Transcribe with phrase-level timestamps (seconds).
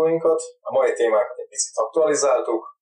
[0.00, 0.42] Hallgatóinkat!
[0.60, 2.78] A mai témákat egy picit aktualizáltuk,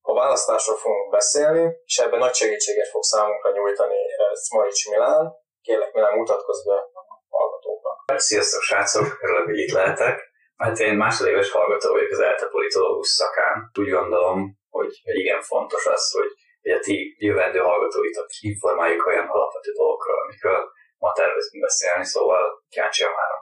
[0.00, 4.00] a választásról fogunk beszélni, és ebben nagy segítséget fog számunkra nyújtani
[4.44, 5.32] Smarics Milán.
[5.62, 8.20] Kérlek Milán, mutatkozz be a hallgatóknak.
[8.20, 10.16] Sziasztok srácok, örülök, hogy itt lehetek.
[10.56, 13.70] Hát én másodéves hallgató vagyok az ELTE politológus szakán.
[13.78, 16.30] Úgy gondolom, hogy igen fontos az, hogy,
[16.62, 23.14] hogy a ti jövendő hallgatóitok informáljuk olyan alapvető dolgokról, amikről ma tervezünk beszélni, szóval kíváncsian
[23.14, 23.40] várom.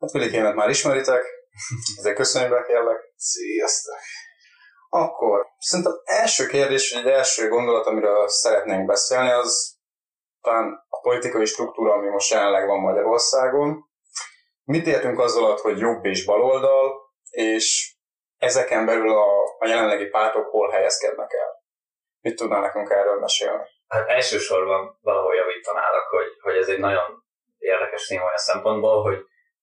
[0.00, 1.37] Hát Vilikémet már ismeritek,
[1.98, 3.12] ezért köszönjük be, kérlek.
[3.16, 3.98] Sziasztok!
[4.88, 9.76] Akkor szerintem első kérdés, vagy egy első gondolat, amiről szeretnénk beszélni, az
[10.40, 13.84] talán a politikai struktúra, ami most jelenleg van Magyarországon.
[14.64, 16.94] Mit értünk azzal hogy jobb és baloldal,
[17.30, 17.94] és
[18.36, 19.26] ezeken belül a,
[19.58, 21.62] a jelenlegi pártok hol helyezkednek el?
[22.20, 23.64] Mit tudnál nekünk erről mesélni?
[23.88, 27.24] Hát elsősorban valahol javítanálak, hogy, hogy ez egy nagyon
[27.58, 29.18] érdekes téma olyan szempontból, hogy,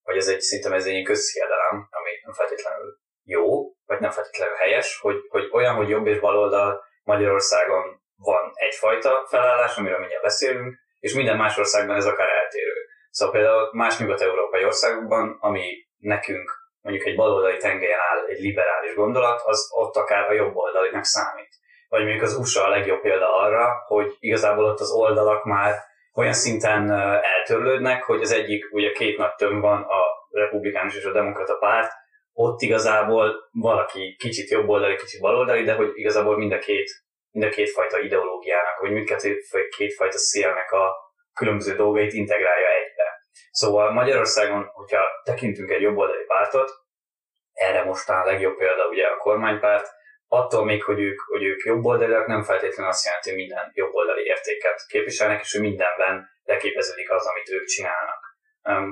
[0.06, 3.46] hogy ez egy szinte ez egy közhiedelem, ami nem feltétlenül jó,
[3.86, 9.78] vagy nem feltétlenül helyes, hogy, hogy olyan, hogy jobb és baloldal Magyarországon van egyfajta felállás,
[9.78, 12.74] amiről mindjárt beszélünk, és minden más országban ez akár eltérő.
[13.10, 19.42] Szóval például más nyugat-európai országokban, ami nekünk mondjuk egy baloldali tengelyen áll egy liberális gondolat,
[19.46, 21.50] az ott akár a jobb oldalinak számít.
[21.90, 25.74] Vagy mondjuk az USA a legjobb példa arra, hogy igazából ott az oldalak már
[26.16, 31.12] olyan szinten eltörlődnek, hogy az egyik, ugye két nagy tömb van, a republikánus és a
[31.12, 31.92] demokrata párt,
[32.34, 36.92] ott igazából valaki kicsit jobboldali, kicsit baloldali, de hogy igazából mind a két,
[37.32, 39.40] mind a két fajta ideológiának, vagy mindkettő
[39.78, 40.96] két fajta szélnek a
[41.34, 43.04] különböző dolgait integrálja egybe.
[43.52, 46.72] Szóval Magyarországon, hogyha tekintünk egy jobboldali pártot,
[47.54, 49.88] erre mostán a legjobb példa ugye a kormánypárt,
[50.28, 54.86] attól még, hogy ők, hogy ők jobboldaliak, nem feltétlenül azt jelenti, hogy minden jobboldali értéket
[54.88, 58.20] képviselnek, és hogy mindenben leképeződik az, amit ők csinálnak.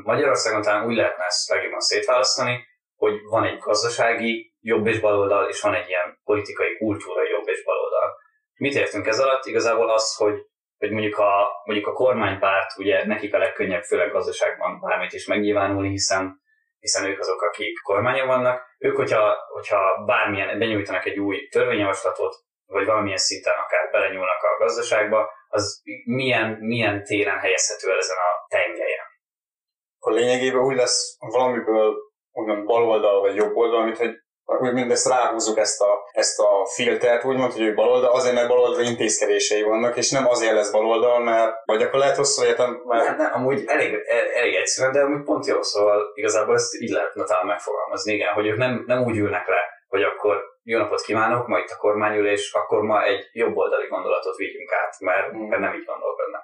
[0.03, 2.65] Magyarországon talán úgy lehetne ezt legjobban szétválasztani,
[2.95, 7.63] hogy van egy gazdasági jobb és baloldal, és van egy ilyen politikai kultúra jobb és
[7.63, 8.15] baloldal.
[8.55, 9.45] Mit értünk ez alatt?
[9.45, 10.35] Igazából az, hogy,
[10.77, 15.89] hogy mondjuk, a, mondjuk a kormánypárt, ugye nekik a legkönnyebb, főleg gazdaságban bármit is megnyilvánulni,
[15.89, 16.41] hiszen
[16.83, 18.57] hiszen ők azok, akik kormányon vannak.
[18.77, 22.35] Ők, hogyha, hogyha bármilyen, benyújtanak egy új törvényjavaslatot,
[22.65, 28.45] vagy valamilyen szinten akár belenyúlnak a gazdaságba, az milyen, milyen téren helyezhető el ezen a
[28.47, 29.05] tengelyen.
[29.99, 31.95] A lényegében úgy lesz valamiből
[32.31, 36.65] úgymond bal oldal vagy jobb oldal, mint hogy úgy mindezt ráhúzzuk ezt a, ezt a
[36.65, 41.19] filtert, úgymond, hogy ő baloldal, azért, mert baloldal intézkedései vannak, és nem azért lesz baloldal,
[41.19, 43.07] mert vagy akkor lehet hosszú értem, mert...
[43.07, 43.95] Nem, nem, amúgy elég,
[44.35, 48.47] elég egyszerűen, de amúgy pont jó, szóval igazából ezt így lehetne talán megfogalmazni, igen, hogy
[48.47, 52.53] ők nem, nem úgy ülnek le, hogy akkor jó napot kívánok, ma itt a kormányülés,
[52.53, 56.43] akkor ma egy jobb oldali gondolatot vigyünk át, mert, mert nem így gondolkodnak.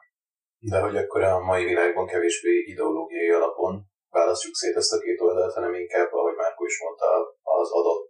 [0.60, 5.54] De hogy akkor a mai világban kevésbé ideológiai alapon választjuk szét ezt a két oldalt,
[5.54, 7.06] hanem inkább, ahogy Márko is mondta,
[7.44, 8.04] az adott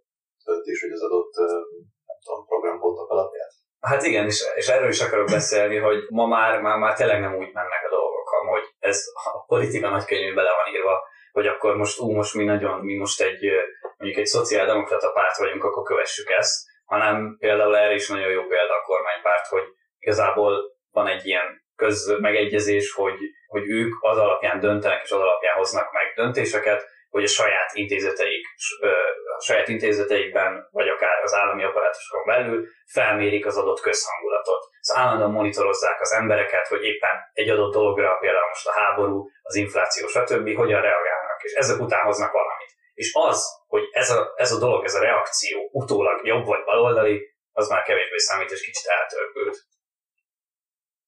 [0.44, 1.34] döntés, vagy az adott
[2.08, 3.48] nem tudom, programpontok alapján.
[3.80, 7.36] Hát igen, és, és erről is akarok beszélni, hogy ma már, már, már tényleg nem
[7.36, 8.10] úgy mennek a dolgok,
[8.50, 11.02] hogy ez a politika nagykönyvű bele van írva,
[11.32, 13.44] hogy akkor most, ú, most mi nagyon, mi most egy,
[13.96, 18.74] mondjuk egy szociáldemokrata párt vagyunk, akkor kövessük ezt, hanem például erre is nagyon jó példa
[18.74, 19.62] a kormánypárt, hogy
[19.98, 20.52] igazából
[20.90, 23.18] van egy ilyen közmegegyezés, hogy,
[23.52, 26.80] hogy ők az alapján döntenek és az alapján hoznak meg döntéseket,
[27.10, 28.46] hogy a saját intézeteik,
[29.38, 34.62] a saját intézeteikben, vagy akár az állami apparátusokon belül felmérik az adott közhangulatot.
[34.80, 39.54] Szóval állandóan monitorozzák az embereket, hogy éppen egy adott dologra, például most a háború, az
[39.54, 40.54] infláció, stb.
[40.56, 42.72] hogyan reagálnak, és ezek után hoznak valamit.
[42.94, 47.34] És az, hogy ez a, ez a dolog, ez a reakció utólag jobb vagy baloldali,
[47.52, 49.56] az már kevésbé számít, és kicsit eltörpült.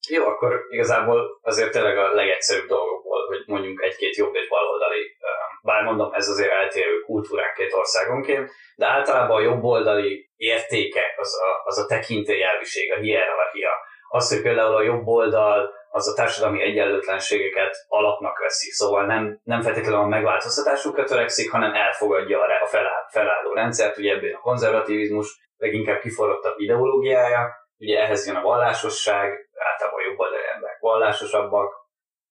[0.09, 5.17] Jó, akkor igazából azért tényleg a legegyszerűbb dolgokból, hogy mondjuk egy-két jobb és baloldali,
[5.63, 11.63] bár mondom, ez azért eltérő kultúrán két országonként, de általában a jobboldali értéke, az a,
[11.65, 13.71] az a tekintélyelviség, a hierarchia.
[14.09, 19.61] Az, hogy például a jobb oldal az a társadalmi egyenlőtlenségeket alapnak veszi, szóval nem, nem
[19.61, 26.01] feltétlenül a megváltoztatásukra törekszik, hanem elfogadja a feláll, felálló rendszert, ugye ebben a konzervativizmus leginkább
[26.01, 31.71] kiforrottabb ideológiája, ugye ehhez jön a vallásosság, általában jobboldali emberek vallásosabbak.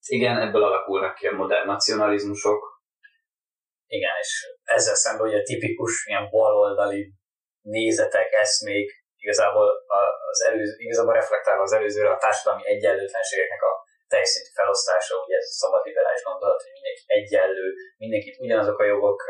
[0.07, 2.81] Igen, ebből alakulnak ki a modern nacionalizmusok.
[3.88, 4.31] Igen, és
[4.63, 7.13] ezzel szemben ugye tipikus ilyen baloldali
[7.62, 9.68] nézetek, eszmék, igazából
[10.31, 13.72] az előző, igazából reflektálva az előzőre a társadalmi egyenlőtlenségeknek a
[14.07, 17.68] teljszintű felosztása, ugye ez a szabadliberális gondolat, hogy mindenki egyenlő,
[17.98, 19.22] mindenkit ugyanazok a jogok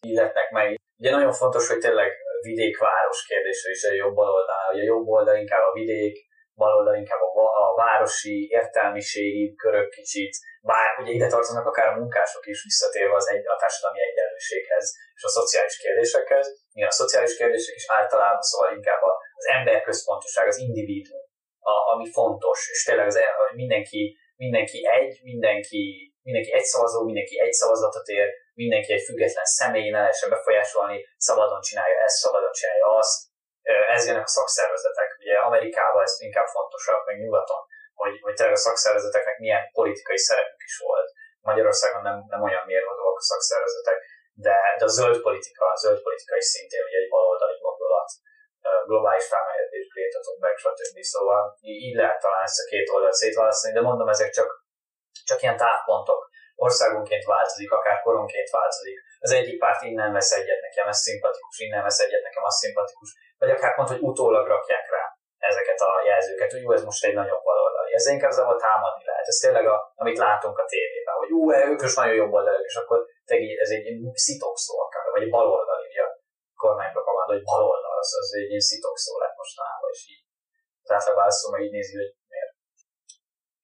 [0.00, 0.68] illetnek meg.
[1.00, 2.10] Ugye nagyon fontos, hogy tényleg
[2.40, 6.16] vidék-város kérdése is a jobb oldalán, hogy a jobb oldal inkább a vidék,
[6.62, 12.46] baloldal inkább a, a városi értelmiségi körök kicsit, bár ugye ide tartoznak akár a munkások
[12.46, 14.86] is visszatérve az egy, a társadalmi egyenlőséghez
[15.16, 16.46] és a szociális kérdésekhez.
[16.72, 19.02] Igen, a szociális kérdések is általában szóval inkább
[19.40, 21.24] az emberközpontoság, az individuum,
[21.58, 25.82] a, ami fontos, és tényleg az, hogy mindenki, mindenki egy, mindenki,
[26.22, 31.60] mindenki egy szavazó, mindenki egy szavazatot ér, mindenki egy független személy, ne lehessen befolyásolni, szabadon
[31.60, 33.32] csinálja ezt, szabadon csinálja azt.
[33.94, 35.13] Ez jönnek a szakszervezetek.
[35.34, 37.62] Ugye Amerikában ez inkább fontosabb, meg nyugaton,
[38.00, 41.08] hogy, hogy tényleg a szakszervezeteknek milyen politikai szerepük is volt.
[41.50, 43.98] Magyarországon nem, nem olyan mérvadóak a szakszervezetek,
[44.46, 48.10] de, de a zöld politika, a zöld politika is szintén ugye egy baloldali gondolat,
[48.90, 50.96] globális felmelegedés, Greta Thunberg, stb.
[51.14, 54.48] Szóval így lehet talán ezt a két oldalt szétválasztani, de mondom, ezek csak,
[55.28, 56.20] csak ilyen távpontok.
[56.66, 58.96] Országonként változik, akár koronként változik.
[59.18, 63.10] Az egyik párt innen vesz egyet, nekem ez szimpatikus, innen vesz egyet, nekem az szimpatikus.
[63.38, 65.03] Vagy akár pont, hogy utólag rakják rá
[65.50, 67.92] ezeket a jelzőket, hogy jó, ez most egy nagyon baloldali.
[67.98, 69.26] Ez inkább az, ahol támadni lehet.
[69.32, 72.76] Ez tényleg, a, amit látunk a tévében, hogy ú, ők most nagyon jobb oldalak, és
[72.82, 72.98] akkor
[73.64, 73.86] ez egy
[74.26, 76.10] szitokszó akár, vagy baloldali, ugye a
[76.62, 80.22] kormánypropaganda, hogy baloldal, az, az egy ilyen szitokszó lett mostanában, és így
[80.84, 82.54] az átlagválasztó meg így nézi, hogy miért.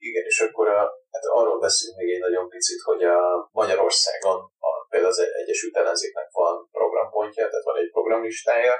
[0.09, 0.81] Igen, és akkor a,
[1.15, 3.19] hát arról beszélünk még egy nagyon picit, hogy a
[3.61, 4.39] Magyarországon
[4.69, 8.75] a, például az Egyesült Ellenzéknek van programpontja, tehát van egy programlistája,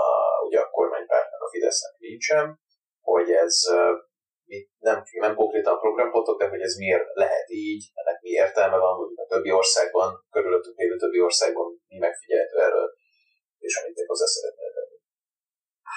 [0.00, 0.02] a,
[0.46, 0.70] ugye a
[1.08, 1.13] a
[1.54, 2.46] Fidesznek nincsen,
[3.10, 3.54] hogy ez
[4.88, 9.12] nem, nem konkrétan programpontok, de hogy ez miért lehet így, ennek mi értelme van, hogy
[9.24, 12.88] a többi országban, körülöttünk lévő többi országban mi megfigyelhető erről,
[13.58, 14.98] és amit még hozzá szeretnél tenni.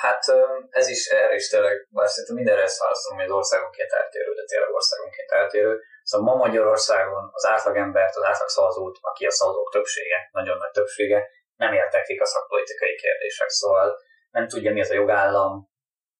[0.03, 0.23] Hát
[0.69, 4.43] ez is erre is tényleg, bár szerintem mindenre ezt választom, hogy az országonként eltérő, de
[4.45, 5.73] tényleg országonként eltérő.
[6.03, 11.19] Szóval ma Magyarországon az átlagembert, az átlag szavazót, aki a szavazók többsége, nagyon nagy többsége,
[11.55, 13.97] nem érteklik a szakpolitikai kérdések, szóval
[14.29, 15.51] nem tudja, mi az a jogállam,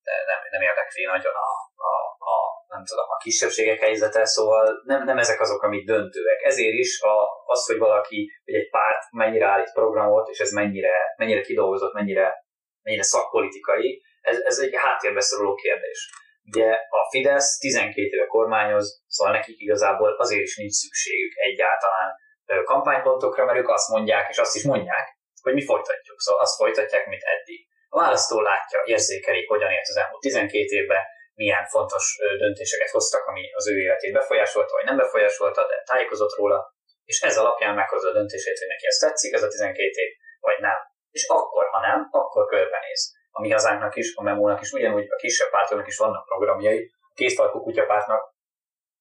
[0.08, 1.50] de nem, nem érdekli nagyon a,
[1.92, 1.94] a,
[2.32, 2.36] a,
[2.68, 6.42] nem tudom, a kisebbségek helyzete, szóval nem, nem ezek azok, amik döntőek.
[6.44, 7.16] Ezért is a,
[7.46, 12.34] az, hogy valaki, vagy egy párt mennyire állít programot, és ez mennyire, mennyire kidolgozott, mennyire,
[12.82, 16.10] mennyire szakpolitikai, ez, ez egy háttérbe szoruló kérdés.
[16.54, 22.16] Ugye a Fidesz 12 éve kormányoz, szóval nekik igazából azért is nincs szükségük egyáltalán
[22.64, 26.20] kampánypontokra, mert ők azt mondják, és azt is mondják, hogy mi folytatjuk.
[26.20, 27.67] Szóval azt folytatják, mint eddig.
[27.90, 31.04] A választó látja, érzékeli, hogyan élt az elmúlt 12 évben,
[31.34, 36.76] milyen fontos döntéseket hoztak, ami az ő életét befolyásolta, vagy nem befolyásolta, de tájékozott róla,
[37.06, 40.60] és ez alapján meghozza a döntését, hogy neki ez tetszik, ez a 12 év, vagy
[40.60, 40.78] nem.
[41.12, 43.16] És akkor, ha nem, akkor körbenéz.
[43.32, 47.14] A mi hazánknak is, a memónak is, ugyanúgy a kisebb pártoknak is vannak programjai, a
[47.14, 48.34] kétfalkú kutyapártnak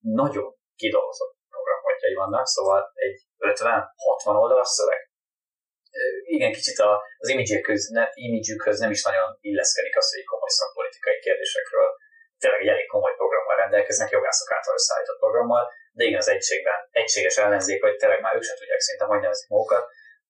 [0.00, 3.86] nagyon kidolgozott programpontjai vannak, szóval egy 50-60
[4.24, 5.05] oldalas szöveg,
[6.34, 6.90] igen, kicsit a,
[7.22, 11.88] az imidzsükhöz, ne, imidzsükhöz nem is nagyon illeszkedik az, hogy komoly szakpolitikai kérdésekről
[12.38, 17.36] tényleg egy elég komoly programmal rendelkeznek, jogászok által összeállított programmal, de igen, az egységben egységes
[17.36, 19.84] ellenzék, vagy tényleg már ők sem tudják szinte, hogy nevezik magukat.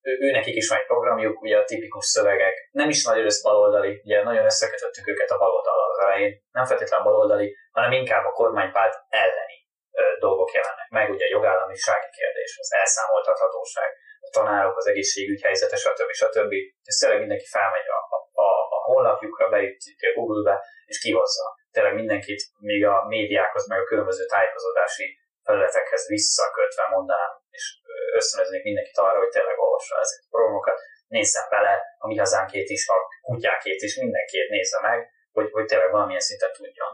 [0.09, 3.49] Ő, ő nekik is van egy programjuk, ugye a tipikus szövegek, nem is nagyon össze
[3.49, 8.37] baloldali, ugye nagyon összekötöttük őket a baloldal az elején, nem feltétlenül baloldali, hanem inkább a
[8.41, 9.59] kormánypárt elleni
[9.93, 13.91] ö, dolgok jelennek meg, ugye a jogállamisági kérdés, az elszámoltathatóság,
[14.39, 16.11] tanárok, az egészségügy helyzete, stb.
[16.21, 16.53] stb.
[16.91, 18.01] Ez tényleg mindenki felmegy a,
[18.45, 20.57] a, a honlapjukra, beütik Google-be,
[20.91, 21.47] és kihozza.
[21.75, 25.07] Tényleg mindenkit, még a médiákhoz, meg a különböző tájékozódási
[25.47, 27.65] felületekhez visszakötve mondanám, és
[28.21, 30.79] ösztönöznék mindenkit arra, hogy tényleg olvassa ezeket a programokat,
[31.17, 34.99] nézzen bele, a mi hazánkét is, a kutyákét is, mindenkét nézze meg,
[35.33, 36.93] hogy, hogy tényleg valamilyen szinten tudjon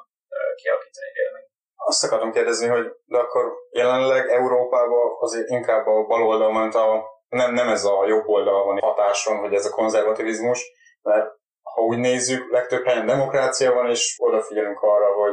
[0.61, 1.51] kialakítani véleményt.
[1.85, 7.53] Azt akartam kérdezni, hogy de akkor jelenleg Európában azért inkább a baloldal, mert a nem,
[7.53, 10.71] nem ez a jobb oldal van hatáson, hogy ez a konzervativizmus,
[11.03, 11.27] mert
[11.63, 15.33] ha úgy nézzük, legtöbb helyen demokrácia van, és odafigyelünk arra, hogy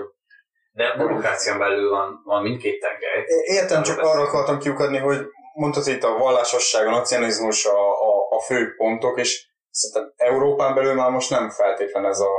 [0.72, 3.26] de demokrácián belül van, van mindkét tengely.
[3.46, 8.40] Értem, csak arra akartam kiukadni, hogy mondtad itt a vallásosság, a nacionalizmus a, a, a
[8.40, 12.32] fő pontok, és szerintem Európán belül már most nem feltétlen ez a,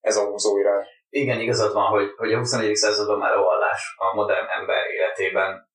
[0.00, 0.84] ez a húzó irány.
[1.08, 2.74] Igen, igazad van, hogy, hogy a 21.
[2.74, 5.68] században már a vallás a modern ember életében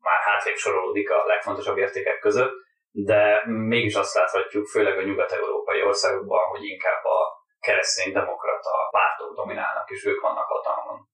[0.00, 2.52] már hátrébb sorolódik a legfontosabb értékek között,
[2.90, 7.18] de mégis azt láthatjuk, főleg a nyugat-európai országokban, hogy inkább a
[7.60, 11.08] keresztény demokrata pártok dominálnak, és ők vannak hatalmon.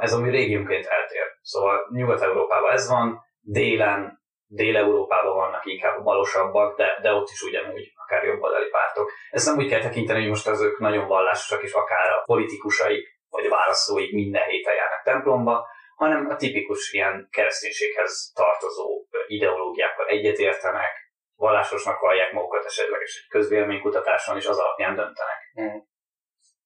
[0.00, 1.26] Ez ami régiumként eltér.
[1.40, 4.18] Szóval Nyugat-Európában ez van, délen,
[4.52, 9.10] Dél-Európában vannak inkább a balosabbak, de, de ott is ugyanúgy akár jobboldali pártok.
[9.30, 13.18] Ezt nem úgy kell tekinteni, hogy most az ők nagyon vallásosak, és akár a politikusaik
[13.28, 15.66] vagy a választóik minden héten járnak templomba,
[16.00, 18.88] hanem a tipikus ilyen kereszténységhez tartozó
[19.26, 20.92] ideológiákkal egyetértenek,
[21.34, 25.40] vallásosnak vallják magukat esetleges egy közvéleménykutatáson, és az alapján döntenek.
[25.52, 25.88] Hmm.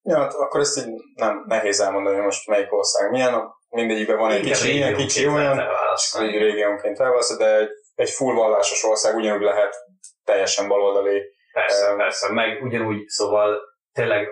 [0.01, 4.31] Ja, hát akkor ezt így nem nehéz elmondani, hogy most melyik ország milyen, mindegyikben van
[4.31, 5.59] egy kicsi, ilyen kicsi olyan,
[5.95, 9.75] és így régiónként elválasztod, de egy full vallásos ország ugyanúgy lehet
[10.23, 11.21] teljesen baloldali.
[11.53, 13.61] Persze, Em, persze, meg ugyanúgy, szóval
[13.93, 14.27] tényleg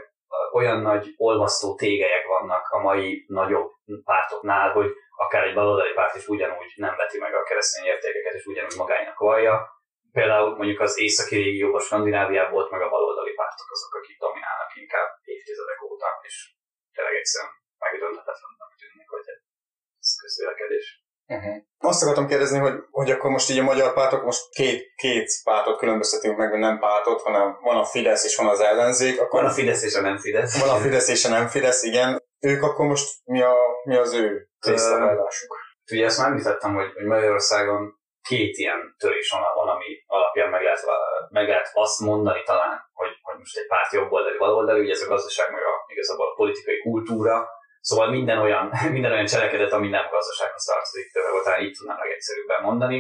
[0.54, 3.72] olyan nagy olvasztó tégelyek vannak a mai nagyobb
[4.04, 8.46] pártoknál, hogy akár egy baloldali párt is ugyanúgy nem veti meg a keresztény értékeket, és
[8.46, 9.56] ugyanúgy magának vallja.
[10.12, 15.10] Például mondjuk az északi régióban, Skandináviában volt meg a baloldali pártok azok, akik dominálnak inkább
[15.24, 16.36] évtizedek óta, és
[16.96, 19.28] tényleg egyszerűen megdönthetetlennek tűnnek, hogy
[20.00, 21.03] ez közvélekedés.
[21.36, 21.56] Uh-huh.
[21.78, 25.78] Azt akartam kérdezni, hogy, hogy akkor most így a magyar pártok, most két, két pártot
[25.78, 29.54] különböztetünk meg, nem pártot, hanem van a Fidesz és van az ellenzék, akkor Van a
[29.54, 30.60] Fidesz és a nem Fidesz.
[30.60, 32.24] van a Fidesz és a nem Fidesz, igen.
[32.40, 35.58] Ők akkor most mi, a, mi az ő részletállásuk?
[35.92, 40.62] Ugye ezt már említettem, hogy, hogy Magyarországon két ilyen törés van, van, ami alapján meg
[40.62, 40.82] lehet,
[41.30, 45.08] meg lehet azt mondani talán, hogy, hogy most egy párt jobboldali, baloldali, ugye ez a
[45.08, 47.48] gazdaság, meg a, igazából a politikai kultúra,
[47.88, 51.08] Szóval minden olyan, minden olyan cselekedet, ami nem gazdasághoz tartozik,
[51.44, 52.98] talán így tudnám legegyszerűbben mondani.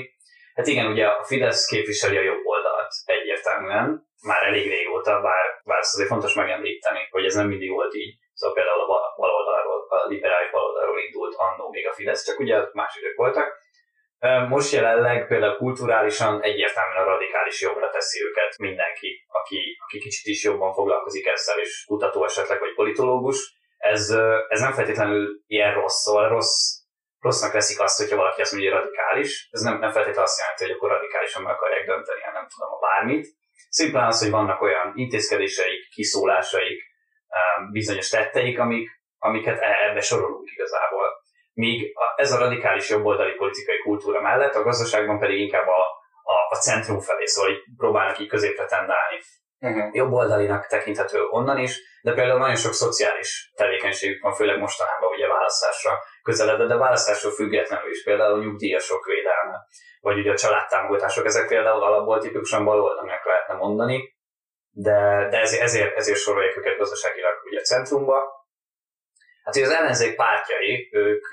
[0.56, 3.88] Hát igen, ugye a Fidesz képviseli a jobb oldalt egyértelműen,
[4.30, 8.13] már elég régóta, bár, bár ezt azért fontos megemlíteni, hogy ez nem mindig volt így.
[8.34, 12.96] Szóval például a baloldalról, a liberális baloldalról indult annó még a Fidesz, csak ugye más
[13.00, 13.62] idők voltak.
[14.50, 20.44] Most jelenleg például kulturálisan egyértelműen a radikális jobbra teszi őket mindenki, aki, aki kicsit is
[20.44, 23.62] jobban foglalkozik ezzel, és kutató esetleg, vagy politológus.
[23.92, 24.10] Ez,
[24.48, 26.56] ez nem feltétlenül ilyen rossz, szóval rossz,
[27.20, 29.48] rossznak veszik azt, hogyha valaki azt mondja, hogy radikális.
[29.52, 32.80] Ez nem, nem feltétlenül azt jelenti, hogy akkor radikálisan meg akarják dönteni, nem tudom, a
[32.80, 33.25] bármit.
[33.70, 36.80] Szimplán az, hogy vannak olyan intézkedéseik, kiszólásaik,
[37.72, 41.08] bizonyos tetteik, amik, amiket e- ebbe sorolunk igazából.
[41.54, 45.82] Míg ez a radikális jobboldali politikai kultúra mellett a gazdaságban pedig inkább a,
[46.34, 49.18] a, a centrum felé, szóval hogy próbálnak így középre tendálni.
[49.63, 49.96] Uh-huh.
[49.96, 55.91] Jobboldalinak tekinthető onnan is, de például nagyon sok szociális tevékenységük van, főleg mostanában ugye választásra
[56.24, 59.58] közeledett, de választásról függetlenül is, például nyugdíjasok védelme,
[60.00, 64.15] vagy ugye a családtámogatások, ezek például alapból tipikusan baloldalinak lehetne mondani,
[64.70, 68.17] de, de ezért, ezért, ezért sorolják őket gazdaságilag ugye centrumba.
[69.43, 71.32] Hát ugye az ellenzék pártjai, ők,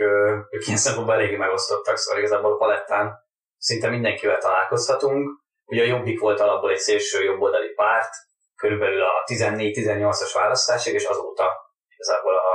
[0.50, 3.18] ők ilyen szempontból eléggé megosztottak, szóval igazából a palettán
[3.56, 5.40] szinte mindenkivel találkozhatunk.
[5.70, 8.12] Ugye a Jobbik volt alapból egy szélső jobboldali párt,
[8.56, 11.46] körülbelül a 14-18-as választásig, és azóta
[11.94, 12.50] igazából a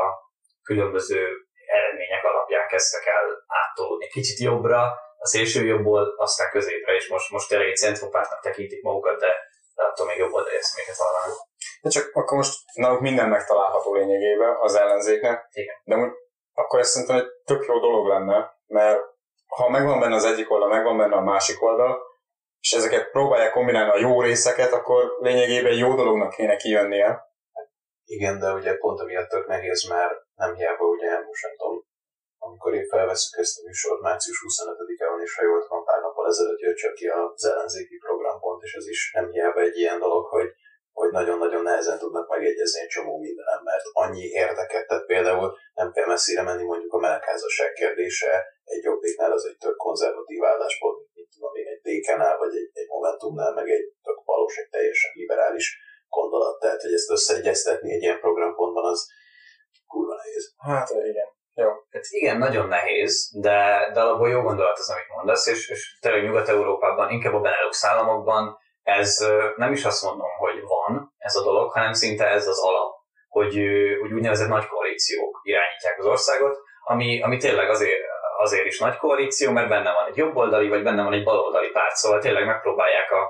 [0.64, 1.20] különböző
[1.66, 4.82] eredmények alapján kezdtek el áttolódni kicsit jobbra,
[5.18, 9.32] a szélső jobbból, aztán középre, és most, most tényleg egy centrumpártnak tekintik magukat, de,
[9.76, 11.38] de attól még jobb oldali eszméket hallanak.
[11.82, 15.48] De csak akkor most náluk minden megtalálható lényegében az ellenzéknek.
[15.52, 15.76] Igen.
[15.84, 16.12] De úgy,
[16.54, 19.00] akkor ez szerintem egy tök jó dolog lenne, mert
[19.48, 22.14] ha megvan benne az egyik oldal, megvan benne a másik oldal,
[22.66, 27.10] és ezeket próbálják kombinálni a jó részeket, akkor lényegében jó dolognak kéne kijönnie.
[28.06, 31.76] Igen, de ugye pont amiatt tök nehéz, mert nem hiába ugye most nem tudom,
[32.38, 36.28] amikor én felveszük ezt a műsort március 25-e van, és ha jól tudom, pár nappal
[36.28, 40.26] ezelőtt jött csak ki az ellenzéki programpont, és ez is nem hiába egy ilyen dolog,
[40.26, 40.50] hogy
[41.00, 46.06] hogy nagyon-nagyon nehezen tudnak megegyezni egy csomó mindenem, mert annyi érdeket, tehát például nem kell
[46.06, 51.56] messzire menni mondjuk a melegházasság kérdése, egy jobbiknál az egy tök konzervatív álláspont, mit tudom
[51.60, 55.68] én, egy DK-nál, vagy egy, egy Momentumnál, meg egy tök valós, egy teljesen liberális
[56.10, 56.60] gondolat.
[56.60, 59.00] Tehát, hogy ezt összeegyeztetni egy ilyen programpontban, az
[59.88, 60.54] kurva nehéz.
[60.58, 61.30] Hát igen.
[61.54, 61.70] Jó.
[61.92, 63.14] Hát igen, nagyon nehéz,
[63.46, 63.60] de,
[63.94, 68.58] de alapból jó gondolat az, amit mondasz, és, és tényleg Nyugat-Európában, inkább a Benelux államokban
[68.82, 72.94] ez nem is azt mondom, hogy van ez a dolog, hanem szinte ez az alap,
[73.28, 73.54] hogy,
[74.02, 78.02] hogy úgynevezett nagy koalíciók irányítják az országot, ami, ami tényleg azért,
[78.46, 81.96] azért is nagy koalíció, mert benne van egy jobboldali, vagy benne van egy baloldali párt,
[81.96, 83.24] szóval tényleg megpróbálják a,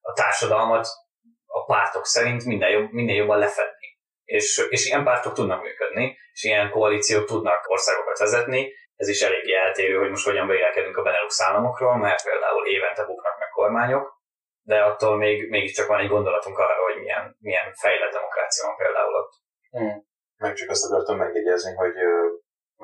[0.00, 0.86] a társadalmat
[1.46, 3.88] a pártok szerint minden jobb, minden jobban lefedni.
[4.24, 8.72] És, és ilyen pártok tudnak működni, és ilyen koalíciók tudnak országokat vezetni.
[8.96, 13.38] Ez is eléggé eltérő, hogy most hogyan vélekedünk a Benelux államokról, mert például évente buknak
[13.38, 14.20] meg kormányok,
[14.62, 19.14] de attól még, mégiscsak van egy gondolatunk arra, hogy milyen, milyen fejlett demokrácia van például
[19.14, 19.32] ott.
[19.70, 20.10] Hmm.
[20.36, 21.94] Meg csak azt akartam megjegyezni, hogy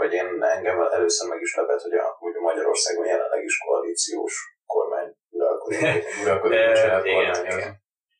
[0.01, 4.35] vagy én engem először meg is lepett, hogy a, hogy Magyarországon jelenleg is koalíciós
[4.67, 5.81] kormány uralkodik.
[6.23, 6.59] uralkodik.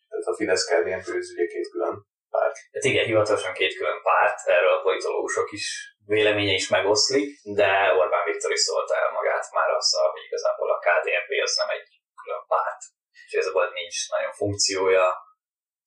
[0.09, 1.95] Tehát a fidesz kdnp ez ugye két külön
[2.35, 2.57] párt.
[2.73, 5.67] Hát igen, hivatalosan két külön párt, erről a politológusok is
[6.07, 7.29] véleménye is megoszlik,
[7.61, 7.71] de
[8.01, 11.89] Orbán Viktor is szólta el magát már azzal, hogy igazából a KDNP az nem egy
[12.23, 12.81] külön párt,
[13.27, 15.07] és ez a nincs nagyon funkciója,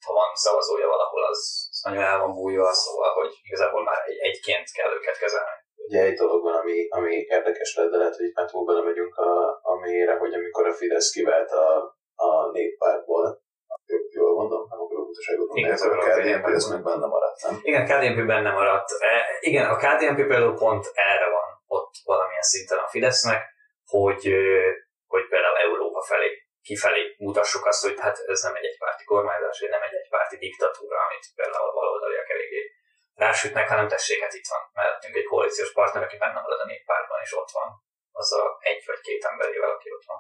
[0.06, 1.42] ha van szavazója valahol, az,
[1.74, 5.60] az nagyon el van bújva, szóval, hogy igazából már egy, egyként kell őket kezelni.
[5.92, 9.16] Ugye egy dolog van, ami, ami érdekes lett, de lehet, hogy itt már túl belemegyünk
[9.16, 9.32] a,
[9.72, 11.68] a mélyre, hogy amikor a Fidesz kivált a,
[12.16, 13.26] a néppártból,
[14.20, 17.60] jól mondom, nem akarok utaságot mondani, Igen, a KDNP ez meg benne maradt, nem?
[17.62, 18.90] Igen, a KDNP benne maradt.
[19.00, 23.42] E, igen, a KDNP például pont erre van ott valamilyen szinten a Fidesznek,
[23.94, 24.24] hogy,
[25.14, 26.30] hogy például Európa felé,
[26.68, 31.26] kifelé mutassuk azt, hogy hát ez nem egy egypárti kormányzás, nem egy egypárti diktatúra, amit
[31.36, 32.62] például a baloldaliak eléggé
[33.26, 37.20] rásütnek, hanem tessék, hát itt van mellettünk egy koalíciós partner, aki benne marad a néppártban,
[37.26, 37.70] és ott van
[38.12, 40.20] az a egy vagy két emberével, aki ott van.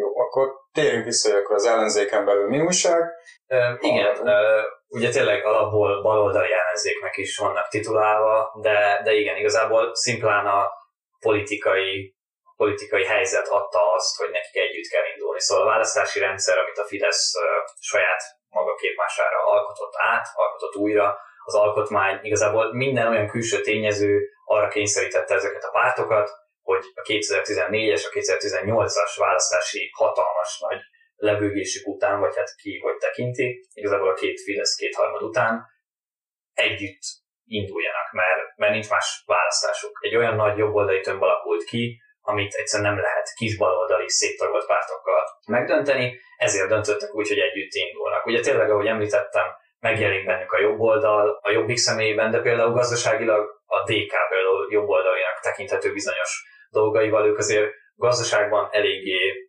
[0.00, 3.02] Jó, akkor térjünk vissza, hogy akkor az ellenzéken belül mi újság.
[3.46, 9.94] Ö, igen, ö, ugye tényleg alapból baloldali ellenzéknek is vannak titulálva, de, de igen, igazából
[9.94, 10.70] szimplán a
[11.18, 15.40] politikai, a politikai helyzet adta azt, hogy nekik együtt kell indulni.
[15.40, 17.32] Szóval a választási rendszer, amit a Fidesz
[17.80, 21.18] saját maga képmására alkotott át, alkotott újra,
[21.48, 26.30] az alkotmány igazából minden olyan külső tényező arra kényszerítette ezeket a pártokat,
[26.62, 30.80] hogy a 2014-es, a 2018-as választási hatalmas nagy
[31.16, 35.66] lebőgésük után, vagy hát ki hogy tekinti, igazából a két Fidesz kétharmad után
[36.52, 37.02] együtt
[37.44, 39.98] induljanak, mert, mert nincs más választásuk.
[40.00, 45.24] Egy olyan nagy jobboldali tömb alakult ki, amit egyszerűen nem lehet kis baloldali széttagolt pártokkal
[45.46, 48.26] megdönteni, ezért döntöttek úgy, hogy együtt indulnak.
[48.26, 49.46] Ugye tényleg, ahogy említettem,
[49.80, 54.88] megjelenik bennük a jobb oldal, a jobbik személyében, de például gazdaságilag a DK például jobb
[54.88, 59.48] oldalinak tekinthető bizonyos dolgaival, ők azért gazdaságban eléggé,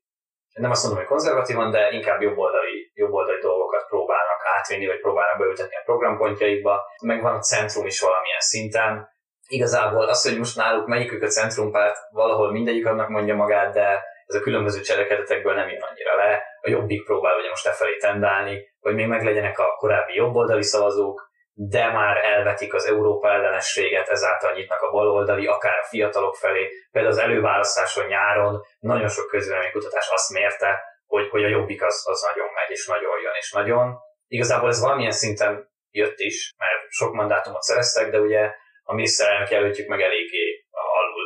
[0.53, 5.75] nem azt mondom, hogy konzervatívan, de inkább jobboldali, jobboldali dolgokat próbálnak átvinni, vagy próbálnak beültetni
[5.75, 9.09] a programpontjaikba, meg van a centrum is valamilyen szinten.
[9.47, 14.35] Igazából az, hogy most náluk melyikük a centrumpárt, valahol mindegyik annak mondja magát, de ez
[14.35, 16.43] a különböző cselekedetekből nem jön annyira le.
[16.61, 21.29] A jobbik próbál ugye most e felé tendálni, hogy még meglegyenek a korábbi jobboldali szavazók,
[21.53, 26.69] de már elvetik az Európa ellenességet, ezáltal nyitnak a baloldali, akár a fiatalok felé.
[26.91, 32.21] Például az előválasztáson nyáron nagyon sok közvéleménykutatás azt mérte, hogy, hogy a jobbik az, az
[32.21, 33.97] nagyon megy, és nagyon jön, és nagyon.
[34.27, 38.51] Igazából ez valamilyen szinten jött is, mert sok mandátumot szereztek, de ugye
[38.83, 40.58] a miniszterelnök jelöltjük meg eléggé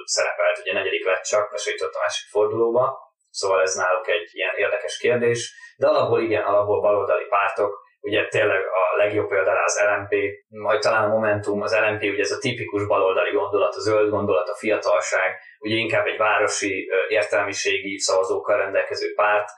[0.07, 2.97] szerepelt, ugye negyedik lett csak, lesított a másik fordulóba,
[3.29, 8.61] szóval ez náluk egy ilyen érdekes kérdés, de alapból igen, alapból baloldali pártok, ugye tényleg
[8.65, 10.13] a legjobb például az LMP,
[10.47, 14.49] majd talán a Momentum, az LMP ugye ez a tipikus baloldali gondolat, a zöld gondolat,
[14.49, 19.49] a fiatalság, ugye inkább egy városi értelmiségi szavazókkal rendelkező párt.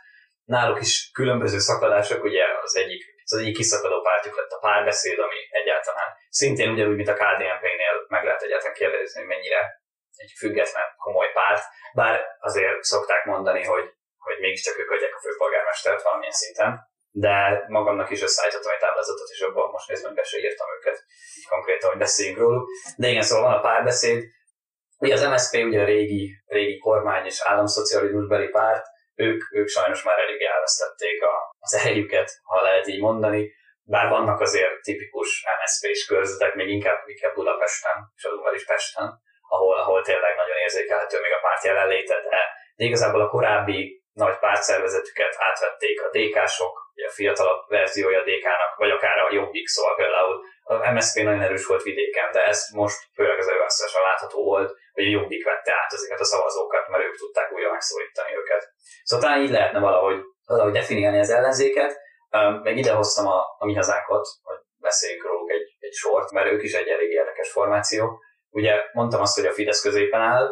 [0.43, 5.39] Náluk is különböző szakadások, ugye az egyik, az egyik kiszakadó pártjuk lett a párbeszéd, ami
[5.49, 9.83] egyáltalán szintén ugyanúgy, mint a KDNP-nél meg lehet egyáltalán kérdezni, hogy mennyire
[10.15, 13.85] egy független, komoly párt, bár azért szokták mondani, hogy,
[14.17, 19.39] hogy mégiscsak ők adják a főpolgármestert valamilyen szinten de magamnak is összeállítottam egy táblázatot, és
[19.39, 20.97] abban most nézve be se írtam őket,
[21.37, 22.69] így konkrétan, hogy beszéljünk róluk.
[22.97, 24.23] De igen, szóval van a párbeszéd.
[24.97, 30.17] Ugye az MSZP ugye a régi, régi kormány és államszocializmusbeli párt, ők, ők sajnos már
[30.19, 36.55] elég elvesztették a, az erejüket, ha lehet így mondani, bár vannak azért tipikus MSZP-s körzetek,
[36.55, 39.21] még inkább, inkább Budapesten, és azonban is Pesten,
[39.55, 42.39] ahol, ahol tényleg nagyon érzékelhető még a párt jelenléte, de,
[42.77, 43.79] de igazából a korábbi
[44.23, 46.73] nagy pártszervezetüket átvették a DK-sok,
[47.07, 51.83] a fiatalabb verziója DK-nak, vagy akár a Jobbik, szóval például a MSZP nagyon erős volt
[51.83, 56.19] vidéken, de ez most főleg az előválasztáson látható volt, hogy a Jobbik vette át ezeket
[56.19, 58.63] a szavazókat, mert ők tudták újra megszólítani őket.
[59.03, 61.91] Szóval talán így lehetne valahogy, valahogy definiálni az ellenzéket.
[62.63, 66.63] Meg ide hoztam a, a mi hazánkot, hogy beszéljünk róluk egy, egy sort, mert ők
[66.63, 68.19] is egy elég érdekes formáció.
[68.59, 70.45] Ugye mondtam azt, hogy a Fidesz középen áll,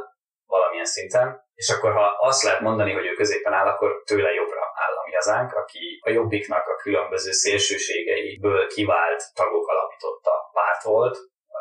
[0.46, 4.62] valamilyen szinten, és akkor ha azt lehet mondani, hogy ő középen áll, akkor tőle jobbra
[4.84, 11.18] áll a mi hazánk, aki a jobbiknak a különböző szélsőségeiből kivált tagok alapította párt volt,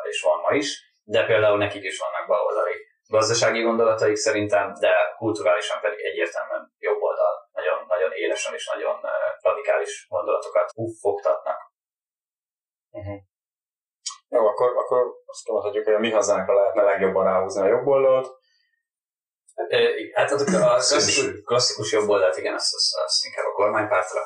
[0.09, 0.67] és van ma is,
[1.03, 2.75] de például nekik is vannak baloldali
[3.07, 7.49] gazdasági gondolataik szerintem, de kulturálisan pedig egyértelműen jobb oldal.
[7.51, 8.95] Nagyon, nagyon élesen és nagyon
[9.41, 11.59] radikális gondolatokat fogtatnak.
[12.89, 13.19] Uh-huh.
[14.33, 18.27] Jó, akkor, akkor azt mondhatjuk, hogy a mi hazánkra lehetne legjobban ráhúzni a jobb oldalt,
[20.13, 24.21] Hát a, a klasszikus, klasszikus jobb oldalt, igen, azt, azt, azt inkább a kormánypártra,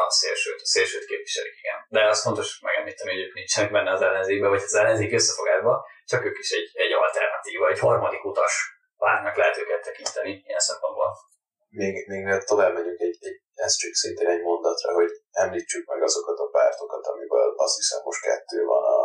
[0.00, 1.78] a szélsőt, a szélsőt képviselik, igen.
[1.88, 6.24] De az fontos megemlíteni, hogy ők nincsenek benne az ellenzékben, vagy az ellenzék összefogásban, csak
[6.24, 8.54] ők is egy, egy alternatíva, egy harmadik utas
[8.96, 11.10] pártnak lehet őket tekinteni ilyen szempontból.
[11.68, 16.38] Még, még tovább megyünk egy, egy, ez csak szintén egy mondatra, hogy említsük meg azokat
[16.38, 18.95] a pártokat, amiből azt hiszem most kettő van a,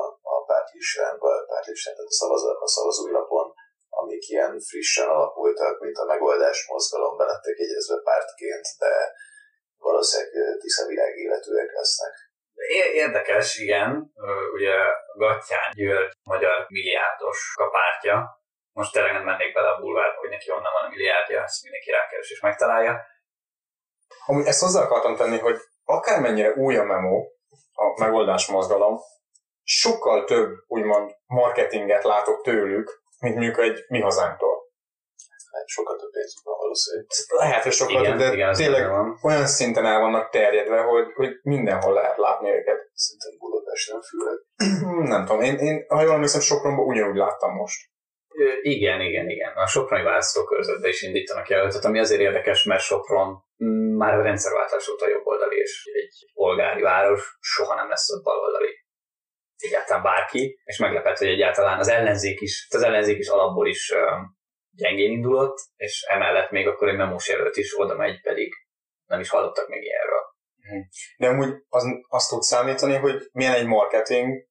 [0.61, 3.47] a pártlistán, vagy a pártlistán, tehát a, szavaz, a szavazói lapon,
[3.89, 8.93] amik ilyen frissen alakultak, mint a megoldás mozgalom, lettek egyezve pártként, de
[9.77, 12.13] valószínűleg tiszavilág életűek lesznek.
[12.93, 14.11] Érdekes, igen.
[14.53, 14.75] Ugye
[15.13, 18.39] Gattyán György magyar milliárdos kapártya.
[18.71, 21.91] Most tényleg nem mennék bele a bulvárba, hogy neki onnan van a milliárdja, ezt mindenki
[21.91, 22.93] rákeres és megtalálja.
[24.25, 27.17] Amúgy ezt hozzá akartam tenni, hogy akármennyire új a memo,
[27.73, 28.99] a megoldás mozgalom,
[29.79, 34.59] sokkal több úgymond marketinget látok tőlük, mint mondjuk egy mi hazánktól.
[35.65, 37.05] Sokkal több pénzük van valószínűleg.
[37.27, 39.19] Lehet, hogy sokkal Igen, több, de igen, tényleg van.
[39.21, 42.89] olyan szinten el vannak terjedve, hogy, hogy mindenhol lehet látni őket.
[42.93, 44.37] Szerintem Budapesten főleg.
[45.13, 47.89] Nem tudom, én, én ha jól emlékszem, Sopronban ugyanúgy láttam most.
[48.35, 49.51] Ö, Igen, igen, igen.
[49.55, 53.27] A Soproni választókörzetbe is indítanak jelöltet, ami azért érdekes, mert Sopron
[53.63, 58.80] mm, már a rendszerváltás óta jobboldali, és egy polgári város soha nem lesz ott baloldali.
[59.63, 63.93] Egyáltalán bárki, és meglepett, hogy egyáltalán az ellenzék is, az ellenzék is alapból is
[64.71, 68.53] gyengén indulott, és emellett még akkor egy memós jelölt is oda megy, pedig
[69.05, 70.21] nem is hallottak még ilyenről.
[71.17, 74.47] De amúgy az, azt tud számítani, hogy milyen egy marketing,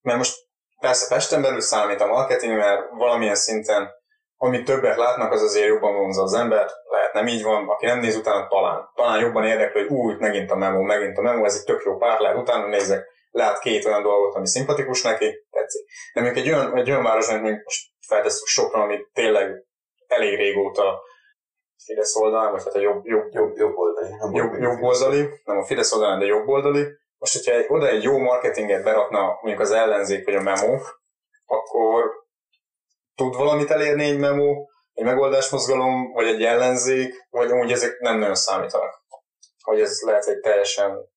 [0.00, 0.36] mert most
[0.80, 3.90] persze Pesten belül számít a marketing, mert valamilyen szinten,
[4.36, 7.98] amit többet látnak, az azért jobban vonza az ember, lehet nem így van, aki nem
[7.98, 11.54] néz utána, talán, talán jobban érdekli, hogy úgy, megint a memo, megint a memo, ez
[11.54, 13.06] egy tök jó pár, lehet utána nézek,
[13.36, 15.86] lát két olyan dolgot, ami szimpatikus neki, tetszik.
[16.14, 19.64] De mondjuk egy olyan, egy olyan város, mint mondjuk most feltesszük Sopron, ami tényleg
[20.06, 21.02] elég régóta
[21.84, 24.08] Fidesz oldalán, vagy hát a jobb, jobb, Jobb, jobb oldali.
[24.08, 24.62] Nem jobb, oldali.
[24.62, 26.86] jobb oldali, nem a Fidesz oldalán, de jobb oldali.
[27.18, 30.78] Most, hogyha egy, oda egy jó marketinget berakna mondjuk az ellenzék vagy a memo,
[31.46, 32.04] akkor
[33.14, 38.34] tud valamit elérni egy memo, egy megoldásmozgalom, vagy egy ellenzék, vagy amúgy ezek nem nagyon
[38.34, 39.04] számítanak.
[39.62, 41.14] Hogy ez lehet egy teljesen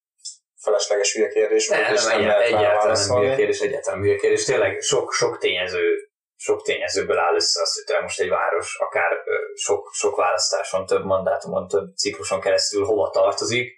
[0.64, 4.16] felesleges hülye kérdés, Nem, vagy és nem, nem lehet egyáltalán nem hülye kérdés, egyáltalán hülye
[4.16, 4.46] kérdés.
[4.46, 6.10] Tényleg sok, sok tényező
[6.42, 9.18] sok tényezőből áll össze az, hogy te most egy város akár
[9.56, 13.78] sok, sok választáson, több mandátumon, több cikluson keresztül hova tartozik,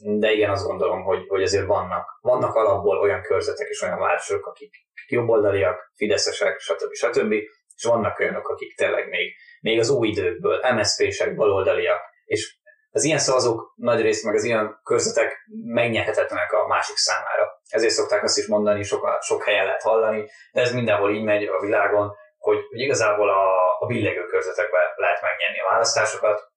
[0.00, 4.46] de igen, azt gondolom, hogy, hogy azért vannak, vannak alapból olyan körzetek és olyan városok,
[4.46, 4.74] akik
[5.08, 6.92] jobboldaliak, fideszesek, stb.
[6.92, 7.32] stb.
[7.74, 12.57] És vannak olyanok, akik tényleg még, még az új időkből, MSZP-sek, baloldaliak, és
[12.90, 17.60] az ilyen szavazók nagy rész, meg az ilyen körzetek megnyerhetetlenek a másik számára.
[17.68, 21.44] Ezért szokták azt is mondani, sok, sok helyen lehet hallani, de ez mindenhol így megy
[21.44, 26.50] a világon, hogy, hogy igazából a, a billegő körzetekben lehet megnyerni a választásokat.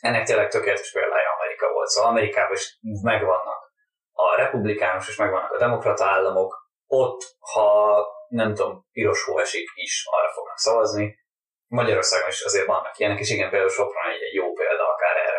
[0.00, 1.88] Ennek tényleg tökéletes példája Amerika volt.
[1.88, 3.72] Szóval Amerikában is megvannak
[4.12, 6.64] a republikánus és megvannak a demokrata államok.
[6.86, 11.24] Ott, ha nem tudom, piros hó esik is, arra fognak szavazni.
[11.66, 15.36] Magyarországon is azért vannak ilyenek, és igen, például Sopron egy, egy jó példa akár erre,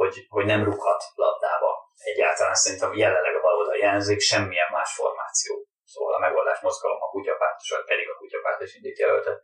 [0.00, 1.70] hogy, hogy, nem rúghat labdába.
[2.12, 5.50] Egyáltalán szerintem jelenleg a baloldali ellenzék semmilyen más formáció.
[5.92, 9.38] Szóval a megoldás mozgalom a kutyapárt, vagy pedig a kutyapárt is indít jelöltet.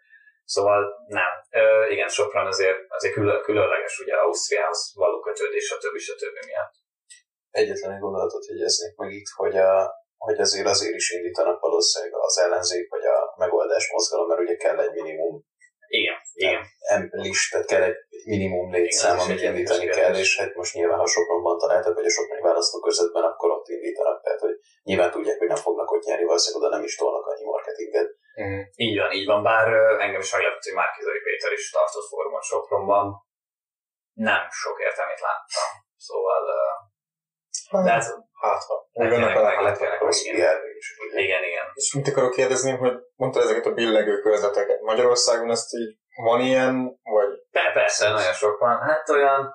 [0.45, 0.81] Szóval
[1.19, 1.33] nem.
[1.51, 1.63] Ö,
[1.95, 5.97] igen, Sopron azért, azért külön, különleges ugye Ausztriához való kötődés, stb.
[5.99, 6.37] stb.
[6.47, 6.75] miatt.
[7.51, 9.73] Egyetlen egy gondolatot jegyeznék meg itt, hogy, a,
[10.17, 14.79] hogy azért azért is indítanak valószínűleg az ellenzék, vagy a megoldás mozgalom, mert ugye kell
[14.81, 15.45] egy minimum
[15.99, 16.63] Igen, igen.
[16.95, 21.07] em- list, tehát kell egy minimum létszám, amit indítani kell, és hát most nyilván, ha
[21.07, 25.65] Sopronban találtak, vagy a Soproni választókörzetben, akkor ott indítanak, tehát hogy nyilván tudják, hogy nem
[25.67, 28.09] fognak ott nyerni, valószínűleg oda nem is tolnak annyi marketinget.
[28.35, 28.61] Mhm.
[28.75, 29.67] Így van, így van, bár
[30.05, 33.07] engem is meglepett, hogy Márkizai Péter is tartott formon Sopronban.
[34.13, 35.69] Nem sok értelmét láttam.
[35.97, 36.41] Szóval,
[37.85, 38.89] de hát, Hát, ha.
[38.93, 40.35] Meg, legyenek Rossz igen.
[40.35, 40.95] PR is.
[41.15, 41.65] igen, igen.
[41.75, 44.81] És mit akarok kérdezni, hogy mondtad ezeket a billegő körzeteket.
[44.81, 48.79] Magyarországon ezt így van ilyen, vagy De persze, nagyon sok van.
[48.79, 49.55] Hát olyan,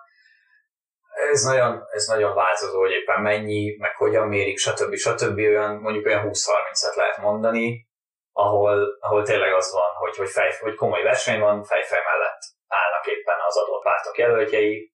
[1.32, 4.96] ez nagyon, ez nagyon változó, hogy éppen mennyi, meg hogyan mérik, stb.
[4.96, 5.38] stb.
[5.38, 7.90] Olyan, mondjuk olyan 20-30-et lehet mondani,
[8.32, 13.06] ahol, ahol tényleg az van, hogy, hogy, fej, hogy komoly verseny van, fejfej mellett állnak
[13.08, 14.94] éppen az adott pártok jelöltjei,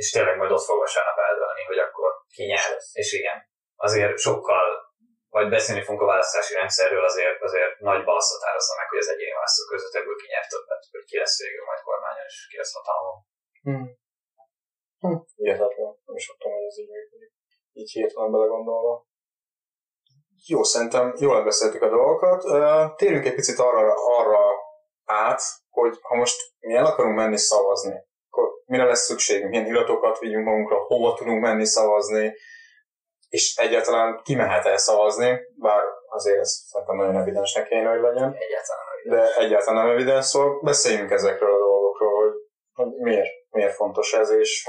[0.00, 2.70] és tényleg majd ott fog vasárnap eldőlni, hogy akkor ki nyer.
[3.00, 3.38] És igen,
[3.86, 4.66] azért sokkal,
[5.36, 9.34] vagy beszélni fogunk a választási rendszerről, azért, azért nagy balasz határozza meg, hogy az egyéni
[9.38, 12.74] választók között ebből ki nyer többet, hogy ki lesz végül majd kormányon, és ki lesz
[12.78, 13.16] hatalmon.
[13.66, 13.86] Hm.
[15.02, 15.18] Hm.
[15.40, 15.92] Hihetetlen.
[16.08, 17.32] Nem is tudtam, hogy ez így működik.
[17.80, 18.94] Így hirtelen belegondolva.
[20.52, 22.40] Jó, szerintem jól beszéltük a dolgokat.
[22.96, 24.42] Térjünk egy picit arra, arra
[25.04, 28.07] át, hogy ha most mi el akarunk menni szavazni,
[28.68, 32.34] mire lesz szükségünk, milyen iratokat vigyünk magunkra, hova tudunk menni szavazni,
[33.28, 38.36] és egyáltalán ki mehet el szavazni, bár azért ez szerintem nagyon evidensnek kéne, hogy legyen.
[38.38, 42.32] Egyáltalán nem de egyáltalán nem evidens, szóval beszéljünk ezekről a dolgokról, hogy,
[42.72, 44.68] hogy miért, miért fontos ez, és,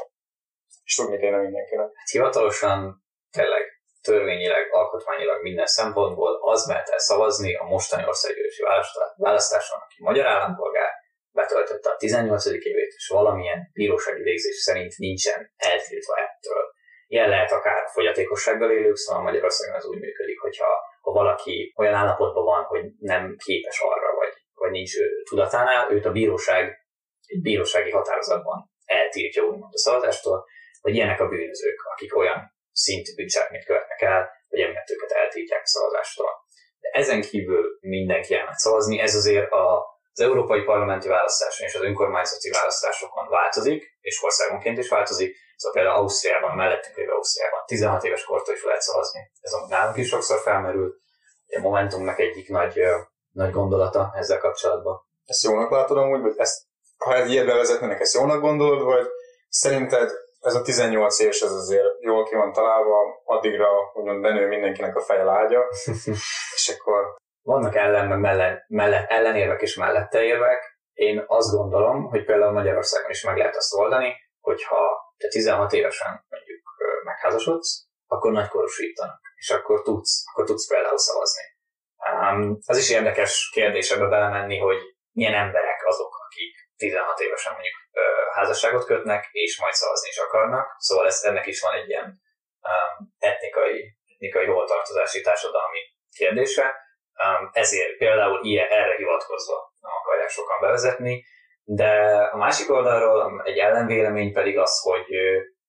[0.83, 1.85] és tudni kéne mindenkinek.
[1.93, 3.61] Hát hivatalosan tényleg
[4.01, 10.25] törvényileg, alkotmányilag minden szempontból az mehet el szavazni a mostani országgyűlési választá- választáson, aki magyar
[10.25, 10.91] állampolgár,
[11.31, 12.45] betöltötte a 18.
[12.45, 16.63] évét, és valamilyen bírósági végzés szerint nincsen eltiltva ettől.
[17.07, 20.67] Ilyen lehet akár fogyatékossággal élők, szóval Magyarországon az úgy működik, hogyha
[21.01, 26.05] ha valaki olyan állapotban van, hogy nem képes arra, vagy, vagy nincs ő tudatánál, őt
[26.05, 26.87] a bíróság
[27.25, 30.45] egy bírósági határozatban eltiltja úgymond a szavazástól,
[30.81, 35.67] hogy ilyenek a bűnözők, akik olyan szintű bűncselekményt követnek el, hogy emiatt őket eltiltják a
[35.67, 36.31] szavazástól.
[36.79, 41.81] De ezen kívül mindenki elmegy szavazni, ez azért a, az európai parlamenti választáson és az
[41.81, 45.35] önkormányzati választásokon változik, és országonként is változik.
[45.55, 49.19] Szóval például Ausztriában, mellettünk lévő Ausztriában 16 éves kortól is lehet szavazni.
[49.41, 50.95] Ez nálunk is sokszor felmerül.
[51.55, 52.79] A Momentumnak egyik nagy,
[53.31, 55.07] nagy gondolata ezzel kapcsolatban.
[55.25, 56.61] Ezt jónak látod amúgy, vagy ezt,
[56.97, 59.07] ha egy ilyet bevezetnének, ezt jónak gondolod, vagy
[59.49, 64.95] szerinted ez a 18 éves ez azért jól ki van találva, addigra úgymond benő mindenkinek
[64.95, 65.65] a feje lágya,
[66.55, 67.15] és akkor...
[67.53, 68.19] Vannak ellen, meg
[68.67, 70.61] mellett, ellenérvek és mellette érvek.
[70.93, 74.79] Én azt gondolom, hogy például Magyarországon is meg lehet azt oldani, hogyha
[75.17, 76.63] te 16 évesen mondjuk
[77.03, 81.43] megházasodsz, akkor nagykorúsítanak, és akkor tudsz, akkor tudsz például szavazni.
[82.11, 84.81] Um, az is érdekes kérdés ebbe belemenni, hogy
[85.11, 88.01] milyen emberek azok, akik 16 évesen mondjuk ö,
[88.33, 90.75] házasságot kötnek, és majd szavazni is akarnak.
[90.77, 92.21] Szóval ez, ennek is van egy ilyen
[92.69, 95.79] um, etnikai, etnikai holtartozási társadalmi
[96.11, 96.87] kérdése.
[97.51, 101.23] Ezért például ilyen, erre hivatkozva nem akarják sokan bevezetni,
[101.63, 101.91] de
[102.31, 105.05] a másik oldalról egy ellenvélemény pedig az, hogy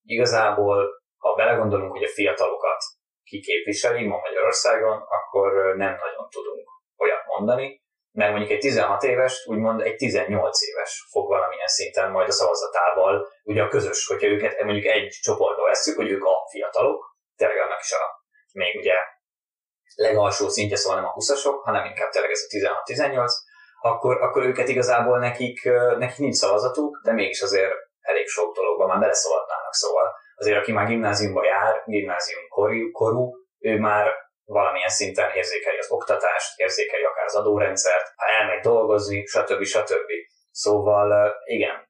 [0.02, 2.84] igazából, ha belegondolunk, hogy a fiatalokat
[3.22, 7.82] kiképviseli ma Magyarországon, akkor nem nagyon tudunk olyat mondani,
[8.12, 13.28] mert mondjuk egy 16 éves, úgymond egy 18 éves fog valamilyen szinten majd a szavazatával,
[13.42, 17.80] ugye a közös, hogyha őket mondjuk egy csoportba veszük, hogy ők a fiatalok, tényleg annak
[17.80, 18.18] is a
[18.52, 18.94] még ugye
[19.94, 23.30] legalsó szintje, szóval nem a 20-asok, hanem inkább tényleg ez a 16-18,
[23.80, 25.64] akkor, akkor őket igazából nekik,
[25.98, 30.86] nekik nincs szavazatuk, de mégis azért elég sok dologban már beleszólhatnának, szóval azért aki már
[30.86, 34.06] gimnáziumba jár, gimnázium korú, korú ő már
[34.44, 39.62] valamilyen szinten érzékeli az oktatást, érzékeli akár az adórendszert, ha elmegy dolgozni, stb.
[39.64, 40.10] stb.
[40.50, 41.88] Szóval igen,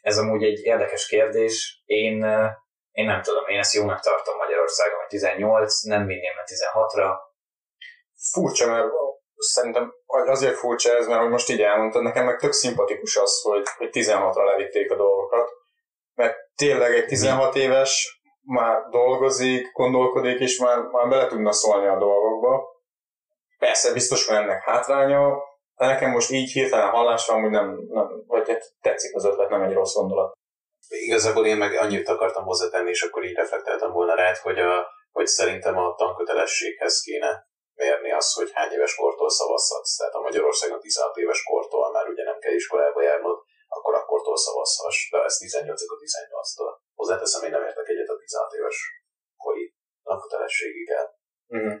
[0.00, 1.82] ez amúgy egy érdekes kérdés.
[1.84, 2.26] Én,
[2.94, 7.10] én nem tudom, én ezt jónak tartom Magyarországon, hogy 18, nem vinném a 16-ra.
[8.32, 8.86] Furcsa, mert
[9.36, 13.66] szerintem azért furcsa ez, mert hogy most így elmondtad, nekem meg tök szimpatikus az, hogy,
[13.76, 15.50] hogy 16-ra levitték a dolgokat,
[16.14, 21.98] mert tényleg egy 16 éves már dolgozik, gondolkodik, és már, már bele tudna szólni a
[21.98, 22.64] dolgokba.
[23.58, 25.36] Persze, biztos van ennek hátránya,
[25.74, 29.62] de nekem most így hirtelen hallásra amúgy nem, nem vagy hát tetszik az ötlet, nem
[29.62, 30.32] egy rossz gondolat.
[30.88, 35.26] Igazából én meg annyit akartam hozzátenni, és akkor így reflektáltam volna rá, hogy, a, hogy
[35.26, 39.96] szerintem a tankötelességhez kéne mérni az, hogy hány éves kortól szavazhatsz.
[39.96, 45.10] Tehát a Magyarországon 16 éves kortól már ugye nem kell iskolába járnod, akkor akkortól szavazhass,
[45.10, 46.72] de ez 18 a 18-tól.
[46.94, 48.76] Hozzáteszem, én nem értek egyet a 16 éves
[49.36, 51.18] kori tankötelességig el.
[51.56, 51.76] Mm-hmm.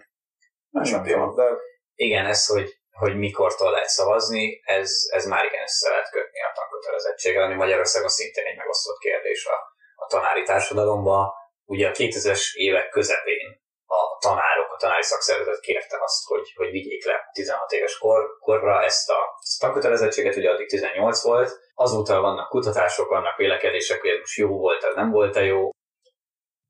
[0.70, 1.34] Másik téma.
[1.34, 1.46] De...
[1.94, 6.52] Igen, ez, hogy, hogy mikortól lehet szavazni, ez, ez már igen össze lehet kötni a
[6.54, 9.56] tankötelezettséggel, ami Magyarországon szintén egy megosztott kérdés a,
[9.94, 11.32] a tanári társadalomban.
[11.64, 17.04] Ugye a 2000-es évek közepén a tanárok, a tanári szakszervezet kérte azt, hogy, hogy vigyék
[17.04, 21.58] le 16 éves kor, korra ezt a, ezt a tankötelezettséget, ugye addig 18 volt.
[21.74, 25.70] Azóta vannak kutatások, vannak vélekedések, hogy ez most jó volt-e, nem volt-e jó.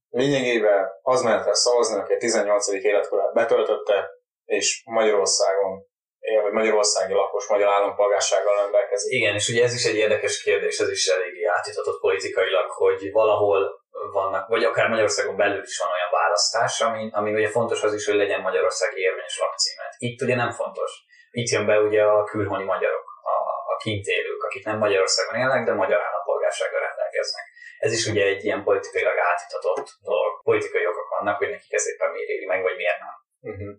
[0.09, 2.69] Lényegében az ment el szavazni, aki a 18.
[2.69, 4.11] életkorát betöltötte,
[4.45, 5.87] és Magyarországon
[6.33, 9.13] él, vagy magyarországi lakos, magyar állampolgársággal rendelkezik.
[9.13, 13.83] Igen, és ugye ez is egy érdekes kérdés, ez is eléggé átitatott politikailag, hogy valahol
[14.13, 18.07] vannak, vagy akár Magyarországon belül is van olyan választás, ami, ami ugye fontos az is,
[18.07, 19.95] hogy legyen magyarországi érvényes lakcímet.
[19.99, 20.91] Itt ugye nem fontos.
[21.31, 23.37] Itt jön be ugye a külhoni magyarok, a,
[23.73, 27.45] a kint élők, akik nem Magyarországon élnek, de magyar állampolgársággal rendelkeznek.
[27.79, 30.43] Ez is ugye egy ilyen politikailag átitatott dolog.
[30.43, 33.15] Politikai okok vannak, hogy nekik ez éppen miért éri meg, vagy miért nem.
[33.41, 33.75] Uh-huh.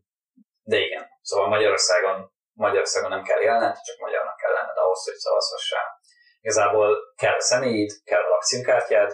[0.64, 5.88] De igen, szóval Magyarországon, Magyarországon nem kell élned, csak magyarnak kell lenned ahhoz, hogy szavazhassál.
[6.42, 9.12] Igazából kell a személyid, kell a lakcímkártyád,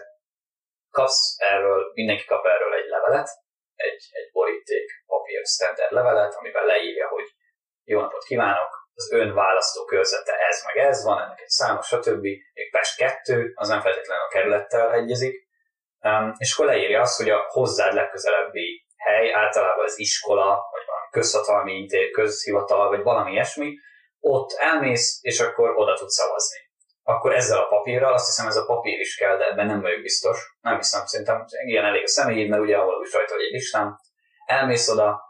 [0.90, 3.30] kapsz erről, mindenki kap erről egy levelet,
[3.76, 7.28] egy, egy boríték papír standard levelet, amiben leírja, hogy
[7.84, 12.22] jó napot kívánok, az ön választó körzete ez meg ez, van ennek egy száma, stb.
[12.54, 15.50] Még Pest 2, az nem feltétlenül a kerülettel egyezik,
[16.38, 21.74] és akkor leírja azt, hogy a hozzád legközelebbi hely, általában az iskola, vagy valami közhatalmi
[21.74, 23.74] intéz, közhivatal, vagy valami ilyesmi,
[24.20, 26.70] ott elmész, és akkor oda tudsz szavazni
[27.04, 30.02] akkor ezzel a papírral, azt hiszem ez a papír is kell, de ebben nem vagyok
[30.02, 30.38] biztos.
[30.62, 33.98] Nem hiszem, szerintem ilyen elég a személyed, mert ugye ahol is rajta vagy egy listám.
[34.46, 35.22] Elmész oda,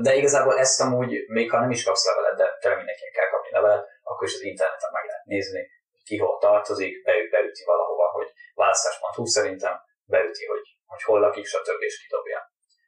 [0.00, 3.50] de igazából ezt amúgy, még ha nem is kapsz levelet, de tényleg mindenkinek kell kapni
[3.50, 5.68] levelet, akkor is az interneten meg lehet nézni,
[6.04, 11.82] ki hol tartozik, beüt, beüti valahova, hogy választás.hu szerintem beüti, hogy, hogy hol lakik, stb.
[11.88, 12.40] és kidobja.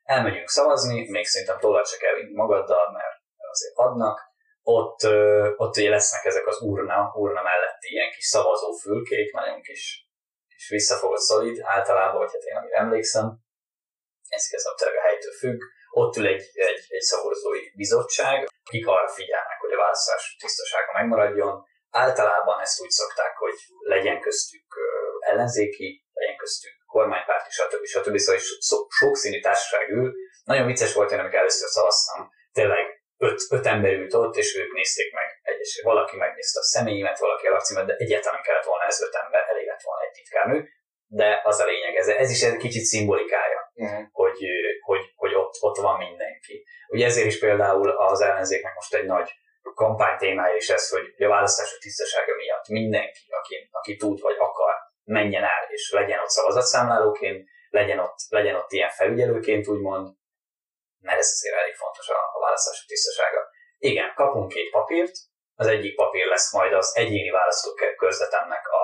[0.02, 3.16] Elmegyünk szavazni, még szerintem tollat se kell magaddal, mert
[3.50, 4.16] azért adnak,
[4.62, 5.00] ott,
[5.56, 10.08] ott ugye lesznek ezek az urna, urna melletti ilyen kis szavazó fülkék, nagyon kis,
[10.48, 13.26] kis visszafogott szolid általában, vagy hát én amire emlékszem,
[14.28, 15.60] ez igazából tényleg a helytől függ,
[15.90, 21.64] ott ül egy, egy, egy szavazói bizottság, akik arra figyelnek, hogy a választás tisztasága megmaradjon.
[21.90, 24.66] Általában ezt úgy szokták, hogy legyen köztük
[25.20, 27.84] ellenzéki, legyen köztük kormánypárti, stb.
[27.94, 28.16] stb.
[28.24, 30.08] Szóval so, sokszínű társaság ül.
[30.44, 32.18] Nagyon vicces volt én, amikor először szavaztam.
[32.52, 32.84] Tényleg
[33.26, 35.80] öt, öt ember ült ott, és ők nézték meg egyes.
[35.82, 39.42] Valaki megnézte a személyemet, valaki a lakcímet, de egyáltalán nem kellett volna ez öt ember,
[39.50, 40.58] elég lett volna egy titkárnő.
[41.20, 44.04] De az a lényeg, ez, ez is egy kicsit szimbolikája, uh-huh.
[44.12, 44.38] hogy,
[44.80, 46.64] hogy, hogy ott, ott van mindenki.
[46.88, 49.30] Ugye ezért is például az ellenzéknek most egy nagy
[49.74, 54.74] kampány témája is ez, hogy a választások tisztasága miatt mindenki, aki, aki tud vagy akar,
[55.18, 60.04] menjen el, és legyen ott szavazatszámlálóként, legyen ott, legyen ott ilyen felügyelőként, úgymond,
[61.06, 63.42] mert ez azért elég fontos a, a választások tisztasága.
[63.78, 65.14] Igen, kapunk két papírt,
[65.54, 68.82] az egyik papír lesz majd az egyéni választókörzetemnek a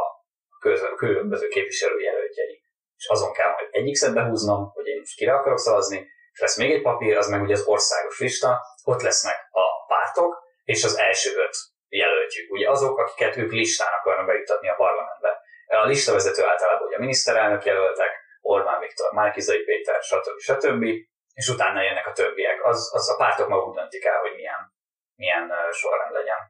[0.97, 2.63] különböző képviselőjelöltjei.
[2.97, 6.57] És azon kell majd egyik szedbe húznom, hogy én most kire akarok szavazni, és lesz
[6.57, 10.99] még egy papír, az meg ugye az országos lista, ott lesznek a pártok, és az
[10.99, 11.57] első öt
[11.89, 12.51] jelöltjük.
[12.51, 15.41] Ugye azok, akiket ők listán akarnak bejutatni a parlamentbe.
[15.69, 20.39] A listavezető általában ugye a miniszterelnök jelöltek, Orbán Viktor, Márkizai Péter, stb.
[20.39, 20.85] stb.
[21.33, 22.65] És utána jönnek a többiek.
[22.65, 24.75] Az, az a pártok maguk döntik el, hogy milyen,
[25.15, 26.41] milyen sorrend legyen.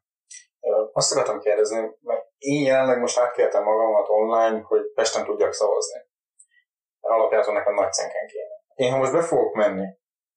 [0.92, 6.00] Azt akartam kérdezni, mert én jelenleg most átkértem magamat online, hogy Pesten tudjak szavazni.
[7.00, 8.56] Alapjától nekem nagy cenken kéne.
[8.74, 9.86] Én ha most be fogok menni,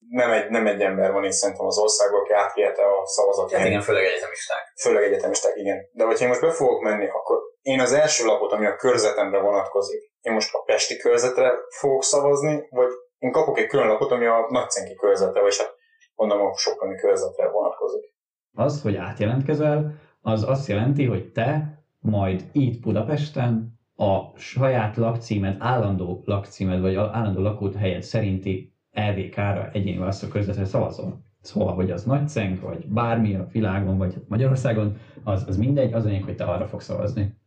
[0.10, 3.52] nem egy, nem egy ember van itt szerintem az országban, aki átkérte a szavazat.
[3.52, 4.74] Hát igen, főleg egyetemisták.
[4.82, 5.90] Főleg egyetemisták, igen.
[5.92, 9.40] De hogyha én most be fogok menni, akkor én az első lapot, ami a körzetemre
[9.40, 14.26] vonatkozik, én most a Pesti körzetre fogok szavazni, vagy én kapok egy külön lapot, ami
[14.26, 15.74] a Nagycenki körzetre, vagy hát
[16.16, 18.14] mondom a Soproni körzetre vonatkozik.
[18.54, 26.22] Az, hogy átjelentkezel, az azt jelenti, hogy te majd itt Budapesten a saját lakcímed, állandó
[26.26, 31.30] lakcímed, vagy állandó lakóhelyed szerinti LVK-ra egyéni választókörzetre szavazol.
[31.42, 36.24] Szóval, hogy az Nagycenk, vagy bármi a világon, vagy Magyarországon, az, az mindegy, az anyag,
[36.24, 37.40] hogy te arra fogsz szavazni.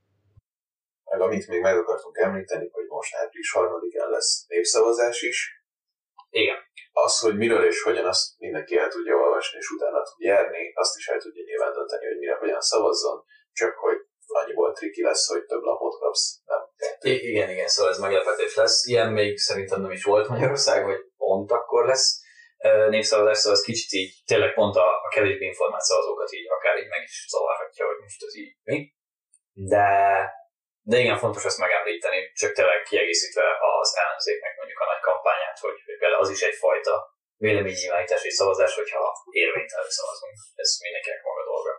[1.34, 5.38] Amit még meg akartunk említeni, hogy most április harmadikán lesz népszavazás is.
[6.30, 6.56] Igen.
[6.92, 10.96] Az, hogy miről és hogyan, azt mindenki el tudja olvasni, és utána tud járni, azt
[10.96, 15.44] is el tudja nyilván dönteni, hogy mire hogyan szavazzon, csak hogy annyiból triki lesz, hogy
[15.44, 16.62] több lapot kapsz, nem?
[17.00, 18.86] I- igen, igen, szóval ez meglepetés lesz.
[18.86, 22.22] Ilyen még szerintem nem is volt Magyarország, hogy pont akkor lesz
[22.88, 26.88] népszavazás, szóval ez kicsit így tényleg pont a, a kevésbé informált szavazókat így akár így
[26.88, 28.92] meg is zavarhatja, hogy most ez így mi.
[29.52, 29.86] De
[30.90, 33.44] de igen, fontos ezt megemlíteni, csak tényleg kiegészítve
[33.80, 36.94] az ellenzéknek mondjuk a nagy kampányát, hogy, hogy például az is egyfajta
[37.46, 40.36] véleménynyilvánítás és szavazás, hogyha érvénytelenül szavazunk.
[40.62, 41.72] Ez mindenkinek maga dolga.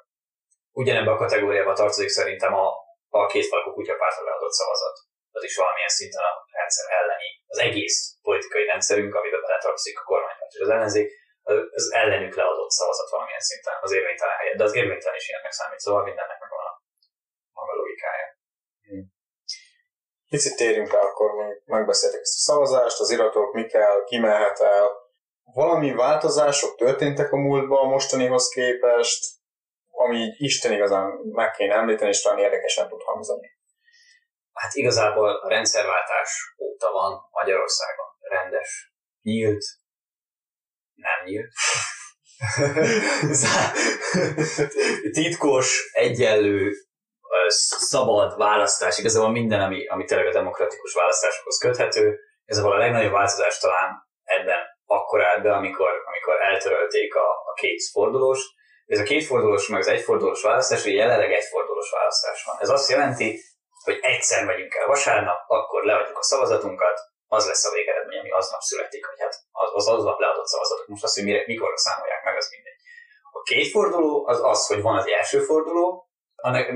[0.81, 2.67] Ugyanebben a kategóriába tartozik szerintem a,
[3.09, 4.97] a kétfalkú kutyapártra leadott szavazat.
[5.37, 7.29] Az is valamilyen szinten a rendszer elleni.
[7.53, 11.09] Az egész politikai rendszerünk, amiben beletartozik a kormánypárt és az ellenzék,
[11.79, 14.57] az ellenük leadott szavazat valamilyen szinten, az érvénytelen helyet.
[14.57, 16.73] De az érvénytelen is ilyennek számít, szóval mindennek megvan a
[17.57, 18.34] maga logikája.
[20.29, 24.59] Picit térjünk rá, akkor még megbeszéltek ezt a szavazást, az iratok, mi kell, ki mehet
[24.59, 24.89] el.
[25.43, 29.25] Valami változások történtek a múltban mostanihoz képest,
[29.91, 33.57] ami így Isten igazán meg kéne említeni, és talán érdekesen tud hangzani.
[34.53, 39.65] Hát igazából a rendszerváltás óta van Magyarországon rendes, nyílt,
[40.93, 41.51] nem nyílt,
[45.11, 46.73] titkos, egyenlő
[47.47, 52.19] szabad választás, igazából minden, ami, ami tényleg a demokratikus választásokhoz köthető.
[52.45, 53.89] Ez a legnagyobb változás talán
[54.23, 58.53] ebben akkor állt be, amikor, amikor eltörölték a, a két fordulós.
[58.85, 62.55] Ez a kétfordulós meg az egyfordulós választás, hogy jelenleg egyfordulós választás van.
[62.59, 63.39] Ez azt jelenti,
[63.83, 68.61] hogy egyszer megyünk el vasárnap, akkor leadjuk a szavazatunkat, az lesz a végeredmény, ami aznap
[68.61, 70.87] születik, hogy hát az, az aznap leadott szavazatok.
[70.87, 72.79] Most azt, hogy mire, mikorra számolják meg, az mindegy.
[73.31, 76.09] A két forduló az az, hogy van az első forduló,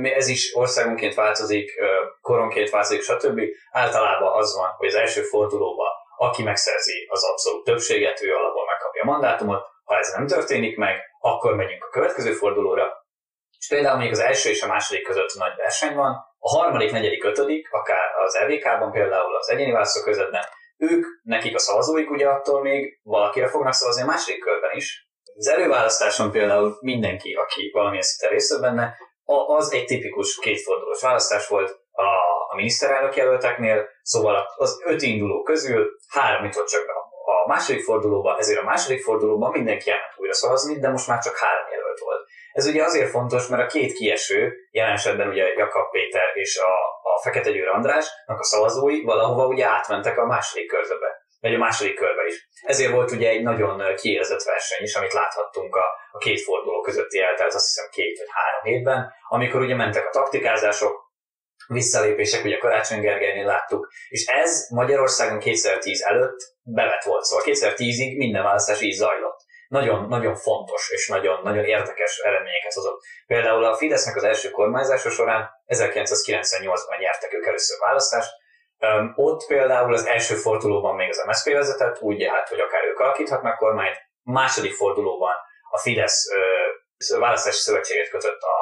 [0.03, 1.71] ez is országonként változik,
[2.21, 3.39] koronként változik, stb.
[3.71, 9.01] Általában az van, hogy az első fordulóban aki megszerzi az abszolút többséget, ő alapból megkapja
[9.01, 13.05] a mandátumot, ha ez nem történik meg, akkor megyünk a következő fordulóra,
[13.57, 17.23] és például még az első és a második között nagy verseny van, a harmadik, negyedik,
[17.23, 20.43] ötödik, akár az LVK-ban például az egyéni választókörzetben,
[20.77, 25.07] ők, nekik a szavazóik ugye attól még valakire fognak szavazni a második körben is.
[25.35, 28.97] Az előválasztáson például mindenki, aki valamilyen szinte részt benne,
[29.47, 32.07] az egy tipikus kétfordulós választás volt a,
[32.51, 36.93] a miniszterelnök jelölteknél, szóval az öt induló közül három jutott csak be
[37.43, 41.37] a második fordulóba, ezért a második fordulóban mindenki elment újra szavazni, de most már csak
[41.37, 42.27] három jelölt volt.
[42.51, 46.71] Ez ugye azért fontos, mert a két kieső, jelen esetben ugye Jakab Péter és a,
[47.11, 51.18] a Fekete Győr Andrásnak a szavazói valahova ugye átmentek a második körzetbe.
[51.39, 52.47] Vagy a második körben is.
[52.61, 57.19] Ezért volt ugye egy nagyon kiélezett verseny is, amit láthattunk a, a két forduló közötti
[57.19, 61.07] eltelt, azt hiszem két vagy három hétben, amikor ugye mentek a taktikázások,
[61.67, 68.43] visszalépések, ugye Karácsony Gergelynél láttuk, és ez Magyarországon 2010 előtt bevet volt, szóval 2010-ig minden
[68.43, 69.39] választás így zajlott.
[69.67, 73.01] Nagyon, nagyon fontos és nagyon, nagyon érdekes eredményeket hozott.
[73.25, 78.31] Például a Fidesznek az első kormányzása során 1998-ban nyertek ők először választást,
[78.79, 82.99] Um, ott például az első fordulóban még az MSZP vezetett, úgy állt, hogy akár ők
[82.99, 85.33] alakíthatnak kormányt, második fordulóban
[85.69, 88.57] a Fidesz ö, választási szövetséget kötött a,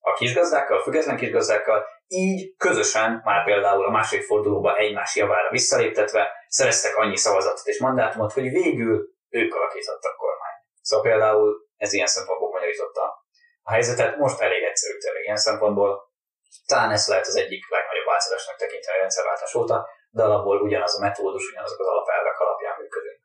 [0.00, 6.32] a kisgazdákkal, a független kisgazdákkal, így közösen már például a második fordulóban egymás javára visszaléptetve
[6.48, 10.60] szereztek annyi szavazatot és mandátumot, hogy végül ők alakítottak kormányt.
[10.80, 13.02] Szóval például ez ilyen szempontból magyarította
[13.62, 14.16] a helyzetet.
[14.16, 16.12] Most elég egyszerű tényleg ilyen szempontból.
[16.70, 19.76] Talán ez lehet az egyik legnagyobb változásnak tekinteni a rendszerváltás óta,
[20.16, 23.20] de alapból ugyanaz a metódus, ugyanazok az alapelvek alapján működünk.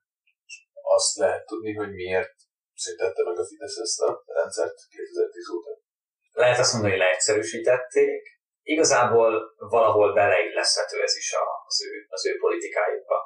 [0.98, 2.36] Azt lehet tudni, hogy miért
[2.74, 5.72] szüntette meg a Fidesz ezt a rendszert 2010 óta?
[6.32, 8.22] Lehet azt mondani, hogy leegyszerűsítették,
[8.62, 11.34] igazából valahol beleilleszthető ez is
[11.68, 13.18] az ő, az ő politikájukba.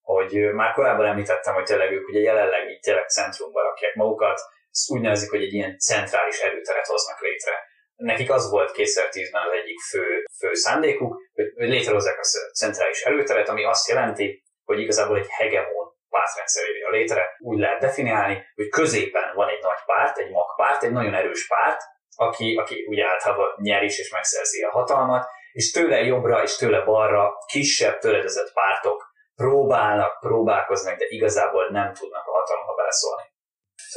[0.00, 4.40] Hogy már korábban említettem, hogy tényleg ők ugye jelenleg így tényleg centrumba rakják magukat,
[4.70, 7.54] ezt úgy nevezik, hogy egy ilyen centrális erőteret hoznak létre.
[8.00, 12.26] Nekik az volt 2010-ben az egyik fő, fő szándékuk, hogy létrehozzák a
[12.58, 17.36] centrális erőteret, ami azt jelenti, hogy igazából egy hegemon pártrendszer a létre.
[17.38, 21.80] Úgy lehet definiálni, hogy középen van egy nagy párt, egy magpárt, egy nagyon erős párt,
[22.16, 26.80] aki, aki ugye általában nyer is és megszerzi a hatalmat, és tőle jobbra és tőle
[26.84, 33.22] balra kisebb töredezett pártok próbálnak, próbálkoznak, de igazából nem tudnak a hatalomba beleszólni.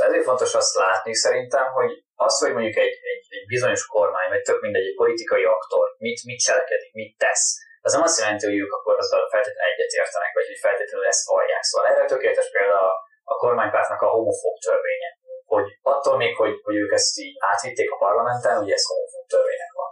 [0.06, 4.42] Ezért fontos azt látni szerintem, hogy az, hogy mondjuk egy, egy, egy bizonyos kormány, vagy
[4.42, 7.46] több mindegy egy politikai aktor mit, mit cselekedik, mit tesz,
[7.86, 11.64] az nem azt jelenti, hogy ők akkor azzal feltétlenül egyetértenek, vagy hogy feltétlenül ezt hallják.
[11.64, 12.94] Szóval erre tökéletes példa a,
[13.24, 15.10] a kormánypártnak a homofób törvénye,
[15.54, 19.72] hogy attól még, hogy, hogy ők ezt így átvitték a parlamenten, ugye ez homofób törvénynek
[19.80, 19.90] van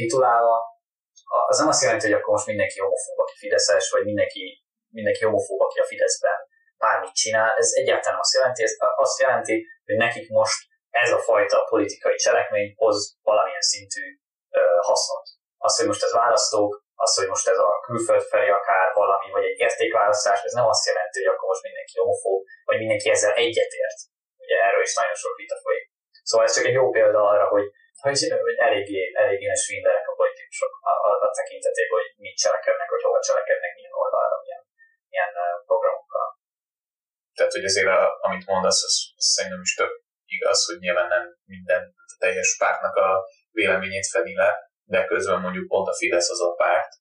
[0.00, 0.56] titulálva,
[1.50, 4.44] az nem azt jelenti, hogy akkor most mindenki homofób, aki Fideszes, vagy mindenki,
[4.98, 6.38] mindenki homofób, aki a Fideszben
[6.78, 10.58] bármit csinál, ez egyáltalán azt jelenti, ez azt jelenti, hogy nekik most
[10.90, 14.04] ez a fajta politikai cselekmény hoz valamilyen szintű
[14.90, 15.26] hasznot.
[15.66, 16.72] Az, hogy most ez választók,
[17.04, 20.86] az, hogy most ez a külföld felé akár valami, vagy egy értékválasztás, ez nem azt
[20.90, 23.98] jelenti, hogy akkor most mindenki homofób, vagy mindenki ezzel egyetért.
[24.44, 25.86] Ugye erről is nagyon sok vita folyik.
[26.28, 27.66] Szóval ez csak egy jó példa arra, hogy,
[28.04, 33.02] hogy, hogy eléggé, eléggé svindelek a politikusok a, a, a tekintetében, hogy mit cselekednek, hogy
[33.06, 34.62] hova cselekednek, milyen oldalra, milyen,
[35.10, 35.32] milyen
[35.68, 36.28] programokkal.
[37.36, 39.94] Tehát, hogy azért, a, amit mondasz, az, az szerintem is több
[40.36, 44.50] igaz, hogy nyilván nem minden a teljes pártnak a véleményét fedi le,
[44.84, 46.92] de közben mondjuk pont a Fidesz az a párt,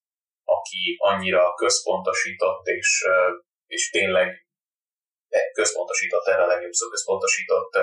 [0.43, 3.05] aki annyira központosított, és,
[3.65, 4.47] és tényleg
[5.53, 7.73] központosított, erre a legjobb szó, központosított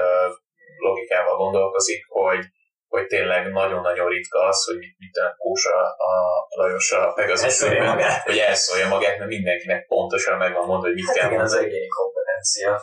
[0.79, 2.45] logikával gondolkozik, hogy,
[2.87, 7.61] hogy tényleg nagyon-nagyon ritka az, hogy mit, mit Kósa a Lajos a Pegasus
[8.25, 11.59] hogy elszólja magát, mert mindenkinek pontosan megvan mondva, hogy mit hát kell igen, mondani.
[11.61, 12.83] az egyéni kompetencia.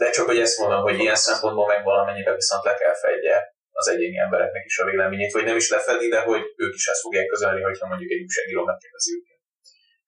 [0.00, 3.36] De csak hogy ezt mondom, hogy ilyen szempontból meg valamennyire viszont le kell fedje
[3.80, 7.00] az egyéni embereknek is a véleményét, vagy nem is lefedi, de hogy ők is ezt
[7.00, 9.38] fogják közölni, hogyha mondjuk egy újságíró megkérdezi őket.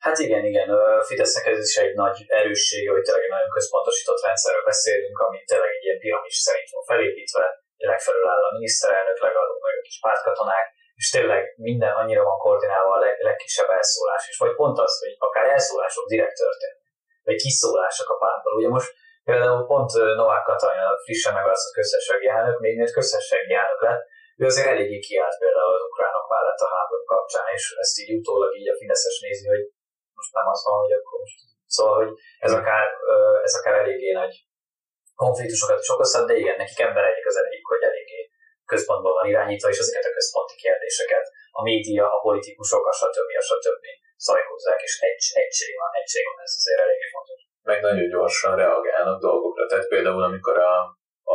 [0.04, 0.68] Hát igen, igen.
[1.08, 5.84] Fidesznek ez is egy nagy erőssége, hogy tényleg nagyon központosított rendszerről beszélünk, ami tényleg egy
[5.84, 7.44] ilyen piramis szerint van felépítve,
[7.90, 10.66] legfelül áll a miniszterelnök, legalább meg a kis pártkatonák,
[11.00, 14.36] és tényleg minden annyira van koordinálva a leg, legkisebb elszólás is.
[14.42, 16.88] Vagy pont az, hogy akár elszólások direkt történnek,
[17.26, 18.54] vagy kiszólások a pártból.
[18.58, 18.90] Ugye most
[19.28, 24.02] például pont Novák Katalin, frissen megválasztott közösségi elnök, még miért közösségi elnök lett,
[24.40, 28.52] ő azért eléggé kiállt például az ukránok mellett a háború kapcsán, és ezt így utólag
[28.60, 29.64] így a Fideszes nézi, hogy
[30.18, 31.38] most nem az van, hogy akkor most...
[31.76, 32.12] Szóval, hogy
[32.46, 32.86] ez akár,
[33.46, 34.34] ez akár eléggé nagy
[35.22, 38.20] konfliktusokat is okozhat, de igen, nekik embereik az elég, hogy eléggé
[38.72, 41.26] központban van irányítva, és ezeket a központi kérdéseket
[41.58, 43.30] a média, a politikusok, a stb.
[43.42, 43.84] a stb.
[44.26, 47.40] szajkozzák, és egy, egység van, egység van, ez azért eléggé fontos.
[47.70, 49.66] Meg nagyon gyorsan reagálnak dolgokra.
[49.66, 50.74] Tehát például, amikor a,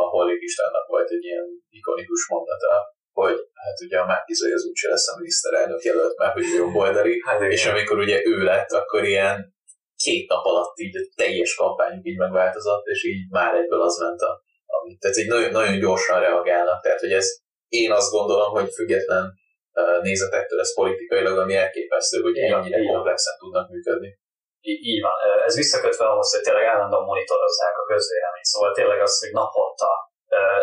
[0.12, 2.72] Hollik Istvánnak volt egy ilyen ikonikus mondata,
[3.20, 7.40] hogy hát ugye a Márkizai az úgyse lesz a miniszterelnök jelölt, mert hogy jobboldali, hát,
[7.40, 9.54] és amikor ugye ő lett, akkor ilyen
[9.96, 14.20] két nap alatt így a teljes kampányuk így megváltozott, és így már egyből az ment
[14.20, 14.98] a, amit.
[15.00, 17.28] Tehát egy nagyon, nagyon gyorsan reagálnak, tehát hogy ez
[17.68, 19.32] én azt gondolom, hogy független
[20.02, 24.22] nézetektől ez politikailag, ami elképesztő, hogy ennyire komplexen tudnak működni.
[24.66, 25.12] Így van.
[25.46, 28.50] Ez visszakötve ahhoz, hogy tényleg állandóan monitorozzák a közvéleményt.
[28.52, 29.90] Szóval tényleg az, hogy naponta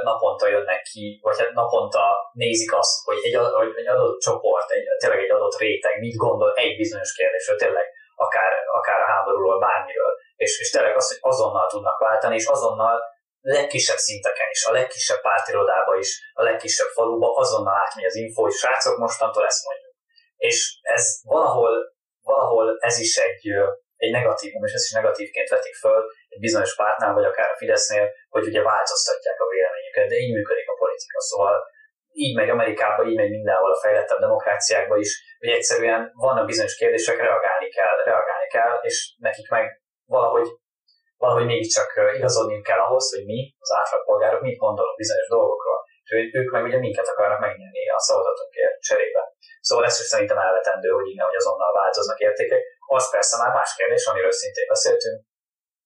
[0.04, 4.84] naponta jönnek ki, vagy hát naponta nézik azt, hogy egy, hogy egy adott csoport, egy,
[4.98, 7.86] tényleg egy adott réteg mit gondol egy bizonyos kérdésről, tényleg
[8.16, 13.00] akár, akár a háborúról, bármiről, és, és tényleg az, hogy azonnal tudnak váltani, és azonnal
[13.42, 18.52] legkisebb szinteken is, a legkisebb pártirodába is, a legkisebb faluba azonnal átmegy az info, hogy
[18.52, 19.94] srácok, mostantól ezt mondjuk.
[20.38, 21.74] És ez valahol,
[22.22, 23.46] valahol ez is egy,
[24.04, 26.02] egy negatívum, és ezt is negatívként vetik föl
[26.34, 30.68] egy bizonyos pártnál, vagy akár a Fidesznél, hogy ugye változtatják a véleményüket, de így működik
[30.70, 31.20] a politika.
[31.30, 31.56] Szóval
[32.24, 37.18] így megy Amerikában, így megy mindenhol a fejlettebb demokráciákban is, hogy egyszerűen vannak bizonyos kérdések,
[37.28, 38.96] reagálni kell, reagálni kell, és
[39.28, 39.66] nekik meg
[40.16, 40.48] valahogy,
[41.24, 45.80] valahogy mégiscsak igazodni kell ahhoz, hogy mi, az átlagpolgárok, mit gondolunk bizonyos dolgokról.
[46.04, 49.24] És ők meg ugye minket akarnak megnyerni a szavazatunkért cserébe.
[49.68, 52.62] Szóval ez is szerintem elvetendő, hogy innen, hogy azonnal változnak értékek.
[52.88, 55.18] Az persze már más kérdés, amiről szintén beszéltünk,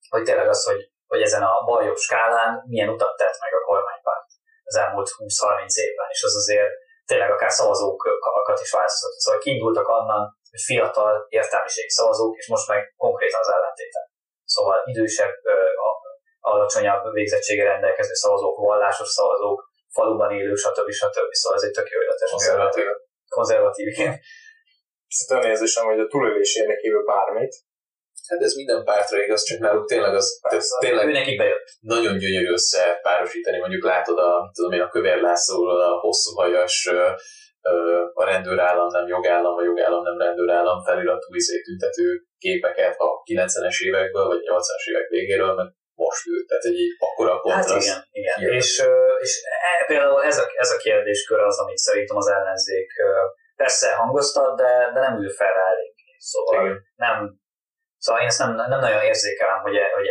[0.09, 4.29] hogy tényleg az, hogy, hogy ezen a bal skálán milyen utat tett meg a kormánypárt
[4.63, 6.73] az elmúlt 20-30 évben, és az azért
[7.05, 9.23] tényleg akár szavazókat is változtatott.
[9.23, 10.21] Szóval kiindultak annan,
[10.51, 14.01] hogy fiatal értelmiségi szavazók, és most meg konkrétan az ellentéte.
[14.45, 15.35] Szóval idősebb,
[16.39, 20.89] alacsonyabb végzettsége rendelkező szavazók, vallásos szavazók, faluban élők, stb.
[20.91, 21.31] stb.
[21.31, 22.31] Szóval ez egy tök jó ötletes.
[23.37, 23.85] Konzervatív.
[23.85, 24.13] Konzervatív, igen.
[25.17, 27.53] Szerintem érzésem, hogy a túlélés érdekében bármit,
[28.29, 31.67] Hát ez minden pártra igaz, csak náluk tényleg az Persze, tényleg ő nekik bejött.
[31.79, 33.57] nagyon gyönyörű összepárosítani.
[33.57, 36.89] Mondjuk látod a, tudom én, a Kövér Lászlóról a hosszú hajas
[38.13, 44.27] a rendőrállam nem jogállam, a jogállam nem rendőrállam feliratú izé tüntető képeket a 90-es évekből,
[44.27, 45.71] vagy 80-as évek végéről, mert
[46.03, 47.89] most ült, tehát egy akkora kontraszt.
[47.89, 48.53] Hát igen, igen.
[48.59, 48.69] És,
[49.19, 49.33] és
[49.79, 52.89] e, például ez a, ez a kérdéskör az, amit szerintem az ellenzék
[53.55, 56.15] persze hangoztat, de, de nem ül fel rá eléggé.
[56.17, 56.81] Szóval igen.
[56.95, 57.43] nem,
[58.05, 60.07] Szóval én ezt nem, nem nagyon érzékelem, hogy, hogy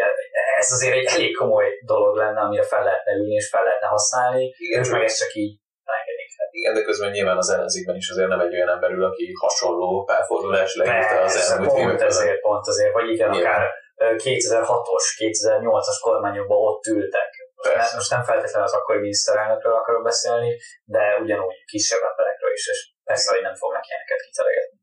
[0.59, 4.55] ez azért egy elég komoly dolog lenne, amire fel lehetne ülni és fel lehetne használni,
[4.57, 6.31] Igen, és meg ezt csak így engedik.
[6.51, 10.05] Igen, de közben nyilván az ellenzékben is azért nem egy olyan ember ül, aki hasonló
[10.05, 13.53] párfordulás leírta az elmúlt pont ezért, pont ezért, vagy igen, nyilván.
[13.53, 17.31] akár 2006-os, 2008-as kormányokban ott ültek.
[17.63, 17.97] Persze.
[17.97, 23.33] Most nem feltétlenül az akkori miniszterelnökről akarok beszélni, de ugyanúgy kisebb emberekről is, és persze,
[23.35, 24.79] hogy nem fognak ilyeneket kiteregetni.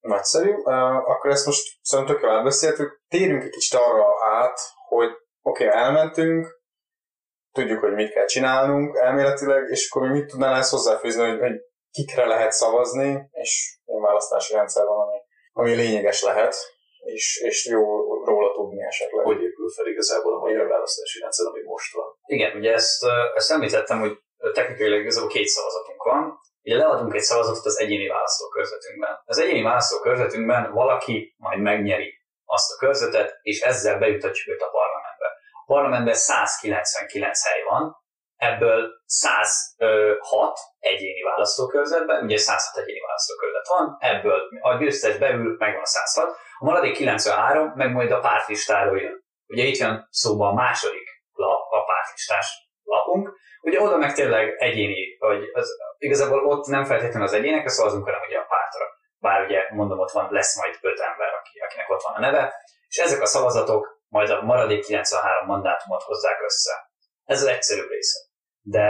[0.00, 0.50] Nagyszerű.
[0.50, 3.00] Uh, akkor ezt most szerintem tök elbeszéltük.
[3.08, 5.10] Térjünk egy kicsit arra át, hogy
[5.42, 6.60] oké, okay, elmentünk,
[7.52, 11.60] tudjuk, hogy mit kell csinálnunk elméletileg, és akkor mi mit tudnál ezt hozzáfűzni, hogy, hogy
[11.90, 15.18] kikre lehet szavazni, és egy választási rendszer van, ami,
[15.52, 16.54] ami lényeges lehet,
[17.06, 17.82] és, és jó
[18.24, 19.24] róla tudni esetleg.
[19.24, 22.06] Hogy épül fel igazából a magyar választási rendszer, ami most van?
[22.24, 23.04] Igen, ugye ezt,
[23.34, 24.18] ezt említettem, hogy
[24.52, 26.38] technikailag igazából két szavazatunk van.
[26.62, 29.22] Ugye leadunk egy szavazatot az egyéni választókörzetünkben.
[29.24, 35.26] Az egyéni választókörzetünkben valaki majd megnyeri azt a körzetet, és ezzel bejutatjuk őt a parlamentbe.
[35.52, 37.96] A parlamentben 199 hely van,
[38.36, 45.86] ebből 106 egyéni választókörzetben, ugye 106 egyéni választókörzet van, ebből a győztes beül, megvan a
[45.86, 49.24] 106, a maradék 93 meg majd a pártlistáról jön.
[49.46, 52.46] Ugye itt jön szóba a második lap, a pártlistás
[52.82, 58.04] lapunk, ugye oda meg tényleg egyéni, vagy az, igazából ott nem feltétlenül az egyénekre szavazunk,
[58.04, 58.84] hanem ugye a pártra.
[59.18, 62.54] Bár ugye mondom, ott van, lesz majd öt ember, aki, akinek ott van a neve,
[62.88, 66.72] és ezek a szavazatok majd a maradék 93 mandátumot hozzák össze.
[67.24, 68.25] Ez az egyszerűbb része.
[68.68, 68.88] De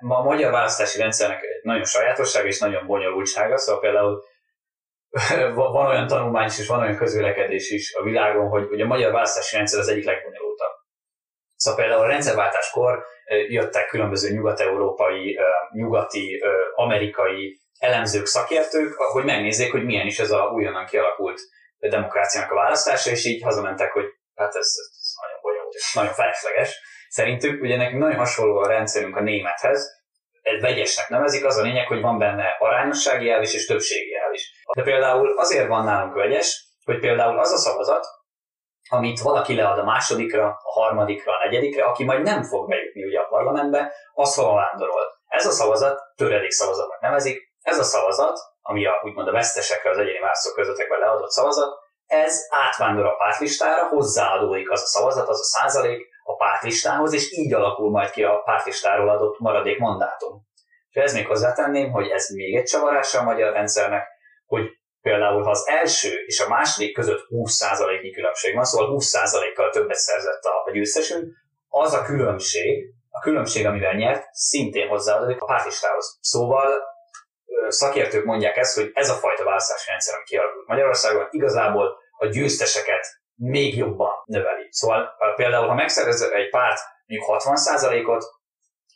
[0.00, 4.22] ma a magyar választási rendszernek nagyon sajátosság és nagyon bonyolultsága, szóval például
[5.54, 9.12] van olyan tanulmány is, és van olyan közvélekedés is a világon, hogy, hogy a magyar
[9.12, 10.72] választási rendszer az egyik legbonyolultabb.
[11.56, 13.04] Szóval például a rendszerváltáskor
[13.48, 15.38] jöttek különböző nyugat-európai,
[15.72, 16.42] nyugati,
[16.74, 21.40] amerikai elemzők, szakértők, hogy megnézzék, hogy milyen is ez a újonnan kialakult
[21.78, 24.04] demokráciának a választása, és így hazamentek, hogy
[24.34, 26.80] hát ez, ez nagyon bonyolult, és nagyon felesleges.
[27.10, 30.00] Szerintük ugye nekünk nagyon hasonló a rendszerünk a némethez,
[30.42, 34.32] egy vegyesnek nevezik, az a lényeg, hogy van benne arányossági elv is és többségi elv
[34.32, 34.64] is.
[34.76, 38.06] De például azért van nálunk vegyes, hogy például az a szavazat,
[38.88, 43.18] amit valaki lead a másodikra, a harmadikra, a negyedikre, aki majd nem fog bejutni ugye
[43.18, 45.02] a parlamentbe, az hova vándorol.
[45.26, 49.98] Ez a szavazat töredék szavazatnak nevezik, ez a szavazat, ami a, úgymond a vesztesekre az
[49.98, 55.58] egyéni választók közöttekben leadott szavazat, ez átvándor a pártlistára, hozzáadódik az a szavazat, az a
[55.58, 60.48] százalék a pártlistához, és így alakul majd ki a pártlistáról adott maradék mandátum.
[60.90, 64.08] És ez még hozzátenném, hogy ez még egy csavarása a magyar rendszernek,
[64.46, 69.96] hogy Például, ha az első és a második között 20%-nyi különbség van, szóval 20%-kal többet
[69.96, 71.24] szerzett a győztesünk,
[71.68, 76.18] az a különbség, a különbség, amivel nyert, szintén hozzáadódik a pártistához.
[76.20, 76.82] Szóval
[77.68, 83.19] szakértők mondják ezt, hogy ez a fajta választási rendszer, ami kialakult Magyarországon, igazából a győzteseket
[83.40, 84.66] még jobban növeli.
[84.70, 88.24] Szóval például, ha megszerez egy párt mondjuk 60%-ot,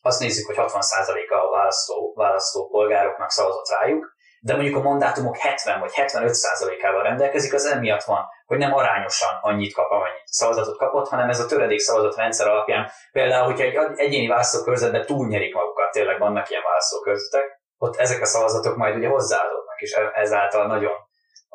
[0.02, 5.80] azt nézzük, hogy 60%-a a választó, választó polgároknak szavazott rájuk, de mondjuk a mandátumok 70
[5.80, 11.28] vagy 75%-ával rendelkezik, az emiatt van, hogy nem arányosan annyit kap, amennyi szavazatot kapott, hanem
[11.28, 16.50] ez a töredék szavazat rendszer alapján, például, hogyha egy egyéni választókörzetben túlnyerik magukat, tényleg vannak
[16.50, 20.92] ilyen választókörzetek, ott ezek a szavazatok majd ugye hozzáadódnak, és ezáltal nagyon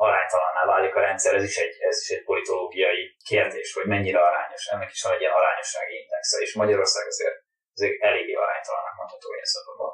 [0.06, 4.66] aránytalanná válik a rendszer, ez is egy, ez is egy politológiai kérdés, hogy mennyire arányos,
[4.66, 7.38] ennek is van egy ilyen arányossági indexe, és Magyarország azért,
[7.76, 9.90] azért eléggé aránytalannak mondható ilyen szabadban.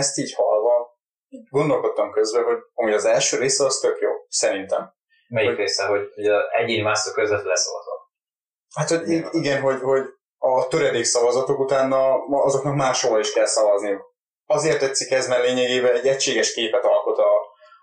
[0.00, 0.76] Ezt így halva,
[1.50, 4.82] gondolkodtam közben, hogy amúgy az első része az tök jó, szerintem.
[5.28, 7.96] Melyik hogy, része, hogy ugye egyéni választók között leszavazva?
[8.74, 10.04] Hát, hogy igen, igen hogy, hogy
[10.38, 13.98] a töredék szavazatok utána azoknak máshol is kell szavazni.
[14.46, 17.32] Azért tetszik ez, mert lényegében egy egységes képet alkot a,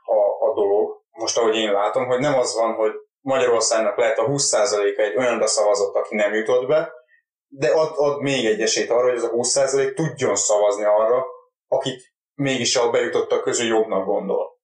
[0.03, 4.25] a, a dolog, most ahogy én látom, hogy nem az van, hogy Magyarországnak lehet a
[4.25, 6.93] 20%-a egy olyanra szavazott, aki nem jutott be,
[7.47, 11.25] de ad, ad még egy esélyt arra, hogy ez a 20% tudjon szavazni arra,
[11.67, 14.59] akit mégis a bejutottak közül jobbnak gondol.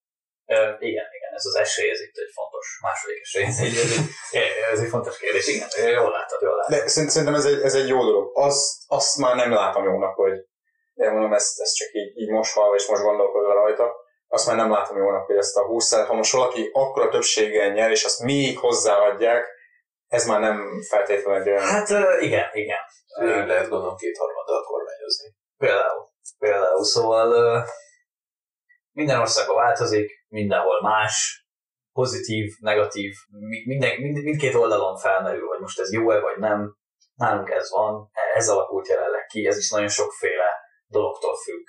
[0.46, 3.92] Ö, igen, igen, ez az esély, ez itt egy fontos második esély, ez egy, ez
[3.98, 4.42] egy,
[4.72, 6.76] ez egy fontos kérdés, igen, jól látod, jól látod.
[6.76, 8.32] De szerintem ez egy, ez egy jó dolog.
[8.34, 10.34] Az, azt már nem látom jónak, hogy
[10.96, 13.96] elmondom, ezt, ezt csak így, így most hallva és most gondolkodva rajta,
[14.34, 17.92] azt már nem látom jónak, hogy ezt a 20 ha most valaki akkora többséggel nyer,
[17.92, 19.48] és azt még hozzáadják,
[20.08, 21.64] ez már nem feltétlenül egy olyan...
[21.64, 22.80] Hát igen, igen.
[23.20, 25.36] Ő lehet gondolom kétharmaddal kormányozni.
[25.58, 26.10] Például.
[26.38, 27.64] Például, szóval
[28.92, 31.46] minden országban változik, mindenhol más,
[31.94, 33.14] pozitív, negatív,
[33.66, 36.76] minden, mind, mindkét oldalon felmerül, hogy most ez jó-e vagy nem.
[37.14, 40.50] Nálunk ez van, ez alakult jelenleg ki, ez is nagyon sokféle
[40.88, 41.66] dologtól függ,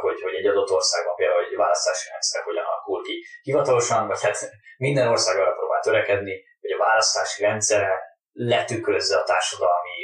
[0.00, 4.50] hogy, hogy egy adott országban például egy választási rendszer hogyan alakul ki hivatalosan, vagy hát
[4.76, 9.98] minden ország arra próbál törekedni, hogy a választási rendszere letükrözze a társadalmi,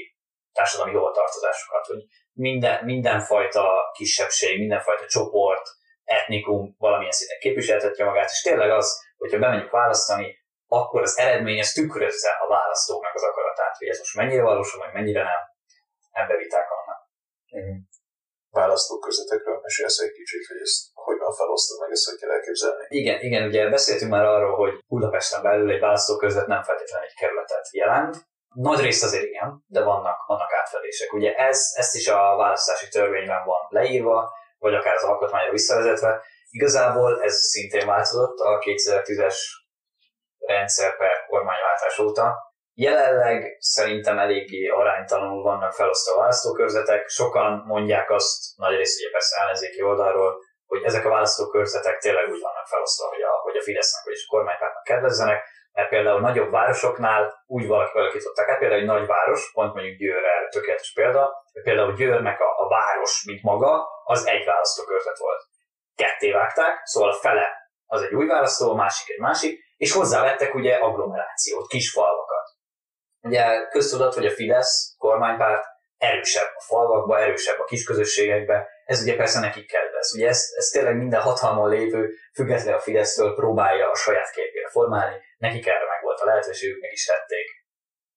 [0.52, 2.02] társadalmi hovatartozásokat, hogy
[2.32, 5.66] minden, mindenfajta kisebbség, mindenfajta csoport,
[6.04, 11.72] etnikum valamilyen szinten képviseltetje magát, és tényleg az, hogyha bemegyünk választani, akkor az eredmény az
[11.72, 15.42] tükrözze a választóknak az akaratát, hogy ez most mennyire valósul, vagy mennyire nem,
[16.10, 17.00] ebbe viták vannak.
[17.56, 17.76] Mm
[18.60, 22.84] választókörzetekről mesélsz egy kicsit, hogy ezt hogyan felosztod meg, ezt hogy kell elképzelni?
[22.88, 27.66] Igen, igen, ugye beszéltünk már arról, hogy Budapesten belül egy választókörzet nem feltétlenül egy kerületet
[27.72, 28.14] jelent.
[28.68, 31.12] Nagy részt azért igen, de vannak, vannak átfedések.
[31.12, 36.22] Ugye ez, ezt is a választási törvényben van leírva, vagy akár az alkotmányra visszavezetve.
[36.50, 39.36] Igazából ez szintén változott a 2010-es
[40.38, 42.53] rendszer per kormányváltás óta.
[42.74, 47.08] Jelenleg szerintem eléggé aránytalanul vannak felosztva a választókörzetek.
[47.08, 52.40] Sokan mondják azt, nagy rész ugye persze ellenzéki oldalról, hogy ezek a választókörzetek tényleg úgy
[52.40, 57.42] vannak felosztva, hogy a, hogy a Fidesznek vagy a kormánypártnak kedvezzenek, mert például nagyobb városoknál
[57.46, 61.94] úgy valaki alakították át, például egy nagy város, pont mondjuk Győr erre tökéletes példa, például
[61.94, 65.42] Győrnek a, a város, mint maga, az egy választókörzet volt.
[65.94, 67.46] Ketté vágták, szóval a fele
[67.86, 72.53] az egy új választó, a másik egy másik, és hozzávettek ugye agglomerációt, kis falvakat.
[73.24, 75.64] Ugye köztudat, hogy a Fidesz kormánypárt
[75.96, 80.14] erősebb a falvakba, erősebb a kisközösségekbe, ez ugye persze nekik kedvez.
[80.14, 85.16] Ugye ez, ez tényleg minden hatalmon lévő, független a Fidesztől próbálja a saját képére formálni,
[85.36, 87.48] nekik erre meg volt a lehetőségük, meg is tették.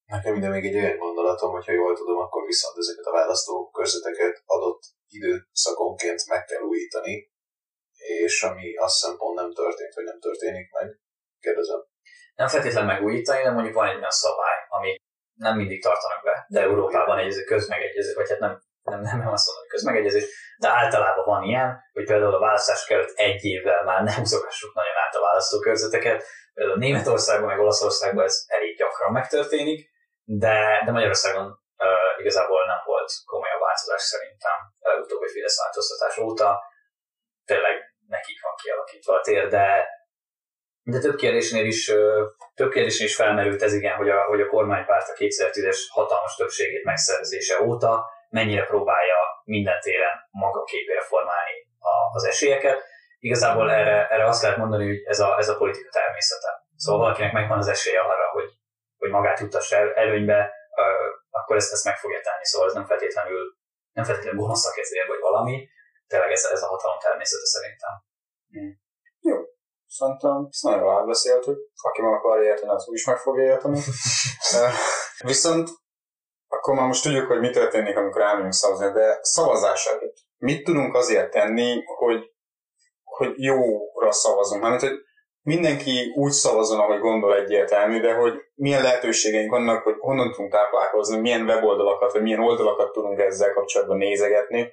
[0.05, 4.81] Nekem ide még egy olyan gondolatom, hogyha jól tudom, akkor viszont ezeket a választókörzeteket adott
[5.07, 7.31] időszakonként meg kell újítani,
[7.97, 10.99] és ami azt hiszem pont nem történt, vagy nem történik meg.
[11.39, 11.81] Kérdezem
[12.39, 14.95] nem feltétlenül megújítani, de mondjuk van egy olyan szabály, ami
[15.45, 19.45] nem mindig tartanak be, de Európában egy közmegegyezés, vagy hát nem, nem, nem, nem azt
[19.45, 20.25] mondom, hogy közmegegyezés,
[20.57, 24.97] de általában van ilyen, hogy például a választások előtt egy évvel már nem húzogassuk nagyon
[25.05, 26.23] át a választókörzeteket.
[26.53, 29.89] Például Németországban, meg Olaszországban ez elég gyakran megtörténik,
[30.23, 34.57] de, de Magyarországon uh, igazából nem volt komolyabb változás szerintem
[35.03, 36.61] utóbbi Fidesz változtatás óta.
[37.45, 37.75] Tényleg
[38.07, 39.65] nekik van kialakítva a tér, de
[40.91, 41.91] de több kérdésnél is,
[42.55, 46.83] több kérdésnél is felmerült ez igen, hogy a, hogy a kormánypárt a 2010-es hatalmas többségét
[46.83, 52.83] megszerzése óta mennyire próbálja minden téren maga képére formálni a, az esélyeket.
[53.19, 56.65] Igazából erre, erre azt lehet mondani, hogy ez a, ez a politika természete.
[56.75, 58.49] Szóval valakinek megvan az esélye arra, hogy,
[58.97, 60.53] hogy magát juttassa el, előnybe,
[61.29, 62.45] akkor ezt, ezt meg fogja tenni.
[62.45, 63.57] Szóval ez nem feltétlenül,
[63.91, 65.69] nem feltétlenül gonoszak ezért, vagy valami.
[66.07, 67.93] Tényleg ez, ez a hatalom természete szerintem.
[68.49, 68.79] Hmm.
[69.19, 69.37] Jó,
[69.97, 71.57] Szerintem ezt nagyon jól átbeszéltük.
[71.81, 73.79] Aki meg akarja érteni, az úgy is meg fogja érteni.
[75.31, 75.69] Viszont
[76.47, 80.95] akkor már most tudjuk, hogy mi történik, amikor elmegyünk szavazni, de szavazás előtt mit tudunk
[80.95, 82.31] azért tenni, hogy,
[83.03, 84.61] hogy jóra szavazunk?
[84.61, 84.97] Mármint, hogy
[85.41, 91.19] mindenki úgy szavazon, ahogy gondol egyértelmű, de hogy milyen lehetőségeink vannak, hogy honnan tudunk táplálkozni,
[91.19, 94.71] milyen weboldalakat, vagy milyen oldalakat tudunk ezzel kapcsolatban nézegetni,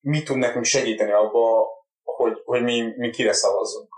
[0.00, 1.66] mi tud nekünk segíteni abba,
[2.02, 3.88] hogy, hogy mi, mi kire szavazzunk.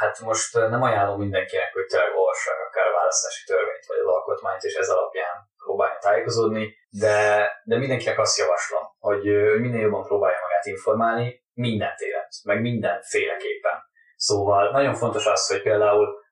[0.00, 4.62] Hát most nem ajánlom mindenkinek, hogy tényleg olvassák akár a választási törvényt, vagy az alkotmányt,
[4.62, 6.64] és ez alapján próbálni tájékozódni,
[7.02, 7.18] de,
[7.64, 9.24] de mindenkinek azt javaslom, hogy
[9.60, 13.76] minél jobban próbálja magát informálni, minden téren, meg mindenféleképpen.
[14.16, 16.24] Szóval nagyon fontos az, hogy például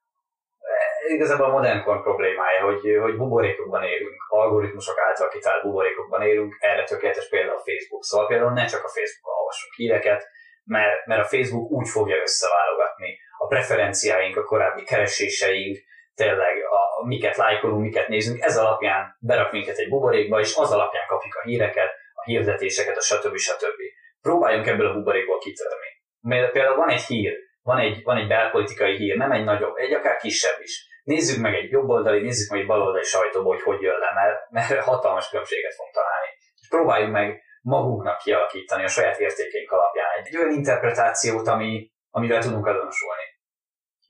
[1.07, 6.85] igazából a modern kor problémája, hogy, hogy buborékokban élünk, algoritmusok által kitalált buborékokban élünk, erre
[6.85, 8.05] tökéletes például a Facebook.
[8.05, 10.29] Szóval például ne csak a Facebookon olvassunk híreket,
[10.65, 15.79] mert, mert a Facebook úgy fogja összeválogatni a preferenciáink, a korábbi kereséseink,
[16.15, 21.07] tényleg a, miket lájkolunk, miket nézünk, ez alapján berak minket egy buborékba, és az alapján
[21.07, 23.37] kapjuk a híreket, a hirdetéseket, a stb.
[23.37, 23.81] stb.
[24.21, 25.91] Próbáljunk ebből a buborékból kitörni.
[26.21, 27.33] Mert például van egy hír,
[27.63, 30.93] van egy, van egy belpolitikai hír, nem egy nagyobb, egy akár kisebb is.
[31.03, 34.85] Nézzük meg egy jobboldali, nézzük meg egy baloldali sajtóból, hogy hogy jön le, mert, mert
[34.85, 36.29] hatalmas különbséget fogunk találni.
[36.61, 42.67] És próbáljuk meg magunknak kialakítani a saját értékeink alapján egy olyan interpretációt, ami, amivel tudunk
[42.67, 43.34] azonosulni.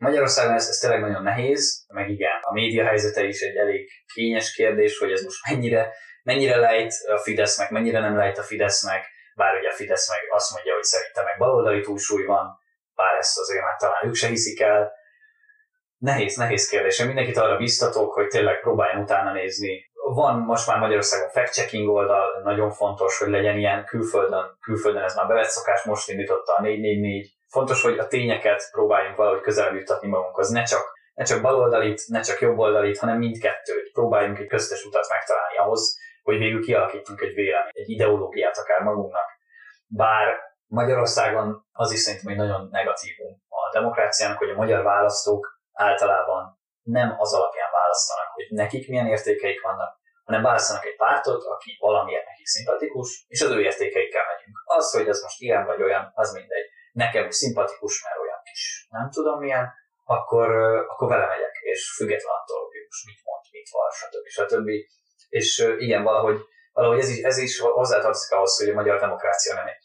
[0.04, 4.52] Magyarországon ez, ez tényleg nagyon nehéz, meg igen, a média helyzete is egy elég kényes
[4.52, 5.92] kérdés, hogy ez most mennyire,
[6.22, 9.02] mennyire lejt a Fidesznek, mennyire nem lejt a Fidesznek,
[9.34, 12.46] bár ugye a Fidesz meg azt mondja, hogy szerintem meg baloldali túlsúly van,
[12.94, 14.92] bár ezt azért már talán ők se hiszik el.
[15.98, 16.98] Nehéz, nehéz kérdés.
[16.98, 19.90] Én mindenkit arra biztatok, hogy tényleg próbáljon utána nézni.
[20.14, 25.26] Van most már Magyarországon fact-checking oldal, nagyon fontos, hogy legyen ilyen külföldön, külföldön ez már
[25.26, 27.33] bevett szokás, most indította a 444.
[27.56, 30.84] Fontos, hogy a tényeket próbáljunk valahogy közelebb juttatni magunkhoz, ne csak
[31.14, 33.92] ne csak baloldalit, ne csak jobboldalit, hanem mindkettőt.
[33.92, 39.28] Próbáljunk egy köztes utat megtalálni ahhoz, hogy végül kialakítunk egy véleményt, egy ideológiát akár magunknak.
[39.86, 46.58] Bár Magyarországon az is szerintem egy nagyon negatívum a demokráciának, hogy a magyar választók általában
[46.82, 52.26] nem az alapján választanak, hogy nekik milyen értékeik vannak, hanem választanak egy pártot, aki valamiért
[52.26, 54.56] nekik szimpatikus, és az ő értékeikkel megyünk.
[54.64, 56.68] Az, hogy ez most ilyen vagy olyan, az mindegy.
[57.02, 59.66] Nekem szimpatikus, mert olyan kis nem tudom milyen,
[60.04, 60.48] akkor,
[60.92, 64.26] akkor vele megyek, és független attól, hogy most mit mond, mit van, stb.
[64.38, 64.68] stb.
[65.38, 65.48] És
[65.86, 66.38] igen, valahogy,
[66.72, 69.84] valahogy ez is, ez is hozzátartozik ahhoz, hogy a magyar demokrácia nem egy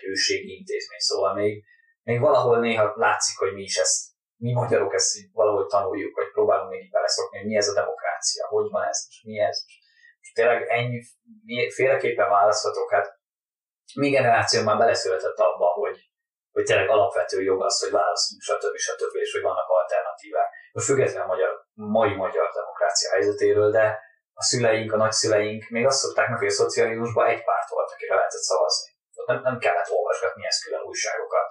[0.00, 1.64] egy őségi intézmény, szóval még,
[2.02, 6.70] még valahol néha látszik, hogy mi is ezt, mi magyarok ezt valahogy tanuljuk, vagy próbálunk
[6.70, 9.64] még beleszokni, hogy mi ez a demokrácia, hogy van ez, és mi ez.
[10.20, 11.00] És tényleg ennyi
[11.74, 13.18] féleképpen választhatok, hát
[13.94, 16.09] mi generáció már beleszületett abba, hogy,
[16.52, 18.76] hogy tényleg alapvető jog az, hogy választunk, stb.
[18.76, 19.14] stb.
[19.24, 20.48] és hogy vannak alternatívák.
[20.72, 23.84] Most függetlenül a magyar, mai magyar demokrácia helyzetéről, de
[24.32, 28.14] a szüleink, a nagyszüleink még azt szokták meg, hogy a szocializmusban egy párt volt, akire
[28.14, 28.90] lehetett szavazni
[29.26, 31.48] nem, nem kellett olvasgatni ezt külön újságokat.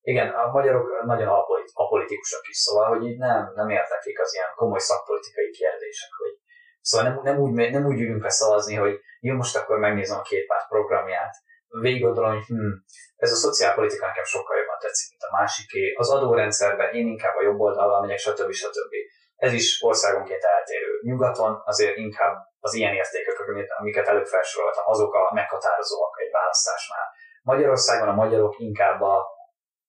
[0.00, 1.28] Igen, a magyarok nagyon
[1.72, 6.36] apolitikusak is, szóval, hogy így nem, nem érteklik az ilyen komoly szakpolitikai kérdések, hogy
[6.80, 10.22] Szóval nem, nem, úgy, nem úgy ülünk fel szavazni, hogy jó, most akkor megnézem a
[10.22, 11.34] két párt programját,
[11.68, 12.72] végig gondolom, hogy hm,
[13.16, 15.92] ez a szociálpolitika nekem sokkal jobban tetszik, mint a másiké.
[15.92, 18.52] Az adórendszerben én inkább a jobb oldalra megyek, stb.
[18.52, 18.92] stb.
[19.36, 21.00] Ez is országonként eltérő.
[21.02, 23.36] Nyugaton azért inkább az ilyen értékek,
[23.78, 27.06] amiket előbb felsoroltam, azok a meghatározóak egy választásnál.
[27.42, 29.26] Magyarországon a magyarok inkább a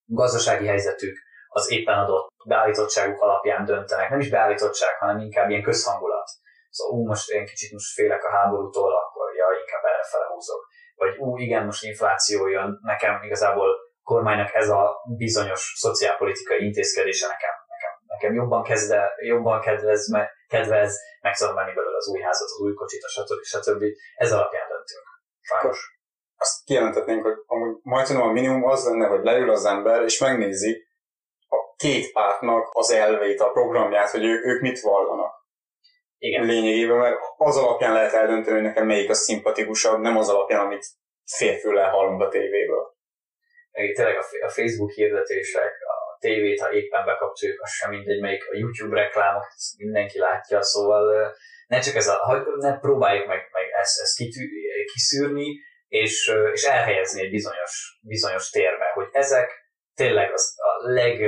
[0.06, 1.18] gazdasági helyzetük,
[1.48, 4.10] az éppen adott beállítottságuk alapján döntenek.
[4.10, 6.30] Nem is beállítottság, hanem inkább ilyen közhangulat.
[6.70, 10.68] Szóval ú, most én kicsit most félek a háborútól, akkor ja, inkább erre felehúzok.
[11.02, 13.70] Vagy ú, igen, most infláció jön, nekem igazából
[14.04, 14.82] kormánynak ez a
[15.18, 20.04] bizonyos szociálpolitikai intézkedése nekem, nekem, nekem jobban, kezde, jobban kedvez,
[20.48, 23.44] kedvez, meg tudom venni belőle az új házat, az új kocsit, stb.
[23.44, 23.84] stb.
[24.16, 25.06] Ez alapján döntünk.
[25.42, 25.98] Sajnos.
[26.38, 30.88] Azt kijelentetnénk, hogy amúgy majdnem a minimum az lenne, hogy leül az ember, és megnézi
[31.48, 35.39] a két pártnak az elvét, a programját, hogy ő, ők mit vallanak.
[36.20, 36.46] Igen.
[36.46, 40.86] Lényegében, mert az alapján lehet eldönteni, hogy nekem melyik a szimpatikusabb, nem az alapján, amit
[41.38, 42.98] férfőle hallunk a tévéből.
[43.72, 45.74] Meg tényleg a Facebook hirdetések,
[46.20, 51.34] tévét, ha éppen bekapcsoljuk, az sem mindegy, melyik a YouTube reklámok, ezt mindenki látja, szóval
[51.68, 54.50] ne csak ez a, ne próbáljuk meg, meg ezt, ezt kitű,
[54.94, 59.52] kiszűrni, és, és elhelyezni egy bizonyos, bizonyos térbe, hogy ezek
[59.94, 61.22] tényleg az a leg,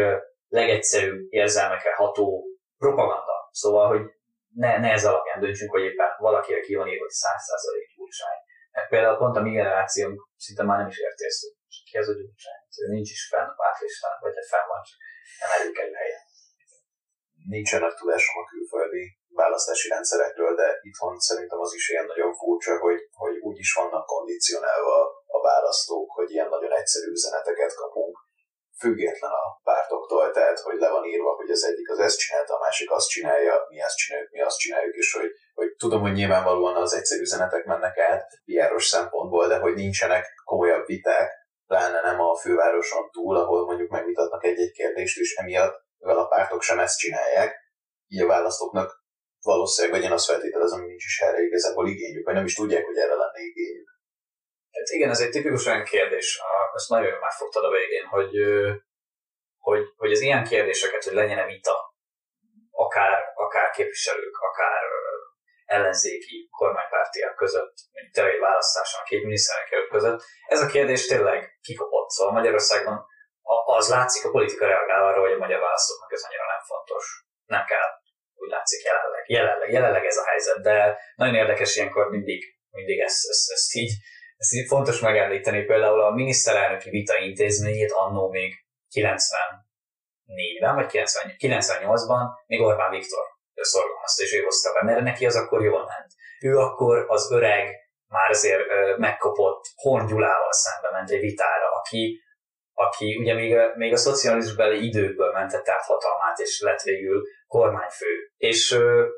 [0.47, 2.45] legegyszerűbb érzelmekre ható
[2.77, 3.49] propaganda.
[3.51, 4.01] Szóval, hogy
[4.63, 8.39] ne, ne ez alapján döntsünk, hogy éppen valakire ki van írva, hogy 100% gyurcsány.
[8.71, 11.55] Mert például pont a mi generációnk szinte már nem is érti ezt, hogy
[11.87, 12.61] ki ez a gyurcsány.
[12.95, 14.99] Nincs is fenn a pártlistán, vagy hát fenn van, csak
[15.41, 16.23] nem előkerül helyen.
[17.55, 19.03] Nincsenek tudásom a külföldi
[19.41, 24.05] választási rendszerekről, de itthon szerintem az is ilyen nagyon furcsa, hogy, hogy úgy is vannak
[24.05, 24.97] kondicionálva
[25.37, 28.15] a választók, hogy ilyen nagyon egyszerű üzeneteket kapunk,
[28.81, 32.63] független a pártoktól, tehát hogy le van írva, hogy az egyik az ezt csinálta, a
[32.65, 36.75] másik azt csinálja, mi ezt csináljuk, mi azt csináljuk, és hogy, hogy tudom, hogy nyilvánvalóan
[36.75, 41.29] az egyszerű üzenetek mennek át pr szempontból, de hogy nincsenek komolyabb viták,
[41.67, 46.61] pláne nem a fővároson túl, ahol mondjuk megvitatnak egy-egy kérdést, és emiatt, mivel a pártok
[46.61, 47.55] sem ezt csinálják,
[48.07, 49.01] így a választóknak
[49.41, 52.85] valószínűleg, vagy én azt feltételezem, hogy nincs is erre igazából igényük, vagy nem is tudják,
[52.85, 53.89] hogy erre lenne igényük.
[54.71, 56.41] Hát igen, ez egy tipikus olyan kérdés,
[56.73, 58.33] ezt nagyon jól megfogtad a végén, hogy,
[59.57, 61.95] hogy, hogy az ilyen kérdéseket, hogy legyen-e vita,
[62.71, 64.81] akár, akár képviselők, akár
[65.65, 72.09] ellenzéki kormánypártiak között, mint tényleg egy választáson két miniszterelnök között, ez a kérdés tényleg kikapott.
[72.09, 73.05] Szóval Magyarországon
[73.65, 77.05] az látszik, a politika reagál arra, hogy a magyar választóknak ez annyira nem fontos.
[77.45, 77.89] Nem kell,
[78.33, 79.23] úgy látszik jelenleg.
[79.29, 83.91] Jelenleg, jelenleg ez a helyzet, de nagyon érdekes ilyenkor mindig, mindig ezt, ezt, ezt így
[84.41, 88.65] ezt így fontos megemlíteni, például a miniszterelnöki vita intézményét annó még
[88.95, 90.87] 94-ben, vagy
[91.39, 96.11] 98-ban még Orbán Viktor szorgalmazta, és ő hozta be, mert neki az akkor jól ment.
[96.39, 97.75] Ő akkor az öreg,
[98.07, 98.61] már azért
[98.97, 102.21] megkopott Horn Gyulával szembe ment egy vitára, aki,
[102.85, 108.05] aki ugye még a, még a szocializmusbeli időkből mentette át hatalmát, és lett végül kormányfő.
[108.37, 108.71] És,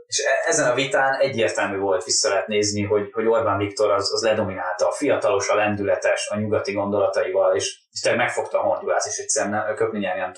[0.05, 4.13] és e, ezen a vitán egyértelmű volt vissza lehet nézni, hogy, hogy Orbán Viktor az,
[4.13, 9.05] az ledominálta a fiatalos, a lendületes, a nyugati gondolataival, és, és tényleg megfogta a Hondurát,
[9.05, 10.31] és egyszerűen nem, köpni nyerni nem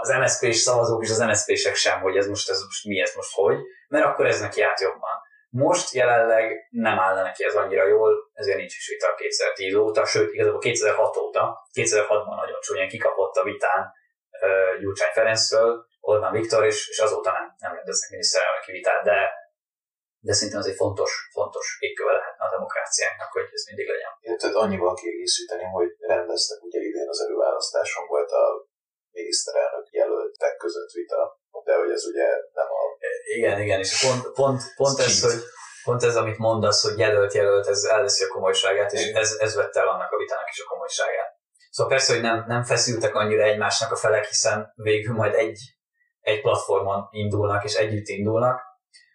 [0.00, 3.34] Az MSZP-s szavazók és az MSZP-sek sem, hogy ez most, ez most mi, ez most
[3.34, 5.24] hogy, mert akkor ez neki át jobban.
[5.48, 10.32] Most jelenleg nem állna neki ez annyira jól, ezért nincs is vita 2010 óta, sőt,
[10.32, 13.92] igazából 2006 óta, 2006-ban nagyon csúnyán kikapott a vitán
[14.40, 19.18] uh, Gyurcsány Ferencről, Orbán Viktor, és, és azóta nem, nem rendeznek miniszterelnöki vitát, de,
[20.26, 24.12] de szintén az egy fontos, fontos égköve lehetne a demokráciánknak, hogy ez mindig legyen.
[24.20, 28.44] Én tehát annyival kiegészíteni, hogy rendeztek ugye idén az előválasztáson volt a
[29.10, 32.28] miniszterelnök jelöltek között vita, de hogy ez ugye
[32.58, 32.95] nem a...
[33.34, 35.42] Igen, igen, és pont, pont, pont ez, hogy
[35.82, 39.88] pont ez, amit mondasz, hogy jelölt-jelölt, ez elveszi a komolyságát, és ez, ez vette el
[39.88, 41.34] annak a vitának is a komolyságát.
[41.70, 45.58] Szóval persze, hogy nem, nem feszültek annyira egymásnak a felek, hiszen végül majd egy
[46.26, 48.60] egy platformon indulnak és együtt indulnak.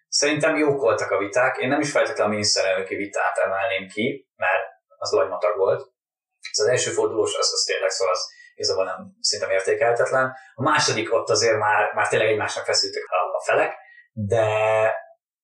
[0.08, 1.56] Szerintem jók voltak a viták.
[1.56, 4.64] Én nem is feltétlenül a miniszterelnöki vitát emelném ki, mert
[4.96, 5.80] az lagymatag volt.
[6.50, 10.32] Ez az első fordulós, az, az tényleg szóval az igazából nem szinte értékelhetetlen.
[10.54, 13.74] A második ott azért már, már tényleg egymásnak feszültek a, a felek,
[14.12, 14.46] de,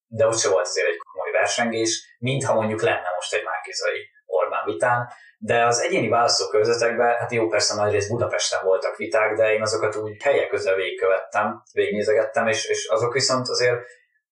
[0.07, 4.65] de ott se volt azért egy komoly versengés, mintha mondjuk lenne most egy Márkizai Orbán
[4.65, 9.95] vitán, de az egyéni választókörzetekben, hát jó, persze nagy Budapesten voltak viták, de én azokat
[9.95, 13.77] úgy helyek közel végigkövettem, végignézegettem, és, és azok viszont azért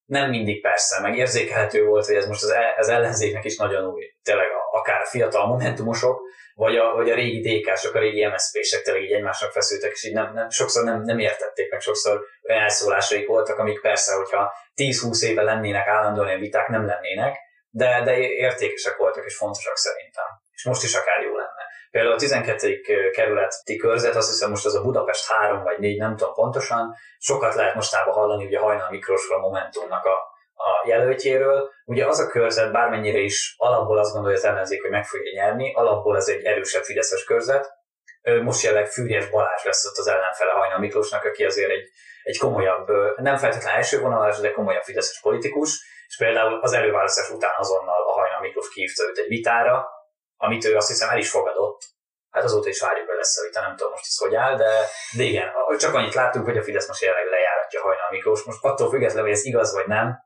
[0.08, 4.04] nem mindig persze, meg érzékelhető volt, hogy ez most az, az ellenzéknek is nagyon új,
[4.24, 6.22] tényleg akár a fiatal momentumosok,
[6.56, 10.14] vagy a, vagy a régi DK-sok, a régi MSZP-sek tényleg így egymásnak feszültek, és így
[10.14, 15.24] nem, nem, sokszor nem, nem értették, meg sokszor olyan elszólásaik voltak, amik persze, hogyha 10-20
[15.24, 17.38] éve lennének állandóan ilyen viták, nem lennének,
[17.70, 21.37] de, de értékesek voltak és fontosak szerintem és most is akár jó.
[21.92, 22.82] Például a 12.
[23.12, 27.56] kerületi körzet, azt hiszem most az a Budapest 3 vagy 4, nem tudom pontosan, sokat
[27.56, 30.16] lehet mostában hallani ugye Hajnal Miklósról Momentumnak a,
[30.54, 31.70] a jelöltjéről.
[31.86, 35.74] Ugye az a körzet, bármennyire is alapból azt gondolja az ellenzék, hogy meg fogja nyerni,
[35.74, 37.76] alapból ez egy erősebb fideszes körzet.
[38.44, 41.90] Most jelenleg Fűrjes Balázs lesz ott az ellenfele Hajnal Miklósnak, aki azért egy,
[42.24, 45.70] egy komolyabb, nem feltétlenül első vonalás, de komolyabb fideszes politikus,
[46.08, 49.97] és például az előválasztás után azonnal a Hajnal Miklós kihívta őt egy vitára,
[50.38, 51.82] amit ő azt hiszem el is fogadott.
[52.30, 54.72] Hát azóta is várjuk, hogy lesz a vita, nem tudom most ez hogy áll, de,
[55.18, 58.44] de igen, csak annyit láttunk, hogy a Fidesz most jelenleg lejáratja Hajnal Miklós.
[58.44, 60.26] Most attól függetlenül, hogy ez igaz vagy nem,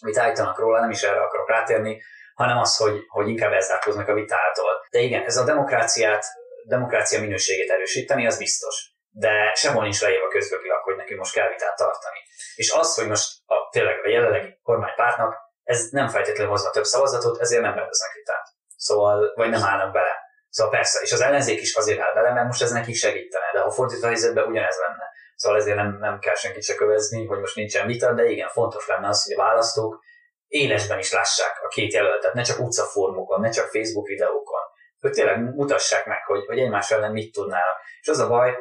[0.00, 2.02] amit állítanak róla, nem is erre akarok rátérni,
[2.34, 4.86] hanem az, hogy, hogy inkább elzárkóznak a vitától.
[4.90, 6.24] De igen, ez a demokráciát,
[6.66, 8.92] demokrácia minőségét erősíteni, az biztos.
[9.10, 12.18] De sehol nincs leírva közögileg, hogy neki most kell vitát tartani.
[12.54, 17.40] És az, hogy most a, tényleg a jelenlegi kormánypártnak ez nem feltétlenül hozna több szavazatot,
[17.40, 18.46] ezért nem rendeznek vitát.
[18.88, 20.14] Szóval, vagy nem állnak bele.
[20.48, 23.60] Szóval persze, és az ellenzék is azért áll bele, mert most ez nekik segítene, de
[23.60, 25.04] ha fordítva helyzetben ugyanez lenne.
[25.36, 28.86] Szóval ezért nem, nem kell senkit se kövezni, hogy most nincsen vita, de igen, fontos
[28.86, 30.04] lenne az, hogy a választók
[30.46, 34.62] élesben is lássák a két jelöltet, ne csak utcaformokon, ne csak Facebook videókon,
[35.00, 37.78] hogy tényleg mutassák meg, hogy, hogy egymás ellen mit tudnának.
[38.00, 38.56] És az a baj,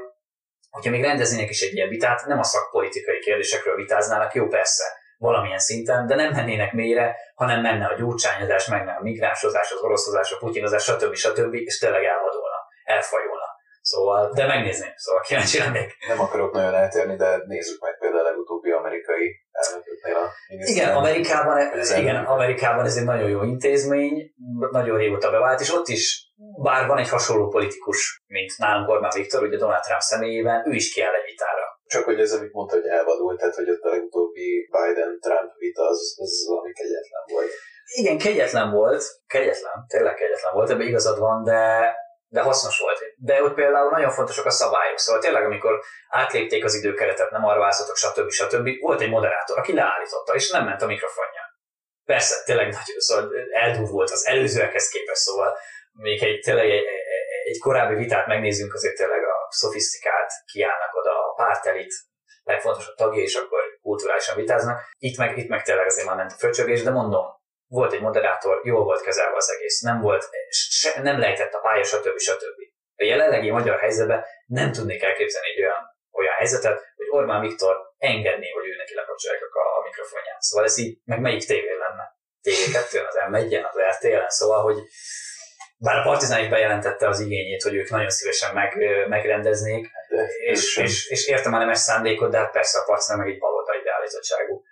[0.69, 4.83] hogyha még rendeznének is egy ilyen vitát, nem a szakpolitikai kérdésekről vitáznának, jó persze,
[5.27, 10.31] valamilyen szinten, de nem mennének mélyre, hanem menne a gyurcsányozás, menne a migránsozás, az oroszozás,
[10.31, 11.13] a putyinozás, stb.
[11.13, 11.53] stb.
[11.53, 13.47] és tényleg elvadulna, elfajulna.
[13.81, 15.89] Szóval, de megnézném, szóval kíváncsi lennék.
[16.07, 21.57] Nem akarok nagyon eltérni, de nézzük meg például a legutóbbi amerikai elnököknél a Igen, Amerikában,
[21.97, 24.33] igen, Amerikában ez egy nagyon jó intézmény,
[24.71, 29.43] nagyon régóta bevált, és ott is, bár van egy hasonló politikus, mint nálunk Orbán Viktor,
[29.43, 31.62] ugye Donald Trump személyében, ő is kiáll egy vitára
[31.93, 35.99] csak hogy ez, amit mondta, hogy elvadult, tehát hogy ott a legutóbbi Biden-Trump vita, az,
[36.23, 37.51] az valami kegyetlen volt.
[38.01, 41.63] Igen, kegyetlen volt, kegyetlen, tényleg kegyetlen volt, ebben igazad van, de,
[42.27, 42.99] de hasznos volt.
[43.15, 44.97] De ott például nagyon fontosak a szabályok.
[44.97, 45.73] Szóval tényleg, amikor
[46.09, 48.29] átlépték az időkeretet, nem arra változatok, stb.
[48.29, 48.67] stb.
[48.81, 51.43] Volt egy moderátor, aki leállította, és nem ment a mikrofonja.
[52.05, 55.57] Persze, tényleg nagy, szóval eldúvult az előzőekhez képest, szóval
[55.91, 56.85] még egy, tényleg egy,
[57.43, 61.12] egy korábbi vitát megnézzünk, azért tényleg a szofisztikált kiállnak oda
[61.43, 61.93] pártelit,
[62.43, 64.77] legfontosabb tagja, és akkor kulturálisan vitáznak.
[64.97, 67.25] Itt meg, itt meg tényleg azért már ment a fröcsögés, de mondom,
[67.67, 71.83] volt egy moderátor, jól volt kezelve az egész, nem volt, se, nem lejtett a pálya,
[71.83, 72.17] stb.
[72.17, 72.59] stb.
[72.95, 75.81] A jelenlegi magyar helyzetben nem tudnék elképzelni egy olyan,
[76.11, 80.41] olyan helyzetet, hogy Orbán Viktor engedné, hogy ő neki lekapcsolják a, a mikrofonját.
[80.41, 82.05] Szóval ez így, meg melyik tévé lenne?
[82.43, 84.77] TV2, az m 1 az RTL-en, szóval, hogy
[85.85, 88.69] bár a Partizán is bejelentette az igényét, hogy ők nagyon szívesen meg,
[89.07, 89.91] megrendeznék,
[90.45, 93.83] és, és, és értem a nemes szándékot, de hát persze a Partizán meg egy baloldali
[93.83, 94.63] beállítottságú.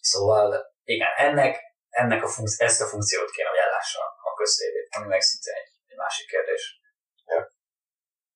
[0.00, 4.00] Szóval igen, ennek ennek a funkci- ezt a funkciót kéne, hogy ellássa
[4.30, 6.80] a köztévét, ami meg szintén egy, egy másik kérdés.
[7.24, 7.52] Ja.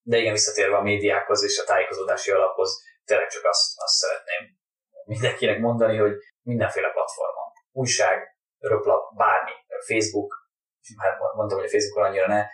[0.03, 4.43] De igen, visszatérve a médiákhoz és a tájékozódási alaphoz, tényleg csak azt, azt szeretném
[5.05, 9.53] mindenkinek mondani, hogy mindenféle platformon, újság, röplap, bármi,
[9.87, 10.44] Facebook,
[10.97, 12.47] már mondtam, hogy a Facebookon annyira ne,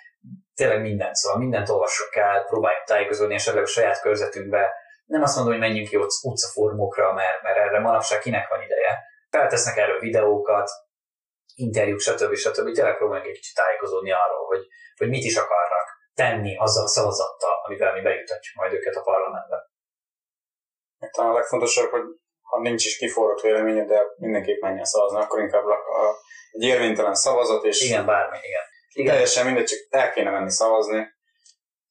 [0.55, 4.73] tényleg mindent, szóval mindent olvassunk el, próbáljunk tájékozódni esetleg a saját körzetünkbe.
[5.05, 8.93] Nem azt mondom, hogy menjünk ki utcaformokra, mert, mert erre manapság kinek van ideje.
[9.31, 10.71] Feltesznek erről videókat,
[11.55, 12.35] interjúk, stb.
[12.35, 12.73] stb.
[12.73, 14.67] Tényleg próbáljunk egy kicsit tájékozódni arról, hogy,
[14.97, 19.71] hogy mit is akarnak tenni azzal a szavazattal, amivel mi bejutatjuk majd őket a parlamentbe.
[21.11, 22.05] Talán a legfontosabb, hogy
[22.51, 26.17] ha nincs is kiforrott véleményed, de mindenképp menjen szavazni, akkor inkább a,
[26.51, 28.63] egy érvénytelen szavazat, és igen, bármi, igen.
[28.93, 29.13] igen.
[29.13, 31.07] Teljesen mindegy, csak el kéne menni szavazni,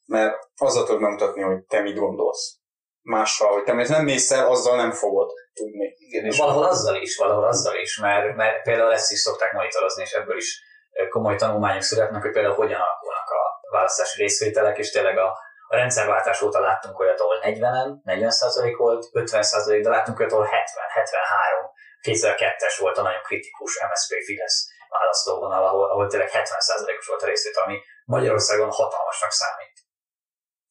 [0.05, 2.57] mert azzal tudod megmutatni, hogy te mit gondolsz.
[3.01, 5.95] Mással, hogy te nem mész el, azzal nem fogod tudni.
[5.97, 10.03] Igen, és valahol azzal is, valahol azzal is, mert, mert például ezt is szokták monitorozni,
[10.03, 10.62] és ebből is
[11.10, 15.38] komoly tanulmányok születnek, hogy például hogyan alakulnak a választási részvételek, és tényleg a,
[15.72, 20.84] a rendszerváltás óta láttunk olyat, ahol 40-en, 40% volt, 50%, de láttunk olyat, ahol 70,
[20.89, 27.63] 73, 2002-es volt a nagyon kritikus MSZP-Fidesz választóvonal, ahol, ahol tényleg 70%-os volt a részvétel,
[27.63, 29.78] ami Magyarországon hatalmasnak számít.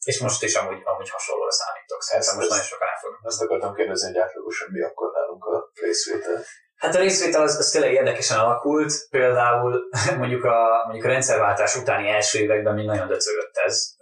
[0.05, 2.03] És most is amúgy, amúgy hasonlóra számítok.
[2.03, 3.21] Szerintem most nagyon sokan elfognak.
[3.25, 6.45] Ezt akartam kérdezni, hogy átlagosan mi akkor nálunk a részvétel.
[6.77, 9.89] Hát a részvétel az, az tényleg érdekesen alakult, például
[10.21, 13.95] mondjuk a, mondjuk a rendszerváltás utáni első években még nagyon döcögött ez,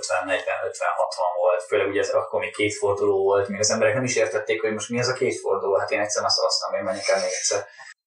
[0.00, 3.70] 50, 40, 50, 60 volt, főleg ugye ez akkor még két forduló volt, még az
[3.70, 6.74] emberek nem is értették, hogy most mi az a két forduló, hát én egyszer szavaztam,
[6.78, 7.60] én menjek el még egyszer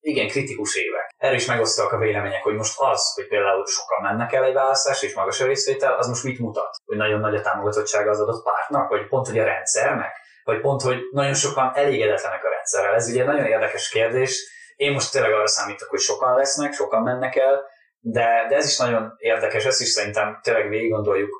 [0.04, 1.14] igen kritikus évek.
[1.16, 5.02] Erről is megosztak a vélemények, hogy most az, hogy például sokan mennek el egy választás,
[5.02, 6.76] és magas a részvétel, az most mit mutat?
[6.84, 10.12] Hogy nagyon nagy a támogatottsága az adott pártnak, vagy pont, hogy a rendszernek,
[10.44, 12.94] vagy pont, hogy nagyon sokan elégedetlenek a rendszerrel.
[12.94, 14.52] Ez ugye nagyon érdekes kérdés.
[14.76, 17.72] Én most tényleg arra számítok, hogy sokan lesznek, sokan mennek el,
[18.06, 21.30] de, de ez is nagyon érdekes, ezt is szerintem tényleg végig gondoljuk,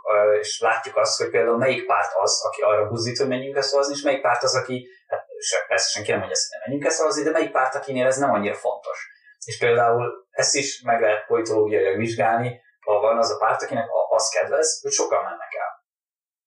[0.41, 3.95] és látjuk azt, hogy például melyik párt az, aki arra buzdít, hogy menjünk el szavazni,
[3.95, 5.27] és melyik párt az, aki, hát
[5.69, 8.55] persze senki nem mondja, hogy menjünk el szavazni, de melyik párt, akinél ez nem annyira
[8.55, 8.99] fontos.
[9.45, 14.29] És például ezt is meg lehet politológiailag vizsgálni, ha van az a párt, akinek az
[14.29, 15.73] kedvez, hogy sokan mennek el.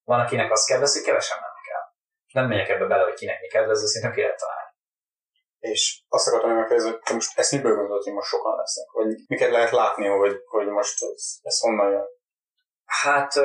[0.04, 1.96] Van, akinek az kedvez, hogy kevesen mennek el.
[2.34, 4.22] Nem megyek ebbe bele, hogy kinek mi kedvez, de szerintem ki.
[5.60, 8.92] És azt akartam megkérdezni, hogy most ezt miből gondolod, hogy most sokan lesznek?
[8.92, 12.08] Vagy miket lehet látni, hogy, hogy most ez, ez honnan jön?
[12.86, 13.38] Hát...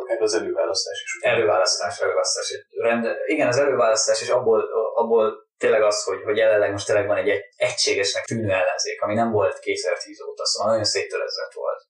[0.00, 1.18] Akár az előválasztás is.
[1.20, 2.66] Előválasztás, előválasztás.
[2.68, 4.60] Rend, igen, az előválasztás, és abból,
[4.94, 9.30] abból tényleg az, hogy, hogy jelenleg most tényleg van egy egységesnek tűnő ellenzék, ami nem
[9.30, 11.82] volt 2010 óta, szóval nagyon széttörezett volt.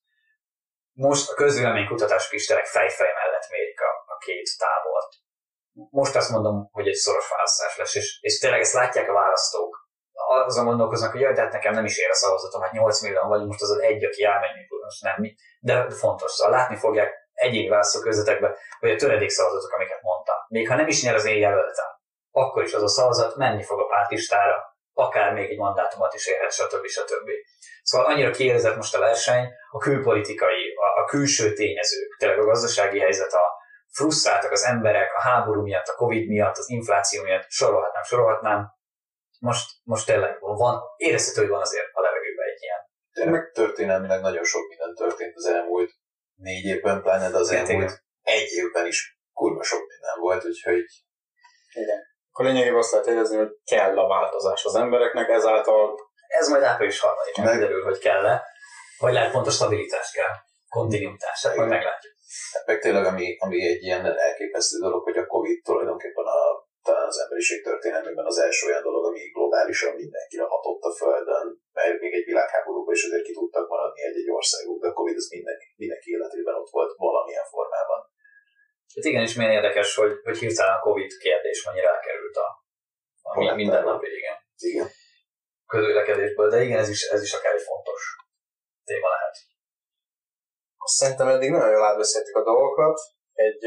[0.93, 5.11] Most a közvéleménykutatások is tényleg fejfej mellett mérik a, a két tábort
[5.73, 9.89] most azt mondom, hogy egy szoros választás lesz, és, és tényleg ezt látják a választók.
[10.45, 13.27] Azon gondolkoznak, hogy jaj, de hát nekem nem is ér a szavazatom, hát 8 millió
[13.27, 14.49] vagy, most az az egy, aki elmegy,
[14.83, 15.35] most nem mi.
[15.59, 20.75] De fontos, szóval látni fogják egyéni választókörzetekben, hogy a töredék szavazatok, amiket mondtam, még ha
[20.75, 21.85] nem is nyer az én jelöltem,
[22.31, 24.55] akkor is az a szavazat menni fog a pártistára,
[24.93, 26.85] akár még egy mandátumot is érhet, stb.
[26.85, 27.29] stb.
[27.83, 32.99] Szóval annyira kiérzett most a verseny, a külpolitikai, a, a külső tényezők, tényleg a gazdasági
[32.99, 33.60] helyzet, a,
[33.91, 38.71] frusztráltak az emberek a háború miatt, a Covid miatt, az infláció miatt, sorolhatnám, sorolhatnám.
[39.39, 42.79] Most, most tényleg van, érezhető, hogy van azért a levegőben egy ilyen.
[43.13, 45.91] Tényleg történelmileg nagyon sok minden történt az elmúlt
[46.35, 48.03] négy évben, pláne, de az hát elmúlt igen.
[48.21, 50.85] egy évben is kurva sok minden volt, úgyhogy...
[51.73, 51.99] Igen.
[52.31, 55.95] Akkor lényegében azt lehet érezni, hogy kell a változás az embereknek, ezáltal...
[56.27, 57.53] Ez majd április harmadikán Meg...
[57.53, 58.43] kiderül, hogy kell-e,
[58.97, 60.33] vagy lehet pont a stabilitás kell,
[60.69, 62.13] kontinuitás, tehát majd meglátjuk.
[62.53, 66.41] Hát meg tényleg, ami, ami egy ilyen elképesztő dolog, hogy a Covid tulajdonképpen a,
[66.87, 71.99] talán az emberiség történelmében az első olyan dolog, ami globálisan mindenkire hatott a Földön, mert
[72.03, 75.65] még egy világháborúban is azért ki tudtak maradni egy-egy országok, de a Covid az mindenki,
[75.75, 78.01] mindenki életében ott volt valamilyen formában.
[78.95, 82.47] Hát igen, és milyen érdekes, hogy, hogy hirtelen a Covid kérdés mennyire elkerült a,
[83.21, 84.37] a minden nap igen.
[84.69, 84.87] Igen.
[85.67, 88.01] közülekedésből, de igen, ez is, ez is akár egy fontos
[88.83, 89.20] téma lehet.
[90.99, 92.99] Szerintem eddig nagyon jól átbeszéltük a dolgokat.
[93.33, 93.63] Egy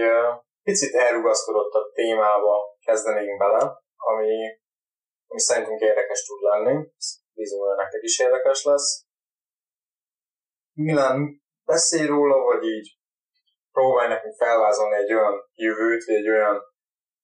[0.62, 4.32] picit elrugaszkodott témába kezdenénk bele, ami,
[5.26, 6.86] ami szerintünk érdekes tud lenni.
[7.32, 9.04] Bízunk, hogy nektek is érdekes lesz.
[10.72, 12.98] Milán beszél róla, vagy így
[13.72, 16.62] próbálj nekünk felvázolni egy olyan jövőt, vagy egy olyan,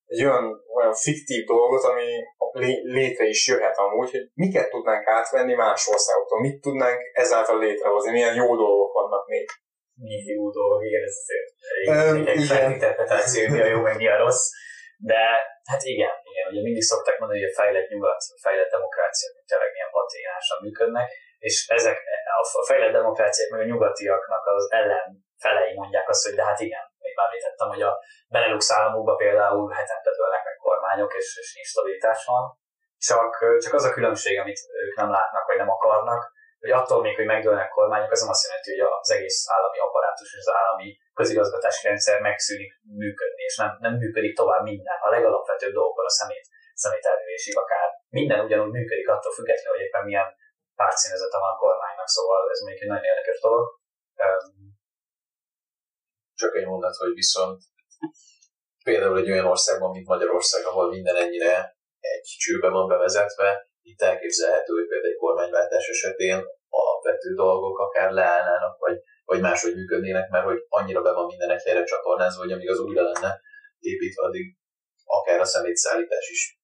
[0.04, 2.08] egy olyan, olyan fiktív dolgot, ami
[2.52, 8.10] lé- létre is jöhet amúgy, hogy miket tudnánk átvenni más országoktól, mit tudnánk ezáltal létrehozni,
[8.10, 9.48] milyen jó dolgok vannak még.
[10.36, 11.48] Jó dolog, igen, ez azért
[12.28, 12.70] egy igen.
[12.72, 14.44] interpretáció, mi a jó, meg mi a rossz.
[15.10, 15.20] De
[15.70, 19.46] hát igen, igen, ugye mindig szokták mondani, hogy a fejlett nyugat, a fejlett demokráciák, hogy
[19.50, 21.08] tényleg milyen paténásan működnek,
[21.48, 21.98] és ezek
[22.60, 25.06] a fejlett demokráciák meg a nyugatiaknak az ellen
[25.44, 27.92] felei mondják azt, hogy de hát igen, még már említettem, hogy a
[28.32, 32.44] Benelux államokban például hetente dőlnek meg kormányok, és, és instabilitás van.
[33.08, 33.30] Csak,
[33.62, 36.22] csak az a különbség, amit ők nem látnak, vagy nem akarnak,
[36.62, 40.28] hogy attól még, hogy megdőlnek kormányok, az nem azt jelenti, hogy az egész állami apparátus
[40.32, 40.88] és az állami
[41.18, 44.96] közigazgatási rendszer megszűnik működni, és nem, nem működik tovább minden.
[45.06, 50.04] A legalapvetőbb dolgokon a szemét, szemét elvésig akár minden ugyanúgy működik, attól függetlenül, hogy éppen
[50.04, 50.28] milyen
[50.80, 53.64] pártszínezete van a kormánynak, szóval ez még egy nagyon érdekes dolog.
[56.34, 57.58] Csak egy mondat, hogy viszont
[58.84, 64.72] például egy olyan országban, mint Magyarország, ahol minden ennyire egy csőbe van bevezetve, itt elképzelhető,
[64.72, 70.64] hogy például egy kormányváltás esetén alapvető dolgok akár leállnának, vagy, vagy máshogy működnének, mert hogy
[70.68, 73.40] annyira be van minden egy helyre csatornázva, hogy amíg az újra lenne
[73.78, 74.56] építve, addig
[75.04, 76.60] akár a szemétszállítás is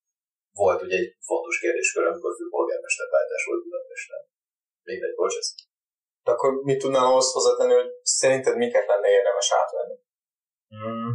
[0.61, 4.21] volt ugye egy fontos kérdéskör, amikor főpolgármesterváltás volt Budapesten.
[4.87, 5.49] Még egy bocs, ez.
[6.25, 9.97] De akkor mit tudnál ahhoz hozzátenni, hogy szerinted miket lenne érdemes átvenni?
[10.75, 11.11] Mm.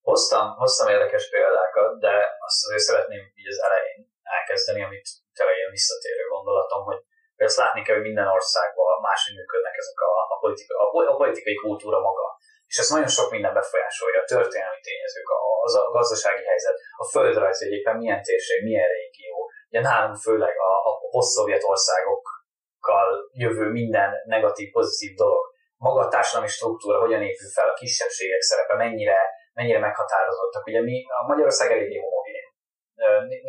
[0.00, 2.14] Hoztam, hoztam érdekes példákat, de
[2.46, 4.00] azt azért szeretném így az elején
[4.38, 5.08] elkezdeni, amit
[5.40, 7.00] tényleg ilyen visszatérő gondolatom, hogy
[7.46, 11.56] ezt látni kell, hogy minden országban máshogy működnek ezek a, a, politika, a, a politikai
[11.64, 12.26] kultúra maga.
[12.70, 17.04] És ez nagyon sok minden befolyásolja, a történelmi tényezők, a, az a gazdasági helyzet, a
[17.14, 19.34] földrajz, hogy éppen milyen térség, milyen régió.
[19.70, 23.08] Ugye nálunk főleg a, a posztszovjet országokkal
[23.44, 25.44] jövő minden negatív, pozitív dolog.
[25.76, 29.18] Maga a társadalmi struktúra hogyan épül fel, a kisebbségek szerepe, mennyire,
[29.52, 30.66] mennyire meghatározottak.
[30.66, 32.19] Ugye mi, a Magyarország eléggé homogén.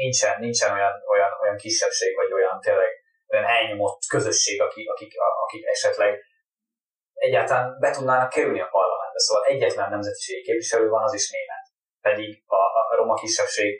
[0.03, 2.91] Nincsen, nincsen olyan, olyan, olyan kisebbség, vagy olyan tényleg
[3.31, 5.13] olyan elnyomott közösség, akik, akik,
[5.45, 6.11] akik esetleg
[7.13, 9.19] egyáltalán be tudnának kerülni a parlamentbe.
[9.19, 11.65] Szóval egyetlen nemzetiségi képviselő van, az is német.
[12.07, 13.71] Pedig a, a roma kisebbség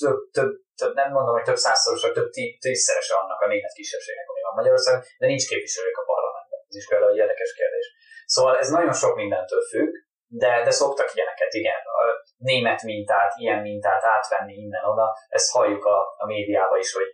[0.00, 4.28] több, több, több, nem mondom, hogy több százszorosa, több tí, tízszerese annak a német kisebbségnek,
[4.28, 6.60] ami van Magyarországon, de nincs képviselők a parlamentben.
[6.68, 7.86] Ez is például egy érdekes kérdés.
[8.34, 9.92] Szóval ez nagyon sok mindentől függ,
[10.40, 11.80] de, de szoktak ilyeneket, igen.
[11.98, 12.00] A
[12.36, 17.08] német mintát, ilyen mintát átvenni innen-oda, ezt halljuk a, a médiában is, hogy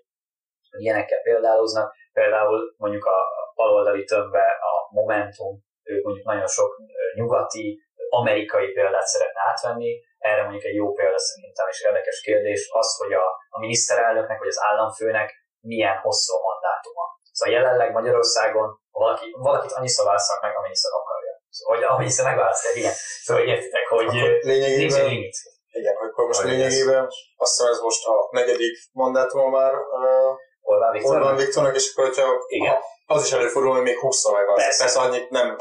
[0.79, 1.95] ilyenekkel példáloznak.
[2.13, 3.19] Például mondjuk a
[3.55, 5.53] baloldali tömbbe a Momentum,
[5.83, 6.71] ők mondjuk nagyon sok
[7.15, 10.01] nyugati, amerikai példát szeretne átvenni.
[10.19, 14.49] Erre mondjuk egy jó példa szerintem is érdekes kérdés az, hogy a, a miniszterelnöknek vagy
[14.49, 15.29] az államfőnek
[15.61, 17.05] milyen hosszú a mandátuma.
[17.33, 21.28] Szóval jelenleg Magyarországon valaki, valakit annyiszor választanak meg, amennyiszer akarja.
[21.65, 22.93] Hogy amennyiszer megválasztják, igen.
[23.25, 24.07] Szóval értitek, hogy
[24.41, 25.37] lényegében, nincs limit.
[25.71, 31.17] Igen, akkor most lényegében azt hiszem ez most a negyedik mandátuma már uh, Orbán Viktor.
[31.17, 32.77] Orbán Viktornak, és akkor hogyha Igen.
[33.07, 34.55] az is előfordul, hogy még 20 megvan.
[34.55, 34.83] Persze.
[34.83, 35.57] Persze annyit nem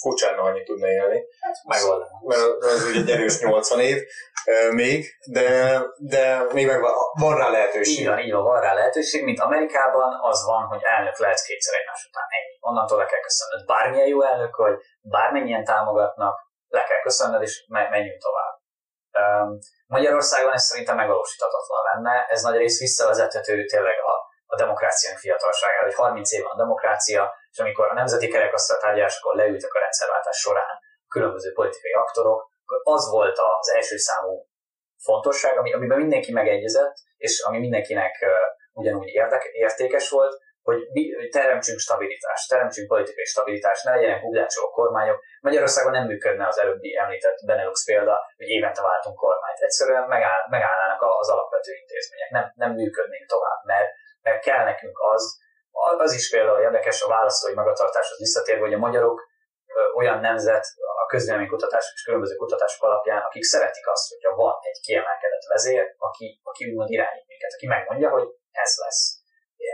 [0.00, 1.24] furcsán annyit tudna élni,
[1.64, 2.10] Megoldani.
[2.26, 2.40] mert
[2.72, 3.98] az ugye egy erős 80 év
[4.70, 7.98] még, de, de még megvan, van rá lehetőség.
[7.98, 11.74] Így van, így van, van rá lehetőség, mint Amerikában az van, hogy elnök lehet kétszer
[11.80, 12.56] egymás után ennyi.
[12.60, 13.66] Onnantól le kell köszönnöd.
[13.66, 16.36] Bármilyen jó elnök vagy, bármennyien támogatnak,
[16.68, 18.58] le kell köszönnöd, és me- menjünk tovább.
[19.86, 24.12] Magyarországon ez szerintem megvalósíthatatlan lenne, ez nagy rész visszavezethető tényleg a,
[24.46, 29.36] a demokráciánk fiatalságára, hogy 30 év van a demokrácia, és amikor a nemzeti kerekasztal tárgyalásokon
[29.36, 30.78] leültek a rendszerváltás során
[31.08, 32.50] különböző politikai aktorok,
[32.82, 34.46] az volt az első számú
[35.02, 38.30] fontosság, ami, amiben mindenki megegyezett, és ami mindenkinek uh,
[38.72, 45.18] ugyanúgy érdek, értékes volt, hogy, mi, teremtsünk stabilitást, teremtsünk politikai stabilitást, ne legyenek bugdácsoló kormányok.
[45.40, 49.58] Magyarországon nem működne az előbbi említett Benelux példa, hogy évente váltunk kormányt.
[49.58, 53.88] Egyszerűen megáll, megállnának az alapvető intézmények, nem, nem működnénk tovább, mert,
[54.22, 55.38] mert kell nekünk az,
[56.06, 59.18] az is például érdekes a választói magatartáshoz visszatérve, hogy a magyarok
[59.94, 60.64] olyan nemzet
[61.02, 66.40] a közvéleménykutatások és különböző kutatások alapján, akik szeretik azt, hogyha van egy kiemelkedett vezér, aki,
[66.42, 68.26] aki úgymond irányít minket, aki megmondja, hogy
[68.64, 69.02] ez lesz.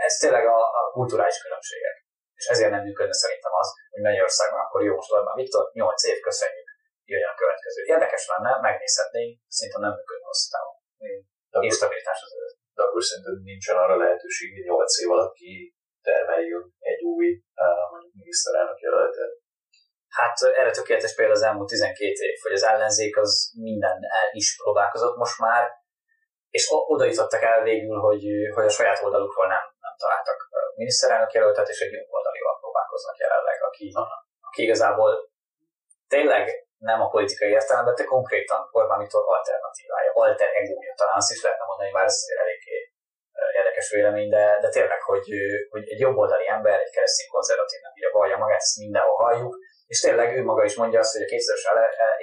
[0.08, 1.96] Ez tényleg a, a kulturális különbségek.
[2.40, 6.18] és ezért nem működne szerintem az, hogy Magyarországon akkor jó, most Orbán Viktor, 8 év,
[6.28, 6.68] köszönjük,
[7.10, 7.80] jöjjön a következő.
[7.94, 10.76] Érdekes lenne, megnézhetnénk, szerintem nem működne hosszú távon.
[11.70, 12.44] Instabilitás az ő.
[12.76, 15.75] De akkor szerintem nincsen arra lehetőség, hogy 8 év alatt ki
[16.10, 17.26] termeljünk egy új
[17.90, 19.32] mondjuk miniszterelnök jelöltet.
[20.18, 23.32] Hát erre tökéletes példa az elmúlt 12 év, hogy az ellenzék az
[23.68, 23.98] minden
[24.32, 25.62] is próbálkozott most már,
[26.56, 28.24] és oda jutottak el végül, hogy,
[28.54, 30.38] hogy a saját oldalukról nem, nem találtak
[30.74, 33.86] miniszterelnök jelöltet, és egy jobb oldalival próbálkoznak jelenleg, aki,
[34.48, 35.10] aki igazából
[36.08, 36.44] tényleg
[36.78, 41.64] nem a politikai értelemben, de konkrétan Orbán Viktor alternatívája, alter egója, talán azt is lehetne
[41.64, 42.18] mondani, bár ez
[43.76, 45.26] érdekes vélemény, de, de tényleg, hogy,
[45.72, 49.54] hogy egy jobboldali ember, egy keresztény konzervatív nem írja vallja magát, ezt mindenhol halljuk,
[49.92, 51.64] és tényleg ő maga is mondja azt, hogy a 2000-es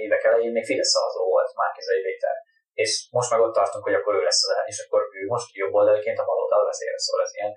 [0.03, 2.35] évek elején még Fidesz szavazó volt Márkizai Péter.
[2.83, 5.47] És most meg ott tartunk, hogy akkor ő lesz az el, és akkor ő most
[5.61, 7.51] jobboldaliként a baloldal vezére, szóval ez ilyen,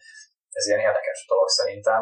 [0.59, 2.01] ez ilyen érdekes dolog szerintem.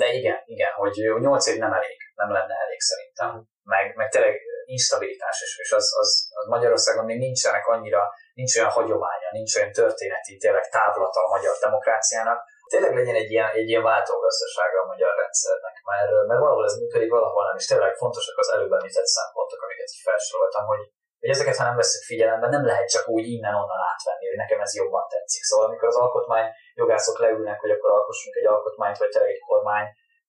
[0.00, 3.30] De igen, igen, hogy 8 év nem elég, nem lenne elég szerintem.
[3.72, 4.36] Meg, meg tényleg
[4.76, 6.08] instabilitás, és, és az, az,
[6.40, 8.02] az Magyarországon még nincsenek annyira,
[8.40, 12.38] nincs olyan hagyománya, nincs olyan történeti tényleg távlata a magyar demokráciának,
[12.72, 17.10] tényleg legyen egy ilyen, egy ilyen váltógazdasága a magyar rendszernek, mert, mert valahol ez működik,
[17.18, 20.82] valahol nem, és tényleg fontosak az előbb említett szempontok, amiket így felsoroltam, hogy,
[21.20, 24.72] hogy ezeket, ha nem veszük figyelembe, nem lehet csak úgy innen-onnan átvenni, hogy nekem ez
[24.80, 25.42] jobban tetszik.
[25.48, 26.46] Szóval amikor az alkotmány
[26.80, 29.86] jogászok leülnek, hogy akkor alkossunk egy alkotmányt, vagy tényleg egy kormány,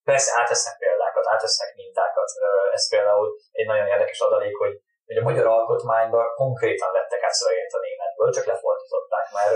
[0.10, 2.30] persze átesznek példákat, átesznek mintákat.
[2.78, 3.28] Ez például
[3.60, 4.74] egy nagyon érdekes adalék, hogy
[5.08, 9.56] hogy a magyar alkotmányban konkrétan vettek át szöveget a németből, csak lefordították, mert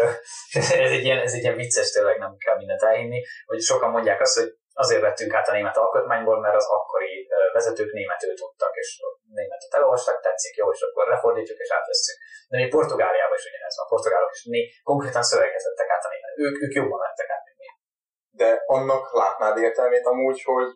[0.85, 4.19] ez egy, ilyen, ez egy ilyen vicces, tényleg nem kell mindent elhinni, hogy sokan mondják
[4.21, 8.89] azt, hogy azért vettünk át a német alkotmányból, mert az akkori vezetők németül tudtak, és
[9.39, 12.17] németet elolvastak, tetszik, jó, és akkor lefordítjuk és átvesszük.
[12.49, 16.33] De még Portugáliában is ugyanez van, portugálok is né, konkrétan szöveget vettek át a német.
[16.45, 17.50] Ők, ők jobban vettek át.
[18.31, 20.67] De annak látnád értelmét amúgy, hogy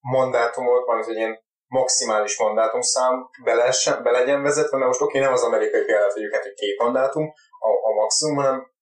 [0.00, 5.32] mandátumot, van, hogy ilyen maximális mandátumszám be, lehessen, be legyen vezetve, mert most oké, nem
[5.32, 8.72] az amerikai példát vegyük hát, hogy két mandátum a, a maximum, hanem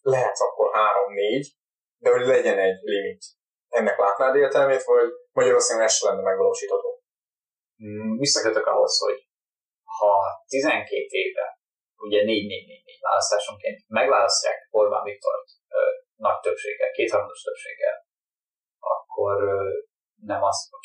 [0.00, 1.56] lehet akkor három-négy,
[1.98, 3.24] de hogy legyen egy limit.
[3.68, 7.02] Ennek látnád értelmét, vagy Magyarországon ez lenne megvalósítható?
[7.84, 9.26] Mm, visszakötök ahhoz, hogy
[9.98, 10.12] ha
[10.46, 11.60] 12 éve,
[11.96, 12.26] ugye 4-4-4
[13.00, 15.48] választásonként megválasztják Orbán Viktort
[16.16, 17.96] nagy többséggel, kétharmados többséggel,
[18.94, 19.34] akkor
[20.32, 20.78] nem azt, a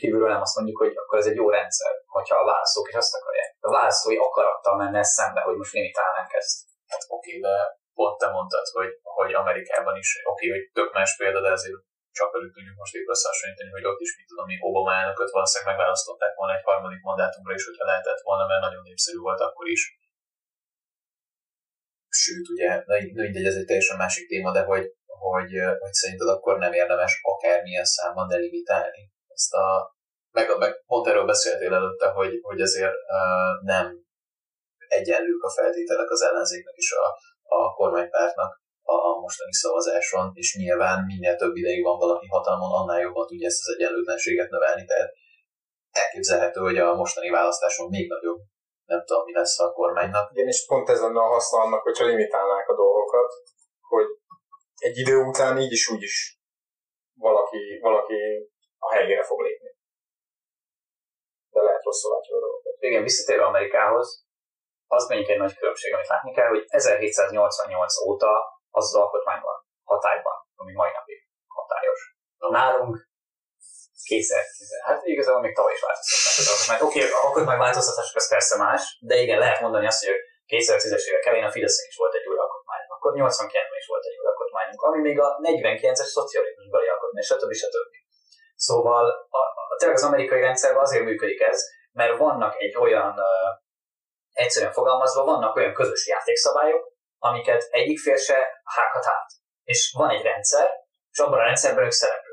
[0.00, 3.14] kívülről nem azt mondjuk, hogy akkor ez egy jó rendszer, hogyha a választók is azt
[3.14, 3.56] akarják.
[3.60, 6.56] A választói akarattal menne szembe, hogy most limitálnánk ezt.
[6.86, 7.54] Hát oké, de
[7.94, 11.80] ott te mondtad, hogy, hogy Amerikában is, oké, hogy tök más példa, de azért
[12.18, 15.70] csak velük tudjuk most épp összehasonlítani, hogy ott is, mit tudom én, Obama elnököt valószínűleg
[15.70, 19.82] megválasztották volna egy harmadik mandátumra is, hogyha lehetett volna, mert nagyon népszerű volt akkor is.
[22.22, 24.84] Sőt, ugye, na mindegy, ez egy teljesen másik téma, de hogy
[25.30, 29.94] hogy, hogy szerinted akkor nem érdemes akármilyen számban delimitálni ezt a
[30.30, 33.86] meg, meg pont erről beszéltél előtte, hogy, hogy azért uh, nem
[34.88, 37.04] egyenlők a feltételek az ellenzéknek és a,
[37.56, 43.26] a kormánypártnak a mostani szavazáson, és nyilván minél több ideig van valaki hatalmon, annál jobban
[43.26, 45.12] tudja ezt az egyenlőtlenséget növelni, tehát
[45.90, 48.40] elképzelhető, hogy a mostani választáson még nagyobb
[48.86, 50.30] nem tudom, mi lesz a kormánynak.
[50.32, 53.32] Igen, és pont ez lenne a haszna annak, hogyha limitálnák a dolgokat,
[53.80, 54.06] hogy
[54.76, 56.38] egy idő után így is úgy is
[57.18, 59.70] valaki, valaki a helyére fog lépni.
[61.50, 62.74] De lehet rosszul látja a dolgokat.
[62.78, 64.26] Igen, visszatérve Amerikához,
[64.86, 68.32] az mondjuk egy nagy különbség, amit látni kell, hogy 1788 óta
[68.70, 72.00] az az alkotmány van hatályban, ami mai napig hatályos.
[72.36, 73.08] Nálunk
[74.02, 76.82] 2010, hát igazából még tavaly is változtatták alkotmányt.
[76.88, 80.20] Oké, okay, akkor majd változtatások az persze más, de igen, lehet mondani azt, hogy
[80.54, 84.18] 2010-es évek elején a Fidesznek is volt egy új alkotmány, akkor 89-ben is volt egy
[84.20, 87.52] új alkotmányunk, ami még a 49-es szocializmusbeli alkotmány, stb.
[87.62, 87.92] stb.
[88.66, 89.04] Szóval
[89.40, 91.58] a, a, tényleg az amerikai rendszerben azért működik ez,
[91.92, 93.50] mert vannak egy olyan, uh,
[94.32, 96.82] egyszerűen fogalmazva, vannak olyan közös játékszabályok,
[97.18, 99.30] amiket egyik fél se hághat át.
[99.64, 100.70] És van egy rendszer,
[101.10, 102.25] és abban a rendszerben ők szereplők.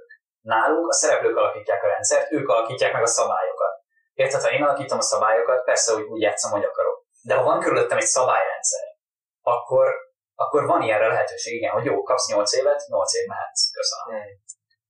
[0.43, 3.73] Nálunk a szereplők alakítják a rendszert, ők alakítják meg a szabályokat.
[4.13, 7.05] Érted, ha én alakítom a szabályokat, persze úgy, úgy játszom, hogy akarok.
[7.21, 8.87] De ha van körülöttem egy szabályrendszer,
[9.41, 9.87] akkor
[10.35, 13.71] akkor van ilyenre lehetőség, igen, hogy jó, kapsz 8 évet, 8 év mehetsz.
[13.71, 14.21] Köszönöm.
[14.21, 14.31] Mm.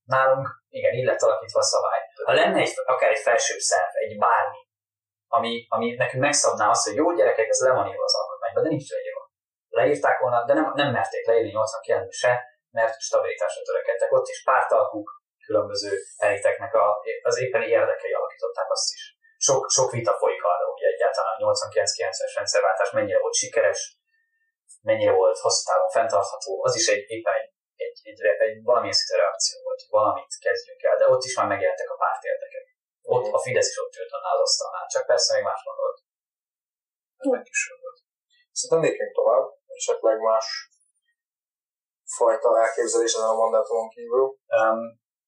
[0.04, 2.00] Nálunk, igen, így lett alakítva a szabály.
[2.26, 4.62] Ha lenne egy, akár egy felsőbb szerv, egy bármi,
[5.28, 8.70] ami, ami nekünk megszabná azt, hogy jó gyerekek, ez le van írva az alkotmányban, de
[8.70, 9.32] nincs leírva.
[9.68, 14.12] Leírták volna, de nem, nem merték leírni 89 se, mert stabilitásra törekedtek.
[14.12, 16.86] Ott is pártalkuk, különböző eliteknek a,
[17.22, 19.02] az éppen érdekei alakították azt is.
[19.48, 23.82] Sok, sok vita folyik arra, hogy egyáltalán a 89-90-es rendszerváltás mennyire volt sikeres,
[24.82, 29.16] mennyire volt hosszú távon fenntartható, az is egy, éppen egy, egy egy, egy valamilyen szinte
[29.22, 32.66] reakció volt, hogy valamit kezdjünk el, de ott is már megjelentek a pártérdekek.
[33.16, 36.00] Ott a Fidesz is ott ült annál az asztalnál, csak persze még más gondolt.
[37.34, 38.00] Meg is volt.
[38.52, 39.46] Szerintem lépjünk tovább,
[39.80, 40.48] esetleg más
[42.18, 44.26] fajta elképzelés ezen a mandátumon kívül.
[44.60, 44.80] Um,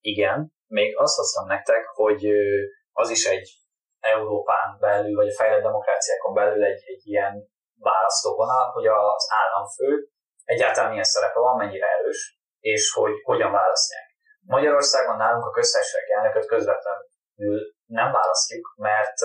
[0.05, 2.21] igen, még azt hoztam nektek, hogy
[2.91, 3.47] az is egy
[3.99, 7.33] Európán belül, vagy a fejlett demokráciákon belül egy, egy ilyen
[7.79, 10.09] választóvonal, hogy az államfő
[10.43, 14.05] egyáltalán milyen szerepe van, mennyire erős, és hogy hogyan választják.
[14.41, 19.17] Magyarországon nálunk a köztársasági elnököt közvetlenül nem választjuk, mert,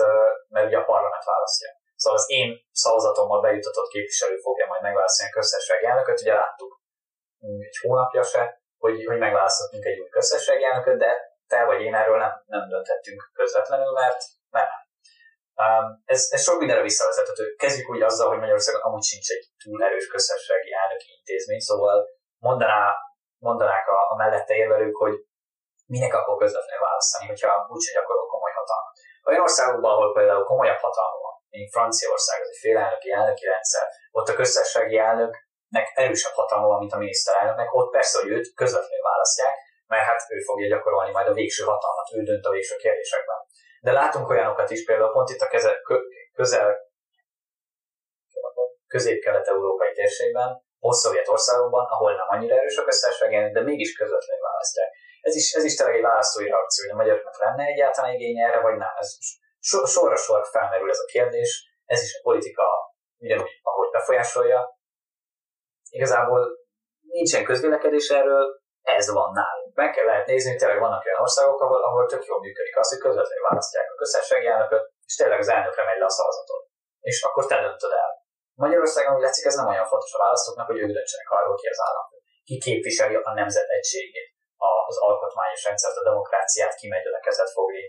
[0.47, 1.69] mert ugye a parlament választja.
[1.95, 6.81] Szóval az én szavazatommal bejutatott képviselő fogja majd megválasztani a köztársasági elnököt, ugye láttuk
[7.39, 11.11] egy hónapja se, hogy, hogy megválasztottunk egy új köztársasági elnököt, de
[11.51, 14.21] te vagy én erről nem, nem dönthettünk közvetlenül, mert,
[14.57, 14.67] nem.
[15.61, 17.43] Um, ez, ez sok mindenre visszavezethető.
[17.63, 21.97] Kezdjük úgy azzal, hogy Magyarországon amúgy sincs egy túl erős közösségi elnöki intézmény, szóval
[22.47, 22.95] mondaná,
[23.47, 25.15] mondanák a, a mellette érvelők, hogy
[25.93, 28.93] minek akkor közvetlenül választani, hogyha úgyse gyakorol komoly hatalmat.
[29.27, 34.29] Olyan országokban, ahol például komolyabb hatalma van, mint Franciaország, ez egy félelnöki elnöki rendszer, ott
[34.29, 34.97] a közösségi
[35.71, 39.55] elnöknek erősebb hatalma van, mint a miniszterelnöknek, ott persze, hogy őt közvetlenül választják,
[39.87, 43.39] mert hát ő fogja gyakorolni majd a végső hatalmat, ő dönt a végső kérdésekben.
[43.81, 45.81] De látunk olyanokat is, például pont itt a keze,
[46.33, 46.89] közel
[48.87, 50.49] közép-kelet-európai térségben,
[50.79, 54.89] post országokban, ahol nem annyira erős a köztársaság de mégis közvetlenül választják.
[55.21, 58.59] Ez is, ez is tényleg egy választói reakció, hogy a magyaroknak lenne egyáltalán igénye erre,
[58.61, 58.93] vagy nem.
[58.97, 59.17] Ez
[59.59, 61.51] so, sorra sorra felmerül ez a kérdés,
[61.85, 62.63] ez is a politika
[63.17, 64.80] ugyanúgy, ahogy befolyásolja.
[65.97, 66.41] Igazából
[67.17, 68.45] nincsen közvélekedés erről,
[68.97, 69.71] ez van nálunk.
[69.81, 72.89] Meg kell lehet nézni, hogy tényleg vannak olyan országok, ahol, ahol tök jól működik az,
[72.91, 76.63] hogy közvetlenül választják a közösségi elnököt, és tényleg az elnökre megy le a szavazatot.
[77.09, 78.11] És akkor te döntöd el.
[78.65, 81.81] Magyarországon úgy látszik, ez nem olyan fontos a választóknak, hogy ők döntsenek arról, ki az
[81.87, 82.05] állam.
[82.47, 84.29] Ki képviseli a nemzet egységét,
[84.91, 87.83] az alkotmányos rendszert, a demokráciát, ki megy a kezet fogni,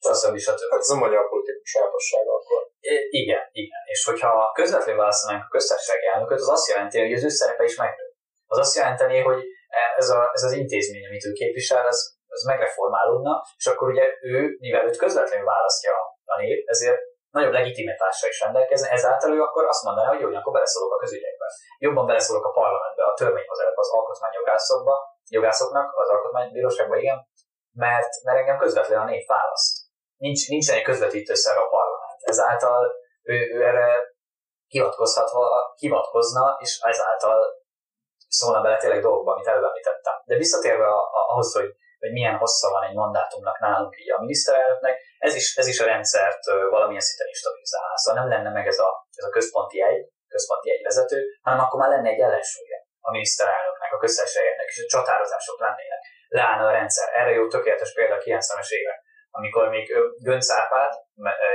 [0.00, 0.36] stb.
[0.46, 0.72] stb.
[0.78, 2.60] Ez a magyar politikus sajátossága akkor.
[2.80, 3.82] I, igen, igen.
[3.92, 7.76] És hogyha közvetlenül választanánk a köztársasági elnököt, az azt jelenti, hogy az ő szerepe is
[7.76, 8.06] megnő.
[8.46, 9.40] Az azt jelenteni, hogy
[9.96, 14.56] ez, a, ez az intézmény, amit ő képvisel, ez, ez megreformálódna, és akkor ugye ő,
[14.58, 15.92] mivel őt közvetlenül választja
[16.24, 17.00] a nép, ezért
[17.30, 21.46] nagyobb legitimitással is rendelkezne, ezáltal ő akkor azt mondaná, hogy jó, akkor beleszólok a közügyekbe.
[21.78, 24.94] Jobban beleszólok a parlamentbe, a törvényhozásba, az alkotmányjogászokba,
[25.28, 27.18] jogászoknak, az alkotmánybíróságba, igen,
[27.72, 29.85] mert, mert engem közvetlenül a nép választ.
[30.16, 32.20] Nincs, nincs egy közvetítő a parlament.
[32.22, 34.14] Ezáltal ő, ő erre
[34.66, 37.38] hivatkozhatva, hivatkozna, és ezáltal
[38.28, 40.14] szólna bele tényleg dolgokba, amit előbb említettem.
[40.24, 40.86] De visszatérve
[41.32, 45.66] ahhoz, hogy, hogy milyen hossza van egy mandátumnak nálunk így a miniszterelnöknek, ez is, ez
[45.66, 47.94] is a rendszert valamilyen szinten is stabilizálná.
[47.94, 48.90] Szóval nem lenne meg ez a,
[49.20, 53.92] ez a központi egy, központi egy vezető, hanem akkor már lenne egy ellensúlya a miniszterelnöknek,
[53.92, 56.02] a köztársaságnak, és a csatározások lennének.
[56.28, 57.08] Leállna a rendszer.
[57.20, 58.98] Erre jó tökéletes példa a 90-es évek,
[59.38, 59.86] amikor még
[60.28, 60.92] Gönc Árpád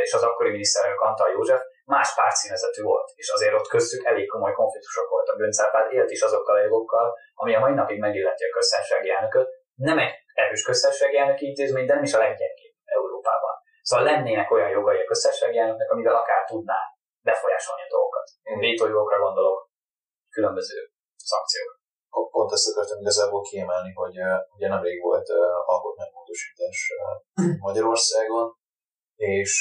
[0.04, 4.54] és az akkori miniszterelnök Antal József más pártszínezetű volt, és azért ott köztük elég komoly
[4.54, 5.38] konfliktusok voltak.
[5.38, 9.50] Göncárpád élt is azokkal a jogokkal, ami a mai napig megilleti a köztársasági elnököt.
[9.76, 13.56] Nem egy erős köztársasági elnöki intézmény, de nem is a leggyengébb Európában.
[13.82, 16.80] Szóval lennének olyan jogai a köztársasági elnöknek, amivel akár tudná
[17.26, 18.28] befolyásolni a dolgokat.
[18.42, 19.70] Én vétójogokra gondolok,
[20.30, 20.78] különböző
[21.16, 21.80] szankciók.
[22.32, 24.16] Pont ezt akartam igazából kiemelni, hogy
[24.56, 25.38] ugye nemrég volt uh,
[26.98, 28.46] uh, Magyarországon,
[29.16, 29.54] és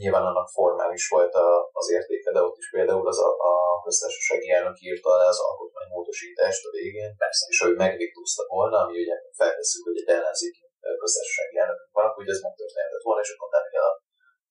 [0.00, 1.34] nyilván annak formális volt
[1.80, 6.64] az értéke, de ott is például az a, a köztársasági elnök írta le az alkotmánymódosítást
[6.68, 7.44] a végén, Persze.
[7.50, 10.62] és hogy megvétózta volna, ami ugye feltesszük, hogy egy ellenzéki
[11.02, 13.88] köztársasági elnök van, hogy ez megtörténhetett volna, és akkor nem kell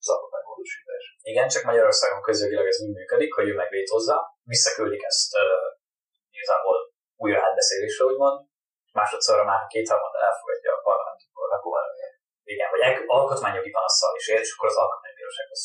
[0.02, 1.04] az alkotmánymódosítás.
[1.32, 4.16] Igen, csak Magyarországon közjogilag ez úgy működik, hogy ő megvétózza,
[4.54, 5.68] visszaküldik ezt uh,
[6.38, 6.78] igazából
[7.24, 8.38] újra átbeszélésre, úgymond,
[9.00, 11.01] másodszorra már kétharmada elfogadja a parlament,
[11.58, 11.80] akkor
[12.54, 12.82] igen, vagy
[13.18, 15.62] alkotmányjogi panasszal is ér, és akkor az alkotmánybírósághoz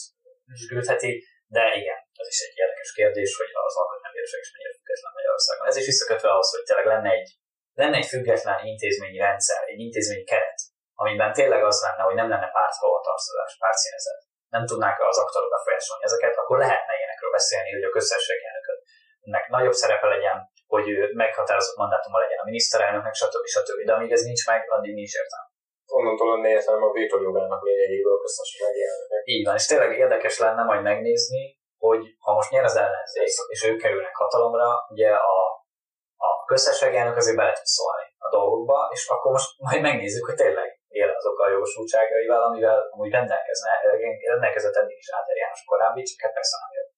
[0.70, 1.12] küldheti,
[1.56, 5.64] de igen, ez is egy érdekes kérdés, hogy az alkotmánybíróság is mennyire független Magyarországon.
[5.70, 7.28] Ez is visszakötve ahhoz, hogy tényleg lenne egy,
[7.80, 10.58] lenne egy független intézményi rendszer, egy intézményi keret,
[11.02, 14.20] amiben tényleg az lenne, hogy nem lenne párthovatartozás, pártszínezet,
[14.56, 19.76] nem tudnák az aktorok befolyásolni ezeket, akkor lehetne ilyenekről beszélni, hogy a közösség elnöködnek nagyobb
[19.82, 20.36] szerepe legyen,
[20.74, 20.86] hogy
[21.22, 23.46] meghatározott mandátuma legyen a miniszterelnöknek, stb.
[23.54, 23.78] stb.
[23.88, 25.54] De amíg ez nincs meg, addig nincs értelme
[25.86, 29.22] onnantól értelme a vétójogának lényegéből köztársasági elnöknek.
[29.24, 31.42] Így van, és tényleg érdekes lenne majd megnézni,
[31.78, 35.36] hogy ha most nyer az ellenzék, és ők kerülnek hatalomra, ugye a,
[36.26, 40.34] a köztársasági elnök azért bele tud szólni a dolgokba, és akkor most majd megnézzük, hogy
[40.34, 43.70] tényleg él azokkal a jogosultságaival, amivel amúgy rendelkezne,
[44.32, 46.92] rendelkezett eddig is Áder János korábbi, csak hát persze nem jött.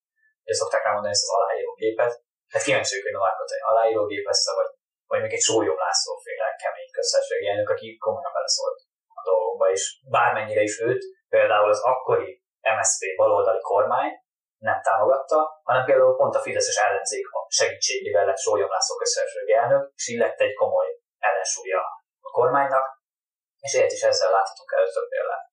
[0.44, 2.12] Ugye szokták rá mondani ezt az aláírógépet,
[2.52, 4.70] hát kíváncsi hogy Novák Katalin aláírógép lesz vagy
[5.10, 8.78] vagy még egy Sólyom László féle kemény köztársasági elnök, aki komolyan beleszólt
[9.20, 9.82] a dolgokba, és
[10.16, 12.42] bármennyire is őt, például az akkori
[12.76, 14.10] MSZP baloldali kormány
[14.58, 20.08] nem támogatta, hanem például pont a Fideszes ellenzék segítségével lett Sólyom László köztársasági elnök, és
[20.08, 21.80] így egy komoly ellensúlya
[22.20, 22.86] a kormánynak,
[23.60, 25.44] és ilyet is ezzel láthatunk először példát.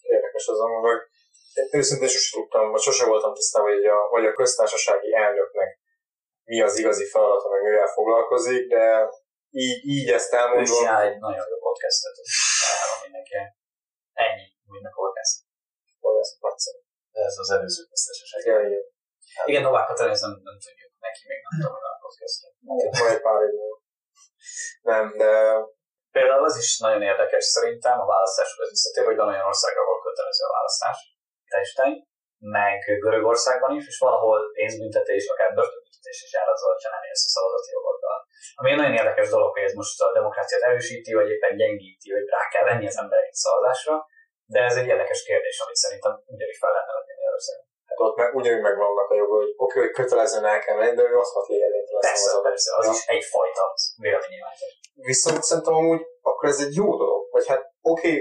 [0.00, 1.00] Érdekes az amúgy, hogy
[1.70, 5.78] őszintén sosem tudtam, vagy sosem voltam tisztában, hogy a, vagy a köztársasági elnöknek
[6.50, 8.84] mi az igazi feladata, meg mivel foglalkozik, de
[9.64, 11.58] így, így ezt Ő is elmondva, csinál egy nagyon jó
[12.70, 13.48] ajánlom mindenkinek.
[14.24, 14.46] Ennyi,
[14.90, 15.36] a podcast.
[16.24, 16.80] ezt nagyszerű.
[17.28, 18.40] Ez az előző köztársaság.
[18.50, 18.84] Ja, igen.
[19.50, 22.52] Igen, Novák Katalin, nem, nem tudjuk neki, még nem tudom, hogy a podcastet.
[22.68, 23.54] Majd egy pár év.
[24.90, 25.32] Nem, de
[26.16, 30.44] Például az is nagyon érdekes szerintem a választáshoz visszatér, hogy van olyan ország, ahol kötelező
[30.44, 30.98] a választás,
[31.52, 31.90] testen,
[32.38, 35.85] meg Görögországban is, és valahol pénzbüntetés, akár börtönbüntetés
[36.36, 38.18] jár azzal, hogyha nem élsz a szavazati jogoddal.
[38.58, 42.26] Ami egy nagyon érdekes dolog, hogy ez most a demokráciát erősíti, vagy éppen gyengíti, hogy
[42.34, 43.94] rá kell venni az embereket szavazásra,
[44.54, 47.64] de ez egy érdekes kérdés, amit szerintem ugyanígy fel lehetne vetni Magyarországon.
[47.90, 51.02] hát ott meg, ugyanúgy megvannak a jogok, hogy oké, hogy kötelezően el kell menni, de
[51.12, 52.46] ő azt mondja, hogy érvénytelen Persze, szavazat.
[52.48, 53.64] persze, az is egyfajta
[54.04, 54.72] véleménynyilvánítás.
[55.10, 57.20] Viszont szerintem amúgy akkor ez egy jó dolog.
[57.34, 57.62] Vagy hát
[57.92, 58.12] oké,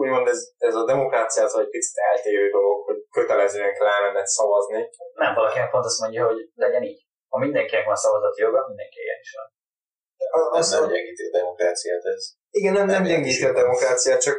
[0.00, 4.90] úgymond ez, ez a demokráciától egy picit eltérő dolog, hogy kötelezően kell elmenned szavazni.
[5.12, 7.00] Nem, valakinek pont azt mondja, hogy legyen így.
[7.28, 9.46] Ha mindenkinek van szavazati joga, mindenki ilyen is van.
[10.40, 12.22] Az, Ez nem gyengíti a demokráciát, ez.
[12.50, 14.36] igen, nem, nem nem gyengíti a demokráciát, csak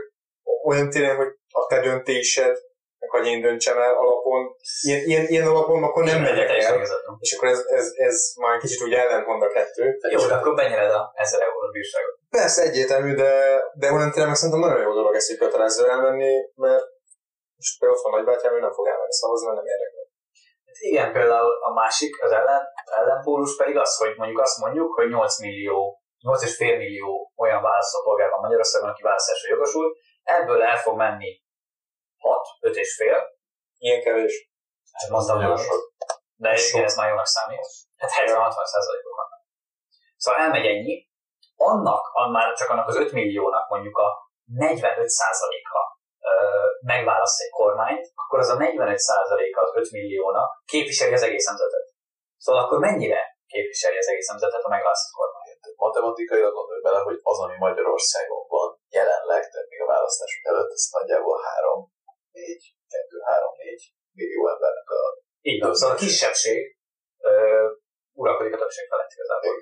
[0.64, 2.56] olyan tényleg, hogy a te döntésed,
[3.00, 7.18] meg hogy én döntsem el alapon, ilyen, ilyen, ilyen alapon akkor nem megyek teljesen el.
[7.20, 9.98] És akkor ez, ez, ez már kicsit úgy ellentmond a kettő.
[10.12, 12.16] Jó, de akkor benyered a 1000 eurós bírságot.
[12.30, 13.32] Persze egyértelmű, de,
[13.74, 16.84] de olyan tényleg szerintem nagyon jó dolog ezt így kötelező elmenni, mert
[17.56, 19.99] most például ott van nagybátyám, ő nem fog elmenni szavazni, mert nem érdekel.
[20.80, 22.62] Igen, például a másik, az ellen,
[22.98, 28.40] ellenpólus pedig az, hogy mondjuk azt mondjuk, hogy 8 millió, 8,5 millió olyan választópolgár van
[28.40, 31.42] Magyarországon, aki választásra jogosult, ebből el fog menni
[32.18, 33.38] 6, 5 és fél,
[33.78, 34.50] Ilyen kevés.
[34.92, 35.94] hát mondtam nagyon sok.
[36.36, 37.66] de Ez igen, ez már jónak számít.
[37.98, 39.42] Hát 70-60 százalékok vannak.
[40.18, 41.08] Szóval elmegy ennyi,
[41.56, 45.99] annak, an már csak annak az 5 milliónak mondjuk a 45 százaléka
[46.94, 51.86] megválaszt egy kormányt, akkor az a 45 százaléka az 5 milliónak képviseli az egész nemzetet.
[52.38, 53.22] Szóval akkor mennyire
[53.54, 55.48] képviseli az egész nemzetet a megválasztott kormány?
[55.76, 60.86] Matematikailag gondolj bele, hogy az, ami Magyarországon van jelenleg, tehát még a választások előtt, ez
[60.98, 61.92] nagyjából 3,
[62.32, 65.02] 4, 2, 3, 4 millió embernek a
[65.42, 66.60] Így van, szóval a kisebbség
[67.30, 67.32] ö,
[68.22, 69.56] uralkodik a többség felett igazából.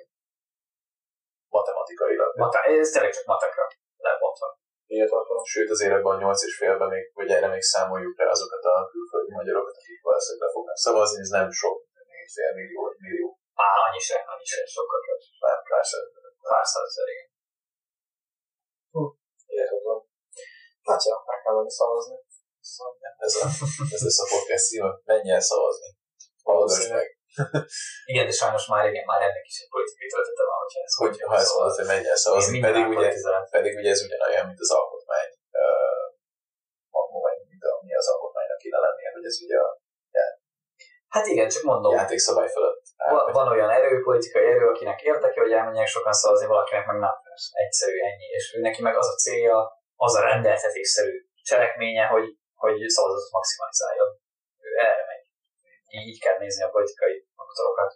[1.57, 2.31] matematikailag.
[2.38, 3.65] Mata, ez tényleg csak matekra
[3.97, 4.47] lebontva.
[4.91, 5.43] Hihetetlen.
[5.51, 8.76] Sőt, azért ebben a 8 és félben még, hogy erre még számoljuk rá azokat a
[8.91, 11.77] külföldi magyarokat, akik valószínűleg be fognak szavazni, ez nem sok,
[12.09, 13.27] még egy fél millió, egy millió,
[13.64, 15.22] Á, annyi se, annyi se, sokkal több.
[15.43, 16.05] pár, pár száz.
[16.49, 17.30] Pár százezer, igen.
[19.49, 19.99] Hihetetlen.
[20.88, 22.18] Hát ja, meg kell menni szavazni.
[22.59, 22.93] Szóval
[23.27, 23.45] Ez, a,
[23.95, 25.89] ez lesz a podcast címe, menj el szavazni.
[26.43, 27.16] Hallgass meg.
[28.11, 31.15] Igen, de sajnos már igen, már ennek is egy politikai töltete van, hogyha ez Hogy,
[31.30, 33.09] ha ezt mondod, hogy menj el szavazni, pedig ugye,
[33.57, 35.30] pedig ugye ez ugyanolyan, mint az alkotmány.
[35.64, 36.05] Uh,
[37.26, 39.69] vagy mint a, mi az alkotmánynak kéne lennie, hogy ez ugye a
[41.14, 45.51] Hát igen, csak mondom, játékszabály fölött van, van olyan erő, politikai erő, akinek érdeke, hogy
[45.51, 47.15] elmenjenek sokan szavazni, valakinek meg nem.
[47.65, 48.27] Egyszerű ennyi.
[48.38, 49.59] És ő neki meg az a célja,
[49.95, 54.09] az a rendeltetésszerű cselekménye, hogy, hogy szavazatot maximalizáljon.
[54.68, 55.16] Ő erre megy.
[55.95, 57.91] Így, így kell nézni a politikai faktorokat.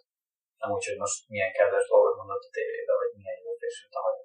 [0.62, 4.00] Nem úgy, hogy most milyen kedves dolgot mondott a tévébe, vagy milyen jó fésült a
[4.06, 4.22] hajó.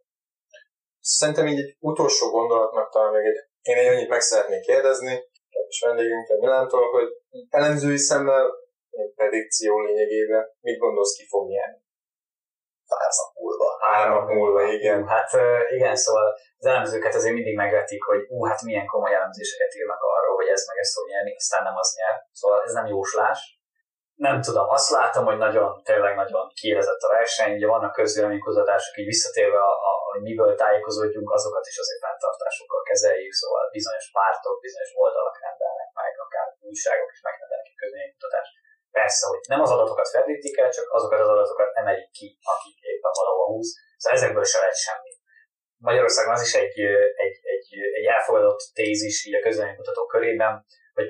[1.18, 3.40] Szerintem így egy utolsó gondolatnak talán még egy,
[3.70, 5.14] én egy annyit meg szeretnék kérdezni,
[5.54, 7.10] kedves vendégünket Milántól, hogy
[7.50, 8.46] elemzői szemmel,
[8.90, 11.86] egy predikció lényegében, mit gondolsz ki fog nyerni?
[12.92, 13.68] pár nap múlva.
[13.86, 15.08] Három nap múlva, igen.
[15.08, 15.30] Hát
[15.78, 16.28] igen, szóval
[16.58, 20.64] az elemzőket azért mindig megvetik, hogy ú, hát milyen komoly elemzéseket írnak arról, hogy ez
[20.68, 22.16] meg ez fog nyerni, aztán nem az nyer.
[22.32, 23.57] Szóval ez nem jóslás.
[24.26, 29.12] Nem tudom, azt látom, hogy nagyon, tényleg nagyon kiélezett a verseny, ugye vannak közvéleménykutatások, így
[29.14, 34.92] visszatérve, a, a, hogy miből tájékozódjunk, azokat is azért fenntartásokkal kezeljük, szóval bizonyos pártok, bizonyos
[35.04, 38.54] oldalak rendelnek meg, akár újságok is megrendelnek egy közvéleménykutatást.
[39.00, 43.14] Persze, hogy nem az adatokat ferdítik el, csak azokat az adatokat emelik ki, akik éppen
[43.20, 43.70] valahol húz.
[43.98, 45.12] Szóval ezekből se lehet semmi.
[45.90, 46.80] Magyarországon az is egy,
[47.26, 47.68] egy, egy,
[47.98, 51.08] egy elfogadott tézis így a közvéleménykutatók körében, hogy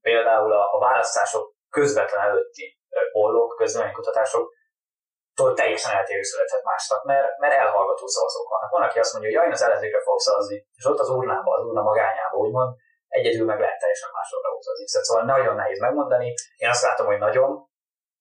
[0.00, 2.66] például a, a választások közvetlen előtti
[3.12, 4.44] pollok, közvéleménykutatások
[5.38, 8.70] tól teljesen eltérő születhet másnak, mert, mert elhallgató szavazók vannak.
[8.70, 11.64] Van, aki azt mondja, hogy jaj, az ellenzékre fogok szavazni, és ott az urnába, az
[11.68, 12.70] urna magányába, úgymond,
[13.08, 15.04] egyedül meg lehet teljesen másodra húzni X-et.
[15.04, 16.28] Szóval nagyon nehéz megmondani.
[16.56, 17.50] Én azt látom, hogy nagyon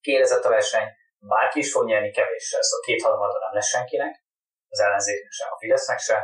[0.05, 0.87] kiélezett a verseny,
[1.19, 4.13] bárki is fog nyerni kevéssel, szóval kétharmadra nem lesz senkinek,
[4.69, 6.17] az ellenzéknek se, a Fidesznek se.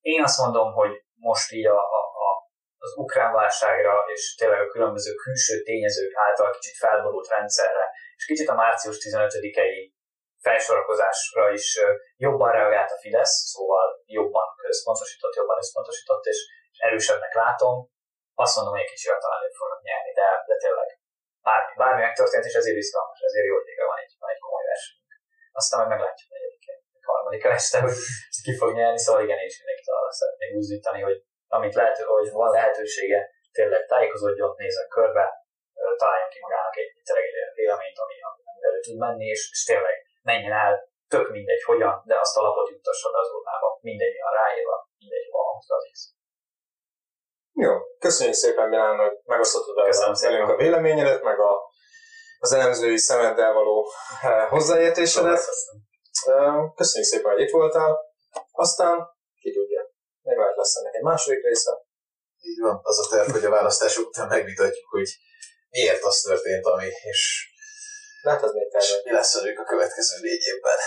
[0.00, 2.00] Én azt mondom, hogy most így a, a,
[2.84, 7.84] az ukrán válságra és tényleg a különböző külső tényezők által kicsit felborult rendszerre,
[8.16, 9.92] és kicsit a március 15-i
[10.46, 11.66] felsorakozásra is
[12.16, 16.38] jobban reagált a Fidesz, szóval jobban központosított, jobban összpontosított, és
[16.86, 17.74] erősebbnek látom.
[18.44, 20.88] Azt mondom, hogy egy kicsivel talán ők fognak nyerni, de, de tényleg
[21.46, 25.12] bármi, bármi megtörtént, és ezért izgalmas, ezért jó, hogy van egy, van egy komoly versenyünk.
[25.60, 26.28] Aztán majd meglátjuk
[27.08, 27.96] a harmadik este, hogy
[28.46, 31.18] ki fog nyerni, szóval igen, én is mindenkit arra szeretnék úzítani, hogy
[31.56, 33.20] amit lehet, hogy van lehetősége,
[33.52, 35.24] tényleg tájékozódjon, nézzen körbe,
[35.96, 40.52] találjon ki magának egy, tényleg véleményt, ami, ami elő tud menni, és, és tényleg menjen
[40.52, 40.72] el,
[41.08, 45.84] tök mindegy hogyan, de azt a lapot juttassa az urnába, mindegy a ráírva, mindegy az
[45.84, 46.04] egész.
[47.52, 49.74] Jó, köszönjük szépen Milán, hogy megosztottad
[50.20, 51.70] velünk a véleményedet, meg a,
[52.38, 53.86] az elemzői szemeddel való
[54.22, 55.40] eh, hozzáértésedet.
[56.74, 57.98] Köszönjük szépen, hogy itt voltál.
[58.52, 59.08] Aztán
[59.40, 59.77] ki tudja,
[60.60, 61.72] lesz ennek egy második része.
[62.50, 65.08] Így van, az a terv, hogy a választások után megvitatjuk, hogy
[65.76, 67.20] miért az történt, ami, és
[68.26, 68.94] lehet az még terve.
[69.04, 70.78] mi lesz velük a következő négy évben.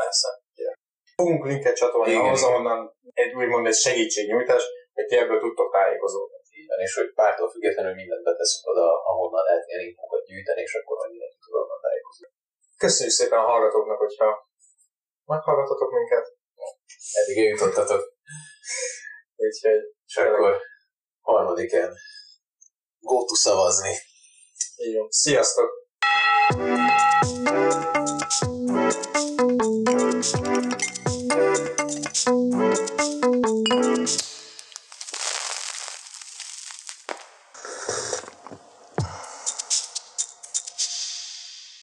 [0.00, 0.28] Persze.
[0.62, 0.74] Yeah.
[1.20, 2.80] Fogunk linket csatolni ahhoz, ahonnan
[3.22, 4.64] egy úgymond egy segítségnyújtás,
[4.96, 6.38] hogy ti ebből tudtok tájékozódni.
[6.62, 10.96] Igen, és hogy pártól függetlenül mindent beteszünk oda, ahonnan lehet ilyen infokat gyűjteni, és akkor
[10.96, 12.36] majd mindenki tud onnan tájékozódni.
[12.84, 14.28] Köszönjük szépen a hallgatóknak, hogyha
[15.32, 16.26] meghallgatotok minket.
[17.20, 18.02] Eddig eljutottatok.
[19.36, 19.80] Úgyhogy...
[20.06, 20.60] És akkor
[21.20, 21.94] harmadikán
[22.98, 23.96] go to szavazni.
[24.76, 25.08] Így van.
[25.10, 25.82] Sziasztok!
[30.24, 30.63] Thank you.